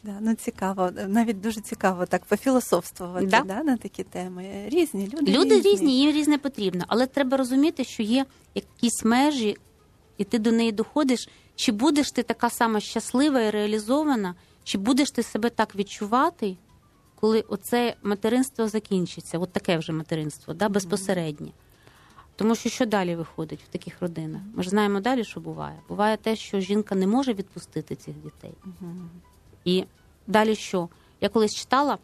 Да, 0.03 0.17
ну 0.21 0.35
цікаво, 0.35 0.91
навіть 1.07 1.41
дуже 1.41 1.61
цікаво 1.61 2.05
так 2.05 2.25
пофілософствувати 2.25 3.25
Да. 3.25 3.41
да. 3.41 3.63
на 3.63 3.77
такі 3.77 4.03
теми. 4.03 4.63
Різні 4.67 5.11
люди. 5.13 5.31
Люди 5.31 5.61
різні, 5.61 5.99
їм 5.99 6.11
різне 6.11 6.37
потрібно, 6.37 6.85
але 6.87 7.07
треба 7.07 7.37
розуміти, 7.37 7.83
що 7.83 8.03
є 8.03 8.25
якісь 8.55 9.05
межі, 9.05 9.57
і 10.17 10.23
ти 10.23 10.39
до 10.39 10.51
неї 10.51 10.71
доходиш. 10.71 11.29
Чи 11.55 11.71
будеш 11.71 12.11
ти 12.11 12.23
така 12.23 12.49
сама 12.49 12.79
щаслива 12.79 13.41
і 13.41 13.49
реалізована, 13.49 14.35
чи 14.63 14.77
будеш 14.77 15.11
ти 15.11 15.23
себе 15.23 15.49
так 15.49 15.75
відчувати, 15.75 16.57
коли 17.15 17.41
оце 17.49 17.95
материнство 18.03 18.67
закінчиться? 18.67 19.39
От 19.39 19.51
таке 19.51 19.77
вже 19.77 19.93
материнство, 19.93 20.53
да, 20.53 20.69
безпосереднє. 20.69 21.51
Тому 22.35 22.55
що 22.55 22.69
що 22.69 22.85
далі 22.85 23.15
виходить 23.15 23.59
в 23.63 23.67
таких 23.67 24.01
родинах? 24.01 24.41
Ми 24.55 24.63
ж 24.63 24.69
знаємо 24.69 24.99
далі, 24.99 25.23
що 25.23 25.39
буває. 25.39 25.79
Буває 25.89 26.17
те, 26.17 26.35
що 26.35 26.59
жінка 26.59 26.95
не 26.95 27.07
може 27.07 27.33
відпустити 27.33 27.95
цих 27.95 28.15
дітей. 28.15 28.53
І 29.65 29.85
далі 30.27 30.55
що? 30.55 30.89
Я 31.21 31.29
колись 31.29 31.55
читала, 31.55 31.97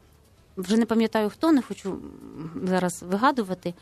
вже 0.57 0.77
не 0.77 0.85
пам'ятаю 0.85 1.29
хто, 1.29 1.51
не 1.51 1.61
хочу 1.61 1.99
зараз 2.63 3.03
вигадувати. 3.03 3.73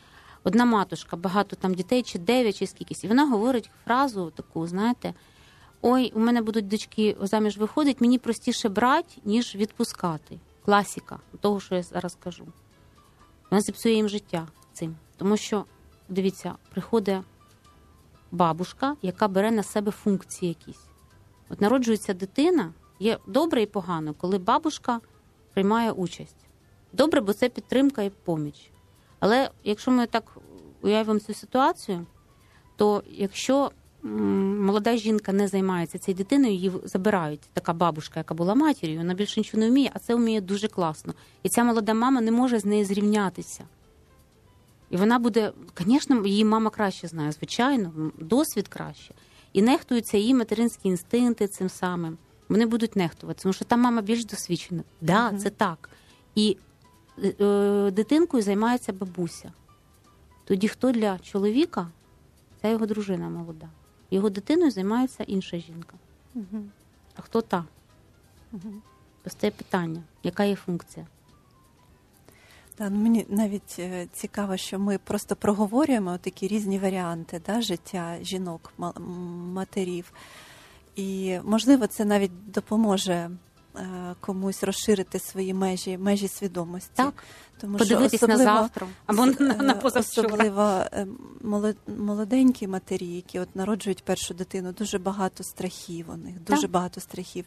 Одна 0.44 0.64
матушка, 0.64 1.16
багато 1.16 1.56
там 1.56 1.74
дітей, 1.74 2.02
чи 2.02 2.18
дев'ять, 2.18 2.58
чи 2.58 2.66
скількись. 2.66 3.04
І 3.04 3.08
вона 3.08 3.26
говорить 3.26 3.70
фразу 3.84 4.30
таку, 4.30 4.66
знаєте: 4.66 5.14
ой, 5.82 6.12
у 6.14 6.20
мене 6.20 6.42
будуть 6.42 6.68
дочки 6.68 7.16
заміж 7.20 7.58
виходить, 7.58 8.00
мені 8.00 8.18
простіше 8.18 8.68
брати, 8.68 9.20
ніж 9.24 9.54
відпускати. 9.54 10.38
Класіка 10.64 11.18
того, 11.40 11.60
що 11.60 11.74
я 11.74 11.82
зараз 11.82 12.18
кажу. 12.24 12.46
Вона 13.50 13.60
зіпсує 13.60 13.94
їм 13.94 14.08
життя 14.08 14.48
цим. 14.72 14.96
Тому 15.16 15.36
що, 15.36 15.64
дивіться, 16.08 16.54
приходить 16.70 17.22
бабушка, 18.32 18.96
яка 19.02 19.28
бере 19.28 19.50
на 19.50 19.62
себе 19.62 19.92
функції 19.92 20.48
якісь. 20.48 20.84
От 21.48 21.60
народжується 21.60 22.14
дитина, 22.14 22.72
є 23.04 23.18
добре 23.26 23.62
і 23.62 23.66
погано, 23.66 24.14
коли 24.14 24.38
бабушка 24.38 25.00
приймає 25.52 25.92
участь. 25.92 26.46
Добре, 26.92 27.20
бо 27.20 27.32
це 27.32 27.48
підтримка 27.48 28.02
і 28.02 28.10
поміч. 28.10 28.70
Але 29.20 29.50
якщо 29.64 29.90
ми 29.90 30.06
так 30.06 30.36
уявимо 30.82 31.20
цю 31.20 31.34
ситуацію, 31.34 32.06
то 32.76 33.02
якщо 33.10 33.70
молода 34.02 34.96
жінка 34.96 35.32
не 35.32 35.48
займається 35.48 35.98
цією 35.98 36.18
дитиною, 36.18 36.54
її 36.54 36.72
забирають 36.84 37.40
така 37.52 37.72
бабушка, 37.72 38.20
яка 38.20 38.34
була 38.34 38.54
матір'ю, 38.54 38.98
вона 38.98 39.14
більше 39.14 39.40
нічого 39.40 39.60
не 39.60 39.70
вміє, 39.70 39.90
а 39.94 39.98
це 39.98 40.14
вміє 40.14 40.40
дуже 40.40 40.68
класно. 40.68 41.14
І 41.42 41.48
ця 41.48 41.64
молода 41.64 41.94
мама 41.94 42.20
не 42.20 42.30
може 42.30 42.58
з 42.58 42.64
нею 42.64 42.84
зрівнятися. 42.84 43.64
І 44.90 44.96
вона 44.96 45.18
буде, 45.18 45.52
звісно, 45.78 46.26
її 46.26 46.44
мама 46.44 46.70
краще 46.70 47.08
знає, 47.08 47.32
звичайно, 47.32 47.92
досвід 48.18 48.68
краще. 48.68 49.14
І 49.52 49.62
нехтуються 49.62 50.18
її 50.18 50.34
материнські 50.34 50.88
інстинкти 50.88 51.48
цим 51.48 51.68
самим. 51.68 52.18
Вони 52.54 52.66
будуть 52.66 52.96
нехтувати, 52.96 53.42
тому 53.42 53.52
що 53.52 53.64
та 53.64 53.76
мама 53.76 54.02
більш 54.02 54.24
досвідчена. 54.24 54.82
Да, 55.00 55.32
це 55.38 55.50
так. 55.50 55.90
І 56.34 56.56
е, 57.24 57.34
е, 57.44 57.90
дитинкою 57.90 58.42
займається 58.42 58.92
бабуся. 58.92 59.52
Тоді 60.44 60.68
хто 60.68 60.92
для 60.92 61.18
чоловіка? 61.18 61.88
Це 62.62 62.70
його 62.70 62.86
дружина 62.86 63.28
молода. 63.28 63.68
Його 64.10 64.30
дитиною 64.30 64.70
займається 64.70 65.22
інша 65.22 65.58
жінка. 65.58 65.94
А 67.16 67.22
хто 67.22 67.40
та? 67.40 67.64
Постає 69.22 69.50
питання, 69.50 70.02
яка 70.22 70.44
є 70.44 70.56
функція? 70.56 71.06
Да, 72.78 72.90
ну 72.90 72.98
мені 72.98 73.26
навіть 73.28 73.76
е, 73.78 74.08
цікаво, 74.12 74.56
що 74.56 74.78
ми 74.78 74.98
просто 74.98 75.36
проговорюємо 75.36 76.18
такі 76.18 76.48
різні 76.48 76.78
варіанти 76.78 77.40
да, 77.46 77.60
життя 77.60 78.16
жінок, 78.22 78.72
матерів. 79.54 80.12
І 80.96 81.38
можливо, 81.44 81.86
це 81.86 82.04
навіть 82.04 82.50
допоможе 82.50 83.30
е, 83.76 84.14
комусь 84.20 84.62
розширити 84.62 85.18
свої 85.18 85.54
межі, 85.54 85.98
межі 85.98 86.28
свідомості. 86.28 86.90
Так. 86.94 87.24
Тому 87.60 87.78
Подивитись 87.78 88.22
на 88.22 88.36
завтра 88.36 88.86
або 89.06 89.26
на, 89.26 89.54
на 89.54 89.72
е, 89.72 89.76
позавчора. 89.76 90.28
Особливо 90.28 90.62
е, 90.62 91.06
молод- 91.44 91.76
молоденькі 91.98 92.66
матері, 92.68 93.06
які 93.06 93.38
от 93.40 93.56
народжують 93.56 94.04
першу 94.04 94.34
дитину, 94.34 94.72
дуже 94.72 94.98
багато 94.98 95.44
страхів 95.44 96.06
у 96.10 96.16
них, 96.16 96.40
дуже 96.40 96.62
Так. 96.62 96.70
багато 96.70 97.00
страхів. 97.00 97.44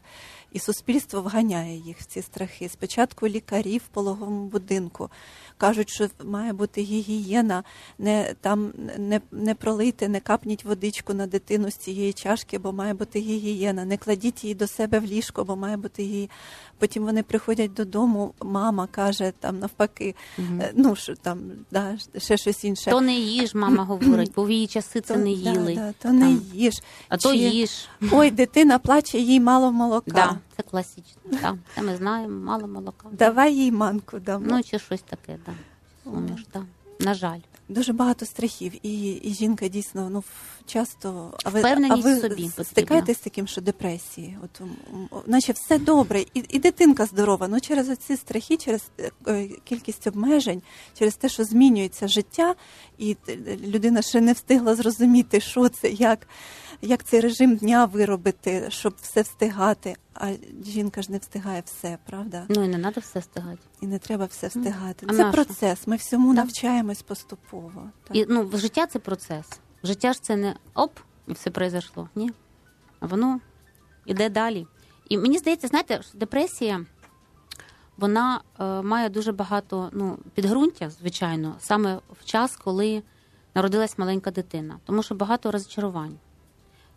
І 0.51 0.59
суспільство 0.59 1.21
вганяє 1.21 1.77
їх 1.77 1.99
в 1.99 2.05
ці 2.05 2.21
страхи. 2.21 2.69
Спочатку 2.69 3.27
лікарі 3.27 3.77
в 3.77 3.87
пологовому 3.87 4.45
будинку 4.45 5.09
кажуть, 5.57 5.89
що 5.89 6.07
має 6.25 6.53
бути 6.53 6.81
гігієна, 6.81 7.63
не 7.99 8.35
там 8.41 8.73
не, 8.97 9.21
не 9.31 9.55
пролити, 9.55 10.07
не 10.07 10.19
капніть 10.19 10.65
водичку 10.65 11.13
на 11.13 11.27
дитину 11.27 11.71
з 11.71 11.75
цієї 11.75 12.13
чашки, 12.13 12.57
бо 12.57 12.73
має 12.73 12.93
бути 12.93 13.19
гігієна. 13.19 13.85
Не 13.85 13.97
кладіть 13.97 14.43
її 14.43 14.55
до 14.55 14.67
себе 14.67 14.99
в 14.99 15.05
ліжко, 15.05 15.43
бо 15.43 15.55
має 15.55 15.77
бути 15.77 16.03
гігієна. 16.03 16.29
Потім 16.79 17.03
вони 17.03 17.23
приходять 17.23 17.73
додому, 17.73 18.33
мама 18.41 18.87
каже 18.87 19.33
там 19.39 19.59
навпаки, 19.59 20.15
е, 20.39 20.71
ну 20.75 20.95
що 20.95 21.15
там, 21.15 21.39
да, 21.71 21.97
ще 22.17 22.37
щось 22.37 22.63
інше. 22.63 22.91
То 22.91 23.01
не 23.01 23.13
їж, 23.13 23.55
мама 23.55 23.83
говорить, 23.83 24.31
бо 24.35 24.43
в 24.43 24.51
її 24.51 24.67
часи 24.67 25.01
це 25.01 25.13
То- 25.13 25.19
не 25.19 25.31
їли. 25.31 25.75
да, 25.75 25.93
то 26.01 26.13
не 26.13 26.31
їж. 26.53 26.73
А 27.09 27.17
то 27.17 27.33
їж. 27.33 27.87
Ой, 28.11 28.31
дитина 28.31 28.79
плаче, 28.79 29.19
їй 29.19 29.39
мало 29.39 29.71
молока. 29.71 30.11
Да, 30.11 30.37
це 30.57 30.63
класично. 30.63 31.21
Да, 31.25 31.57
це 31.75 31.81
ми 31.81 31.97
знаємо, 31.97 32.45
мало 32.45 32.67
молока. 32.67 33.07
Давай 33.11 33.55
їй 33.55 33.71
манку 33.71 34.19
дамо. 34.19 34.45
Ну, 34.49 34.63
чи 34.63 34.79
щось 34.79 35.01
таке, 35.01 35.37
да. 35.45 35.53
Суміш, 36.03 36.45
да. 36.53 36.63
На 36.99 37.13
жаль. 37.13 37.39
Дуже 37.69 37.93
багато 37.93 38.25
страхів, 38.25 38.73
і, 38.83 39.11
і 39.11 39.33
жінка 39.33 39.67
дійсно 39.67 40.09
ну 40.09 40.23
часто. 40.65 41.33
А 41.43 41.49
ви, 41.49 41.61
а 41.89 41.95
ви 41.95 42.19
собі 42.19 42.49
стикаєтесь 42.63 43.17
з 43.17 43.19
таким, 43.19 43.47
що 43.47 43.61
депресії? 43.61 44.37
От 44.43 44.61
наче 45.27 45.51
все 45.51 45.79
добре, 45.79 46.21
і, 46.33 46.43
і 46.49 46.59
дитинка 46.59 47.05
здорова. 47.05 47.47
Ну 47.47 47.59
через 47.59 47.89
оці 47.89 48.17
страхи, 48.17 48.57
через 48.57 48.83
е, 48.99 49.11
е, 49.27 49.49
кількість 49.63 50.07
обмежень, 50.07 50.61
через 50.99 51.15
те, 51.15 51.29
що 51.29 51.43
змінюється 51.43 52.07
життя, 52.07 52.55
і 52.97 53.17
людина 53.67 54.01
ще 54.01 54.21
не 54.21 54.33
встигла 54.33 54.75
зрозуміти, 54.75 55.39
що 55.39 55.69
це, 55.69 55.89
як, 55.89 56.27
як 56.81 57.03
цей 57.03 57.19
режим 57.19 57.55
дня 57.55 57.85
виробити, 57.85 58.65
щоб 58.69 58.93
все 59.01 59.21
встигати. 59.21 59.95
А 60.21 60.33
жінка 60.65 61.01
ж 61.01 61.11
не 61.11 61.17
встигає 61.17 61.63
все, 61.65 61.97
правда? 62.05 62.45
Ну 62.49 62.63
і 62.63 62.67
не 62.67 62.79
треба 62.79 63.01
все 63.01 63.19
встигати. 63.19 63.59
І 63.81 63.87
не 63.87 63.99
треба 63.99 64.25
все 64.25 64.47
встигати. 64.47 65.05
а 65.09 65.13
це 65.13 65.23
нащо? 65.23 65.43
процес. 65.43 65.87
Ми 65.87 65.95
всьому 65.95 66.35
Так. 66.35 66.45
навчаємось 66.45 67.01
поступово. 67.01 67.89
Так. 68.07 68.17
І 68.17 68.25
ну, 68.29 68.51
життя 68.53 68.85
це 68.87 68.99
процес. 68.99 69.45
Життя 69.83 70.13
ж 70.13 70.21
це 70.21 70.35
не 70.35 70.55
оп, 70.73 70.91
і 71.27 71.33
все 71.33 71.49
произошло. 71.49 72.09
Ні. 72.15 72.31
А 72.99 73.05
воно 73.05 73.39
іде 74.05 74.29
далі. 74.29 74.67
І 75.09 75.17
мені 75.17 75.37
здається, 75.37 75.67
знаєте, 75.67 76.01
депресія 76.13 76.85
вона 77.97 78.41
е, 78.59 78.81
має 78.81 79.09
дуже 79.09 79.31
багато 79.31 79.89
ну, 79.91 80.17
підґрунтя, 80.33 80.89
звичайно, 80.89 81.55
саме 81.59 81.99
в 82.21 82.25
час, 82.25 82.55
коли 82.55 83.03
народилась 83.55 83.97
маленька 83.97 84.31
дитина, 84.31 84.79
тому 84.85 85.03
що 85.03 85.15
багато 85.15 85.51
розчарувань. 85.51 86.17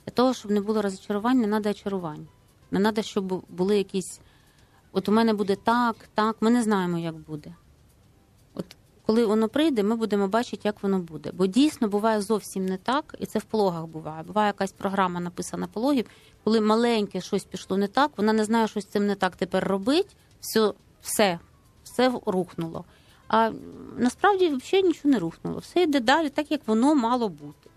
Для 0.07 0.13
того, 0.13 0.35
щоб 0.35 0.51
не 0.51 0.61
було 0.61 0.83
розчарувань, 0.83 1.39
не 1.39 1.47
треба 1.47 1.71
очарувань. 1.71 2.27
Не 2.71 2.81
треба, 2.81 3.03
щоб 3.03 3.45
були 3.49 3.79
якісь. 3.79 4.21
От 4.93 5.09
у 5.09 5.13
мене 5.13 5.35
буде 5.35 5.57
так, 5.57 5.97
так, 6.15 6.37
ми 6.41 6.51
не 6.51 6.63
знаємо, 6.63 6.99
як 6.99 7.15
буде. 7.15 7.55
От 8.55 8.65
коли 9.07 9.27
воно 9.27 9.49
прийде, 9.49 9.83
ми 9.83 9.97
будемо 9.97 10.29
бачити, 10.29 10.63
як 10.65 10.83
воно 10.83 10.99
буде. 10.99 11.31
Бо 11.35 11.47
дійсно 11.47 11.89
буває 11.89 12.21
зовсім 12.21 12.67
не 12.67 12.77
так, 12.77 13.15
і 13.19 13.27
це 13.27 13.39
в 13.39 13.43
пологах 13.43 13.87
буває. 13.87 14.23
Буває 14.23 14.47
якась 14.47 14.73
програма 14.73 15.21
написана 15.21 15.67
пологів, 15.67 16.07
коли 16.45 16.61
маленьке 16.61 17.21
щось 17.21 17.45
пішло 17.45 17.77
не 17.77 17.89
так, 17.89 18.11
вона 18.17 18.33
не 18.33 18.45
знає, 18.45 18.69
що 18.69 18.81
з 18.81 18.87
цим 18.87 19.07
не 19.07 19.15
так 19.15 19.37
тепер 19.37 19.69
робить, 19.69 20.17
все, 20.41 20.73
все, 21.03 21.39
все 21.83 22.13
рухнуло. 22.27 22.85
А 23.29 23.51
насправді 23.97 24.49
взагалі 24.49 24.87
нічого 24.87 25.13
не 25.13 25.19
рухнуло. 25.19 25.59
Все 25.59 25.83
йде 25.83 26.01
далі, 26.01 26.29
так 26.29 26.51
як 26.51 26.61
воно 26.67 26.95
мало 26.95 27.29
бути. 27.29 27.71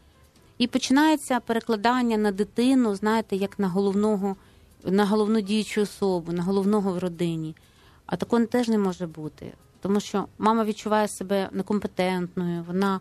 І 0.58 0.68
починається 0.68 1.40
перекладання 1.40 2.18
на 2.18 2.32
дитину, 2.32 2.96
знаєте, 2.96 3.36
як 3.36 3.60
на 3.60 3.68
головного, 3.68 4.36
на 4.86 5.06
головну 5.06 5.42
діючу 5.42 5.82
особу, 5.82 6.32
на 6.32 6.44
головного 6.44 6.94
в 6.94 6.98
родині. 6.98 7.56
А 8.06 8.16
такого 8.16 8.46
теж 8.46 8.68
не 8.68 8.78
може 8.78 9.08
бути. 9.08 9.54
Тому 9.82 10.00
що 10.00 10.28
мама 10.38 10.64
відчуває 10.64 11.08
себе 11.08 11.50
некомпетентною, 11.52 12.64
вона 12.68 13.00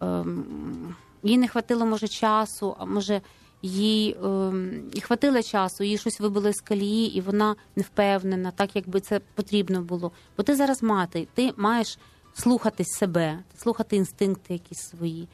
ем, 0.00 0.94
їй 1.22 1.38
не 1.38 1.48
хватило, 1.48 1.86
може, 1.86 2.08
часу, 2.08 2.76
а 2.78 2.84
може, 2.84 3.20
їй 3.62 4.16
ем, 4.24 4.90
і 4.92 5.00
хватило 5.00 5.42
часу, 5.42 5.84
їй 5.84 5.98
щось 5.98 6.20
вибило 6.20 6.52
з 6.52 6.60
колії, 6.60 7.16
і 7.16 7.20
вона 7.20 7.56
не 7.76 7.82
впевнена, 7.82 8.50
так 8.50 8.76
якби 8.76 9.00
це 9.00 9.20
потрібно 9.34 9.82
було. 9.82 10.12
Бо 10.36 10.42
ти 10.42 10.56
зараз 10.56 10.82
мати, 10.82 11.28
ти 11.34 11.52
маєш 11.56 11.98
слухати 12.34 12.84
себе, 12.84 13.38
слухати 13.56 13.96
інстинкти 13.96 14.52
якісь 14.52 14.88
свої 14.90 15.28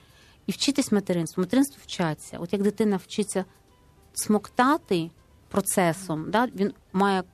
і 0.47 0.53
вчитись 0.53 0.93
материнству. 0.93 1.41
Материнство 1.41 1.78
вчаться. 1.82 2.39
От 2.41 2.53
як 2.53 2.62
дитина 2.62 2.97
вчиться 2.97 3.45
смоктати 4.14 5.11
процесом, 5.49 6.30
да, 6.30 6.47
він 6.47 6.72
має 6.92 7.20
е, 7.20 7.24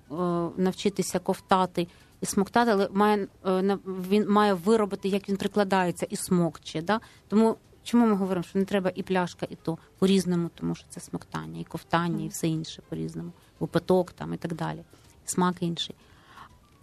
навчитися 0.56 1.18
ковтати 1.18 1.88
і 2.20 2.26
смоктати, 2.26 2.70
але 2.70 2.88
має 2.92 3.28
е, 3.46 3.78
він 3.86 4.28
має 4.28 4.54
виробити, 4.54 5.08
як 5.08 5.28
він 5.28 5.36
прикладається 5.36 6.06
і 6.10 6.16
смокче. 6.16 6.82
Да? 6.82 7.00
Тому 7.28 7.56
чому 7.84 8.06
ми 8.06 8.14
говоримо, 8.14 8.42
що 8.42 8.58
не 8.58 8.64
треба 8.64 8.92
і 8.94 9.02
пляшка, 9.02 9.46
і 9.50 9.56
то 9.56 9.78
по-різному, 9.98 10.50
тому 10.54 10.74
що 10.74 10.86
це 10.88 11.00
смоктання, 11.00 11.60
і 11.60 11.64
ковтання, 11.64 12.24
і 12.24 12.28
все 12.28 12.48
інше 12.48 12.82
по-різному, 12.88 13.32
випоток 13.60 14.12
там 14.12 14.34
і 14.34 14.36
так 14.36 14.54
далі, 14.54 14.82
смак 15.24 15.56
інший. 15.60 15.94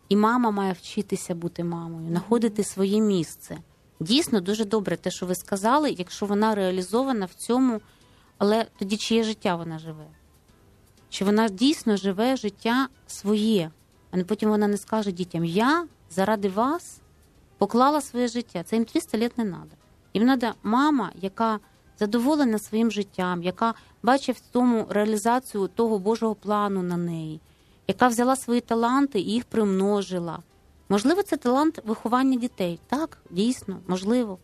І 0.10 0.16
мама 0.16 0.52
має 0.52 0.74
вчитися 0.74 1.36
бути 1.36 1.64
мамою, 1.64 2.08
знаходити 2.10 2.64
своє 2.64 3.02
місце. 3.02 3.58
Дійсно, 4.00 4.42
дуже 4.42 4.66
добре 4.66 4.98
те, 4.98 5.12
що 5.12 5.26
ви 5.26 5.36
сказали, 5.36 5.92
якщо 5.92 6.26
вона 6.26 6.56
реалізована 6.56 7.26
в 7.26 7.34
цьому, 7.34 7.82
але 8.38 8.66
тоді 8.80 8.98
чиє 8.98 9.24
життя 9.24 9.56
вона 9.56 9.80
живе? 9.80 10.06
Чи 11.10 11.26
вона 11.26 11.50
дійсно 11.50 11.98
живе 11.98 12.36
життя 12.36 12.88
своє, 13.08 13.72
а 14.12 14.24
потім 14.24 14.50
вона 14.50 14.68
не 14.68 14.78
скаже 14.78 15.12
дітям: 15.12 15.46
Я 15.46 15.88
заради 16.10 16.50
вас 16.50 17.02
поклала 17.58 18.02
своє 18.02 18.28
життя. 18.28 18.64
Це 18.64 18.76
їм 18.76 18.86
300 18.86 19.18
літ 19.18 19.38
не 19.38 19.44
треба. 19.44 19.66
Їм 20.14 20.26
треба 20.26 20.56
мама, 20.64 21.12
яка 21.16 21.60
задоволена 22.00 22.60
своїм 22.60 22.92
життям, 22.92 23.44
яка 23.44 23.74
бачить 24.04 24.38
в 24.38 24.42
тому 24.52 24.86
реалізацію 24.90 25.68
того 25.68 26.00
Божого 26.00 26.36
плану 26.36 26.84
на 26.84 26.98
неї, 26.98 27.40
яка 27.88 28.08
взяла 28.08 28.36
свої 28.36 28.62
таланти 28.62 29.20
і 29.20 29.32
їх 29.32 29.46
примножила. 29.46 30.40
Можливо, 30.90 31.24
це 31.24 31.38
талант 31.38 31.80
виховання 31.86 32.40
дітей. 32.40 32.80
Так, 32.88 33.18
дійсно, 33.30 33.80
можливо. 33.88 34.38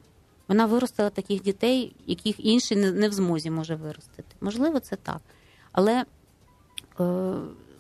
Вона 0.47 0.65
виростила 0.65 1.09
таких 1.09 1.41
дітей, 1.41 1.95
яких 2.05 2.45
інші 2.45 2.75
не 2.75 3.09
в 3.09 3.13
змозі 3.13 3.49
може 3.49 3.75
виростити. 3.75 4.35
Можливо, 4.41 4.79
це 4.79 4.95
так. 4.95 5.21
Але 5.71 6.05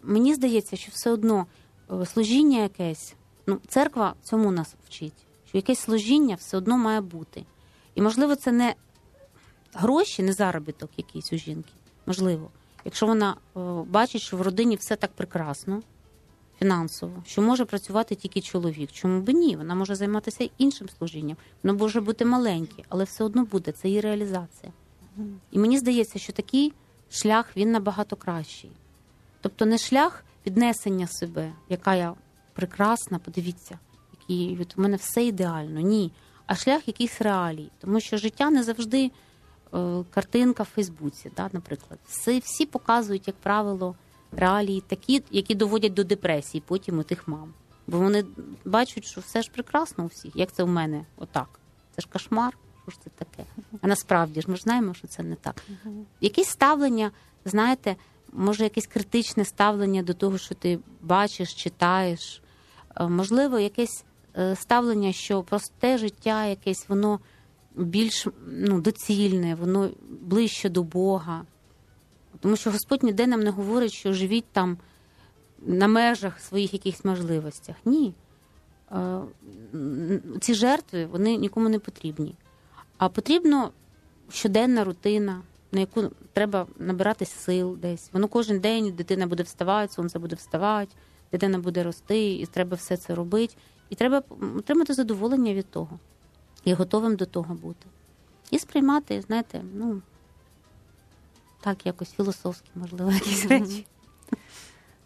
мені 0.03 0.33
здається, 0.33 0.75
що 0.75 0.91
все 0.91 1.11
одно 1.11 1.45
е, 1.91 2.05
служіння 2.05 2.61
якесь, 2.61 3.15
ну, 3.47 3.59
церква 3.67 4.13
цьому 4.23 4.51
нас 4.51 4.75
вчить, 4.85 5.25
що 5.47 5.57
якесь 5.57 5.79
служіння 5.79 6.35
все 6.35 6.57
одно 6.57 6.77
має 6.77 7.01
бути. 7.01 7.45
І, 7.95 8.01
можливо, 8.01 8.35
це 8.35 8.51
не 8.51 8.75
гроші, 9.73 10.23
не 10.23 10.33
заробіток 10.33 10.89
якийсь 10.97 11.33
у 11.33 11.37
жінки. 11.37 11.71
Можливо, 12.05 12.49
якщо 12.85 13.05
вона 13.07 13.31
е, 13.31 13.59
бачить, 13.87 14.21
що 14.21 14.37
в 14.37 14.41
родині 14.41 14.75
все 14.75 14.95
так 14.95 15.11
прекрасно 15.11 15.81
фінансово, 16.59 17.23
що 17.25 17.41
може 17.41 17.65
працювати 17.65 18.15
тільки 18.15 18.41
чоловік. 18.41 18.91
Чому 18.91 19.21
б 19.21 19.29
ні? 19.29 19.55
Вона 19.55 19.75
може 19.75 19.95
займатися 19.95 20.49
іншим 20.57 20.89
служінням. 20.97 21.37
Воно 21.63 21.79
може 21.79 22.01
бути 22.01 22.25
маленьке, 22.25 22.83
але 22.89 23.03
все 23.03 23.23
одно 23.23 23.45
буде. 23.45 23.71
Це 23.71 23.87
її 23.87 24.01
реалізація. 24.01 24.71
І 25.51 25.59
мені 25.59 25.77
здається, 25.77 26.19
що 26.19 26.33
такий 26.33 26.73
шлях 27.09 27.57
він 27.57 27.71
набагато 27.71 28.15
кращий. 28.15 28.71
Тобто 29.45 29.65
не 29.65 29.77
шлях 29.77 30.23
піднесення 30.43 31.07
себе, 31.07 31.53
яка 31.69 31.95
я 31.95 32.13
прекрасна, 32.53 33.19
подивіться, 33.19 33.79
який 34.19 34.55
від 34.55 34.73
мене 34.77 34.97
все 34.97 35.25
ідеально. 35.25 35.79
Ні. 35.79 36.11
А 36.45 36.55
шлях 36.55 36.87
якихось 36.87 37.21
реалій. 37.21 37.71
Тому 37.79 37.99
що 37.99 38.17
життя 38.17 38.49
не 38.49 38.63
завжди 38.63 39.11
е, 39.73 40.03
картинка 40.09 40.63
в 40.63 40.65
Фейсбуці, 40.65 41.31
да, 41.37 41.49
наприклад. 41.53 41.99
Всі, 42.07 42.39
всі 42.39 42.65
показують, 42.65 43.27
як 43.27 43.35
правило, 43.35 43.95
реалії 44.31 44.81
такі, 44.81 45.23
які 45.31 45.55
доводять 45.55 45.93
до 45.93 46.03
депресії 46.03 46.63
потім 46.67 46.99
у 46.99 47.03
тих 47.03 47.27
мам. 47.27 47.53
Бо 47.87 47.99
вони 47.99 48.25
бачать, 48.65 49.05
що 49.05 49.21
все 49.21 49.41
ж 49.41 49.51
прекрасно 49.53 50.03
у 50.03 50.07
всіх, 50.07 50.35
як 50.35 50.51
це 50.51 50.63
в 50.63 50.67
мене 50.67 51.05
отак. 51.17 51.59
Це 51.95 52.01
ж 52.01 52.07
кошмар, 52.11 52.57
що 52.83 52.91
ж 52.91 52.97
це 53.03 53.09
таке. 53.09 53.49
А 53.81 53.87
насправді 53.87 54.41
ж 54.41 54.49
ми 54.49 54.55
ж 54.55 54.61
знаємо, 54.61 54.93
що 54.93 55.07
це 55.07 55.23
не 55.23 55.35
так. 55.35 55.63
Якесь 56.21 56.49
ставлення, 56.49 57.11
знаєте, 57.45 57.95
може, 58.37 58.63
якесь 58.63 58.87
критичне 58.87 59.45
ставлення 59.45 60.03
до 60.03 60.13
того, 60.13 60.37
що 60.37 60.55
ти 60.55 60.79
бачиш, 61.01 61.53
читаєш. 61.53 62.41
Е, 62.95 63.07
можливо, 63.07 63.59
якесь 63.59 64.05
е, 64.37 64.55
ставлення, 64.55 65.11
що 65.11 65.43
просте 65.43 65.97
життя, 65.97 66.45
якесь 66.45 66.89
воно 66.89 67.19
більш 67.75 68.27
ну, 68.47 68.81
доцільне, 68.81 69.55
воно 69.55 69.89
ближче 70.21 70.69
до 70.69 70.83
Бога. 70.83 71.45
Тому 72.39 72.55
що 72.55 72.71
Господь 72.71 73.03
ніде 73.03 73.27
нам 73.27 73.39
не 73.39 73.49
говорить, 73.49 73.93
що 73.93 74.13
живіть 74.13 74.45
там 74.51 74.77
на 75.59 75.87
межах 75.87 76.39
своїх 76.39 76.73
якихось 76.73 77.05
можливостях. 77.05 77.75
Ні. 77.85 78.13
Е, 78.91 79.19
ці 80.41 80.53
жертви 80.53 81.05
вони 81.05 81.37
нікому 81.37 81.69
не 81.69 81.79
потрібні. 81.79 82.35
А 82.97 83.09
потрібно 83.09 83.71
щоденна 84.29 84.83
рутина, 84.83 85.41
на 85.71 85.79
яку 85.79 86.11
треба 86.35 86.67
набиратись 86.77 87.31
сил 87.31 87.77
десь. 87.77 88.09
Воно 88.13 88.27
кожен 88.27 88.59
день 88.59 88.91
дитина 88.91 89.27
буде 89.27 89.43
вставати, 89.43 89.93
сонце 89.93 90.19
буде 90.19 90.35
вставати, 90.35 90.95
дитина 91.31 91.59
буде 91.59 91.83
рости, 91.83 92.33
і 92.33 92.45
треба 92.45 92.77
все 92.77 92.97
це 92.97 93.15
робити. 93.15 93.55
І 93.89 93.95
треба 93.95 94.23
отримати 94.57 94.93
задоволення 94.93 95.53
від 95.53 95.71
того 95.71 95.99
і 96.63 96.73
готовим 96.73 97.15
до 97.15 97.25
того 97.25 97.53
бути. 97.53 97.87
І 98.51 98.59
сприймати, 98.59 99.21
знаєте, 99.21 99.61
ну 99.73 100.01
так, 101.61 101.85
якось 101.85 102.11
філософські, 102.11 102.69
можливо, 102.75 103.11
якісь 103.11 103.45
речі. 103.45 103.85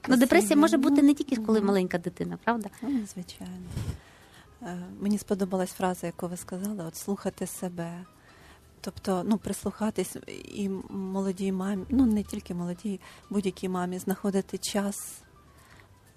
Ну, 0.08 0.18
депресія 0.18 0.56
може 0.56 0.78
бути 0.78 1.02
не 1.02 1.14
тільки 1.14 1.36
коли 1.36 1.62
маленька 1.62 1.98
дитина, 1.98 2.38
правда? 2.44 2.70
Ну, 2.82 3.06
звичайно. 3.14 3.70
Е, 4.62 4.78
мені 5.00 5.18
сподобалась 5.18 5.72
фраза, 5.72 6.08
яку 6.08 6.28
ви 6.28 6.38
сказали, 6.38 6.84
от 6.84 6.96
слухати 6.96 7.48
себе. 7.48 8.06
Тобто, 8.82 9.24
ну, 9.26 9.38
прислухатись 9.38 10.16
і 10.46 10.70
молодій 10.90 11.52
мамі, 11.52 11.86
ну 11.90 12.06
не 12.06 12.24
тільки 12.24 12.54
молодій, 12.54 13.00
будь-якій 13.30 13.70
мамі, 13.70 14.00
знаходити 14.00 14.58
час 14.58 15.22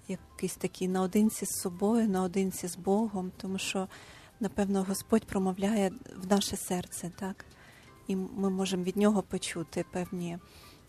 якийсь 0.07 0.55
такий 0.55 0.87
наодинці 0.87 1.45
з 1.45 1.61
собою, 1.61 2.09
наодинці 2.09 2.67
з 2.67 2.75
Богом, 2.75 3.31
тому 3.37 3.57
що, 3.57 3.87
напевно, 4.39 4.83
Господь 4.83 5.23
промовляє 5.25 5.91
в 6.17 6.27
наше 6.31 6.57
серце, 6.57 7.11
так? 7.19 7.45
і 8.07 8.15
ми 8.15 8.49
можемо 8.49 8.83
від 8.83 8.97
нього 8.97 9.21
почути 9.21 9.85
певні 9.91 10.37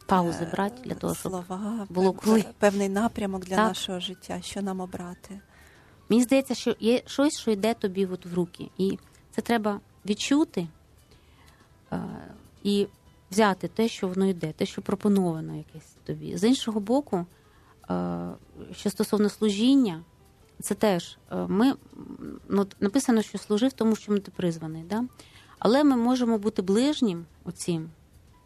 паузи 0.06 0.48
брати 0.52 0.82
для 0.84 0.94
того, 0.94 1.14
щоб 1.14 1.32
слова, 1.32 1.86
було 1.90 2.12
коли. 2.12 2.44
певний 2.58 2.88
напрямок 2.88 3.44
для 3.44 3.56
так. 3.56 3.68
нашого 3.68 4.00
життя, 4.00 4.40
що 4.42 4.62
нам 4.62 4.80
обрати. 4.80 5.40
Мені 6.08 6.22
здається, 6.22 6.54
що 6.54 6.76
є 6.80 7.02
щось, 7.06 7.40
що 7.40 7.50
йде 7.50 7.74
тобі 7.74 8.06
от 8.06 8.26
в 8.26 8.34
руки, 8.34 8.70
і 8.78 8.98
це 9.30 9.42
треба 9.42 9.80
відчути 10.06 10.60
е, 10.60 10.68
і 12.62 12.86
взяти 13.30 13.68
те, 13.68 13.88
що 13.88 14.08
воно 14.08 14.26
йде, 14.26 14.52
те, 14.52 14.66
що 14.66 14.82
пропоновано 14.82 15.56
якесь 15.56 15.96
тобі. 16.04 16.36
З 16.36 16.48
іншого 16.48 16.80
боку, 16.80 17.26
е, 17.90 18.28
що 18.72 18.90
стосовно 18.90 19.28
служіння, 19.28 20.02
це 20.60 20.74
теж 20.74 21.18
е, 21.32 21.36
ми 21.48 21.74
ну, 22.48 22.66
написано, 22.80 23.22
що 23.22 23.38
служив 23.38 23.72
тому, 23.72 23.96
що 23.96 24.18
ти 24.18 24.30
призваний. 24.30 24.82
Да? 24.82 25.04
Але 25.58 25.84
ми 25.84 25.96
можемо 25.96 26.38
бути 26.38 26.62
ближнім 26.62 27.26
оцім. 27.44 27.90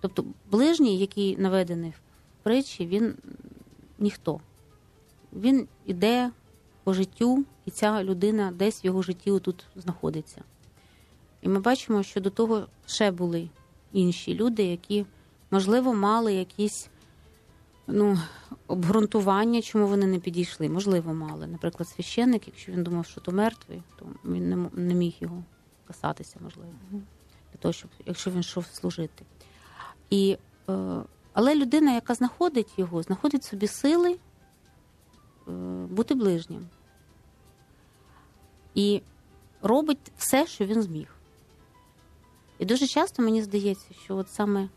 Тобто 0.00 0.24
ближній, 0.50 0.98
який 0.98 1.36
наведений 1.36 1.90
в 1.90 2.00
притчі, 2.42 2.86
він 2.86 3.14
ніхто. 3.98 4.40
Він 5.32 5.68
іде, 5.86 6.30
по 6.84 6.92
життю, 6.92 7.44
і 7.64 7.70
ця 7.70 8.04
людина 8.04 8.52
десь 8.52 8.84
в 8.84 8.86
його 8.86 9.02
житті 9.02 9.40
тут 9.40 9.66
знаходиться. 9.76 10.42
І 11.42 11.48
ми 11.48 11.60
бачимо, 11.60 12.02
що 12.02 12.20
до 12.20 12.30
того 12.30 12.66
ще 12.86 13.10
були 13.10 13.48
інші 13.92 14.34
люди, 14.34 14.62
які, 14.62 15.06
можливо, 15.50 15.94
мали 15.94 16.34
якісь 16.34 16.90
ну, 17.86 18.18
обґрунтування, 18.66 19.62
чому 19.62 19.86
вони 19.86 20.06
не 20.06 20.18
підійшли. 20.18 20.68
Можливо, 20.68 21.14
мали. 21.14 21.46
Наприклад, 21.46 21.88
священник, 21.88 22.46
якщо 22.46 22.72
він 22.72 22.82
думав, 22.82 23.06
що 23.06 23.20
то 23.20 23.32
мертвий, 23.32 23.82
то 23.98 24.06
він 24.24 24.68
не, 24.72 24.94
міг 24.94 25.14
його 25.20 25.44
касатися, 25.86 26.36
можливо, 26.42 26.72
для 27.52 27.58
того, 27.58 27.72
щоб 27.72 27.90
якщо 28.06 28.30
він 28.30 28.40
йшов 28.40 28.66
служити. 28.66 29.24
І, 30.10 30.38
е, 30.68 31.02
Але 31.32 31.54
людина, 31.54 31.94
яка 31.94 32.14
знаходить 32.14 32.78
його, 32.78 33.02
знаходить 33.02 33.44
собі 33.44 33.66
сили 33.66 34.18
е, 35.48 35.50
бути 35.90 36.14
ближнім. 36.14 36.68
І 38.74 39.02
робить 39.62 40.12
все, 40.16 40.46
що 40.46 40.66
він 40.66 40.82
зміг. 40.82 41.17
І 42.58 42.64
дуже 42.64 42.86
часто 42.86 43.22
мені 43.22 43.42
здається, 43.42 43.94
що 44.04 44.16
от 44.16 44.30
саме 44.30 44.68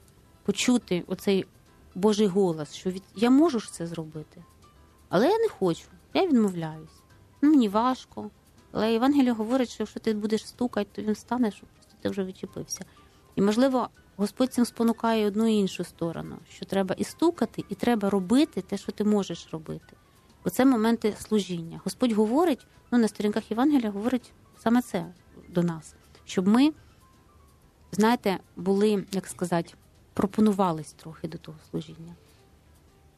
почути 0.43 1.03
оцей 1.07 1.45
Божий 1.95 2.27
голос, 2.27 2.73
що 2.73 2.89
від 2.89 3.03
я 3.15 3.29
можу 3.29 3.59
ж 3.59 3.71
це 3.71 3.87
зробити, 3.87 4.43
але 5.09 5.27
я 5.27 5.37
не 5.37 5.49
хочу, 5.49 5.87
я 6.13 6.27
відмовляюсь. 6.27 7.01
Ну, 7.41 7.49
Мені 7.49 7.69
важко. 7.69 8.29
Але 8.71 8.93
Євангелія 8.93 9.33
говорить, 9.33 9.69
що 9.69 9.83
якщо 9.83 9.99
ти 9.99 10.13
будеш 10.13 10.47
стукати, 10.47 10.89
то 10.91 11.01
він 11.01 11.15
стане, 11.15 11.51
що 11.51 11.65
просто 11.75 11.93
ти 12.01 12.09
вже 12.09 12.23
відчепився. 12.23 12.85
І, 13.35 13.41
можливо, 13.41 13.89
Господь 14.15 14.53
цим 14.53 14.65
спонукає 14.65 15.27
одну 15.27 15.47
і 15.47 15.53
іншу 15.53 15.83
сторону, 15.83 16.37
що 16.49 16.65
треба 16.65 16.95
і 16.97 17.03
стукати, 17.03 17.63
і 17.69 17.75
треба 17.75 18.09
робити 18.09 18.61
те, 18.61 18.77
що 18.77 18.91
ти 18.91 19.03
можеш 19.03 19.47
робити. 19.51 19.95
Бо 20.43 20.49
це 20.49 20.65
моменти 20.65 21.13
служіння. 21.19 21.81
Господь 21.83 22.11
говорить, 22.11 22.67
ну 22.91 22.97
на 22.97 23.07
сторінках 23.07 23.51
Євангелія 23.51 23.91
говорить 23.91 24.33
саме 24.63 24.81
це 24.81 25.05
до 25.49 25.63
нас, 25.63 25.95
щоб 26.25 26.47
ми, 26.47 26.71
знаєте, 27.91 28.39
були, 28.55 29.05
як 29.11 29.27
сказати, 29.27 29.73
пропонувались 30.13 30.93
трохи 30.93 31.27
до 31.27 31.37
того 31.37 31.57
служіння. 31.71 32.15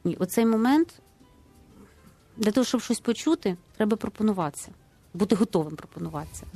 І 0.04 0.14
оцей 0.14 0.46
момент 0.46 1.02
для 2.36 2.50
того, 2.50 2.64
щоб 2.64 2.80
щось 2.80 3.00
почути, 3.00 3.56
треба 3.76 3.96
пропонуватися, 3.96 4.68
бути 5.14 5.36
готовим 5.36 5.76
пропонуватися. 5.76 6.46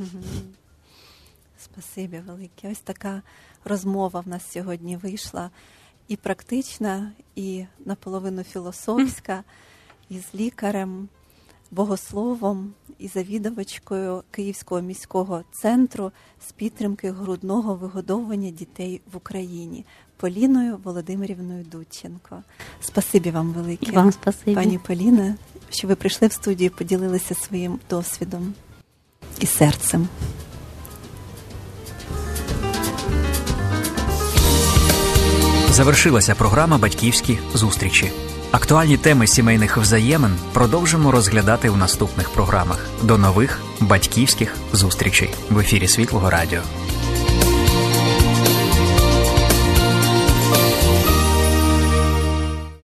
Спасибі 1.58 2.18
велике. 2.26 2.70
Ось 2.70 2.78
така 2.78 3.22
розмова 3.64 4.20
в 4.20 4.28
нас 4.28 4.52
сьогодні 4.52 4.96
вийшла 4.96 5.50
і 6.08 6.16
практична, 6.16 7.12
і 7.34 7.66
наполовину 7.84 8.42
філософська, 8.42 9.44
і 10.08 10.18
з 10.18 10.34
лікарем, 10.34 11.08
богословом 11.70 12.72
і 12.98 13.08
завідувачкою 13.08 14.22
Київського 14.30 14.80
міського 14.80 15.42
центру 15.52 16.12
з 16.48 16.52
підтримки 16.52 17.10
грудного 17.10 17.74
вигодовування 17.74 18.50
дітей 18.50 19.00
в 19.12 19.16
Україні 19.16 19.84
Поліною 20.16 20.78
Володимирівною 20.84 21.64
Дудченко. 21.64 22.42
Спасибі 22.80 23.30
вам 23.30 23.52
велике, 23.52 23.92
Вам 23.92 24.12
спасибі. 24.12 24.54
пані 24.54 24.78
Поліна, 24.86 25.34
що 25.70 25.88
ви 25.88 25.94
прийшли 25.94 26.28
в 26.28 26.32
студію, 26.32 26.70
поділилися 26.70 27.34
своїм 27.34 27.78
досвідом 27.90 28.54
і 29.40 29.46
серцем. 29.46 30.08
Завершилася 35.70 36.34
програма 36.34 36.78
Батьківські 36.78 37.38
зустрічі. 37.54 38.12
Актуальні 38.52 38.96
теми 38.96 39.26
сімейних 39.26 39.76
взаємин 39.76 40.36
продовжимо 40.52 41.12
розглядати 41.12 41.68
у 41.68 41.76
наступних 41.76 42.30
програмах. 42.30 42.86
До 43.02 43.18
нових 43.18 43.60
батьківських 43.80 44.56
зустрічей 44.72 45.30
в 45.50 45.58
ефірі 45.58 45.88
Світлого 45.88 46.30
Радіо. 46.30 46.60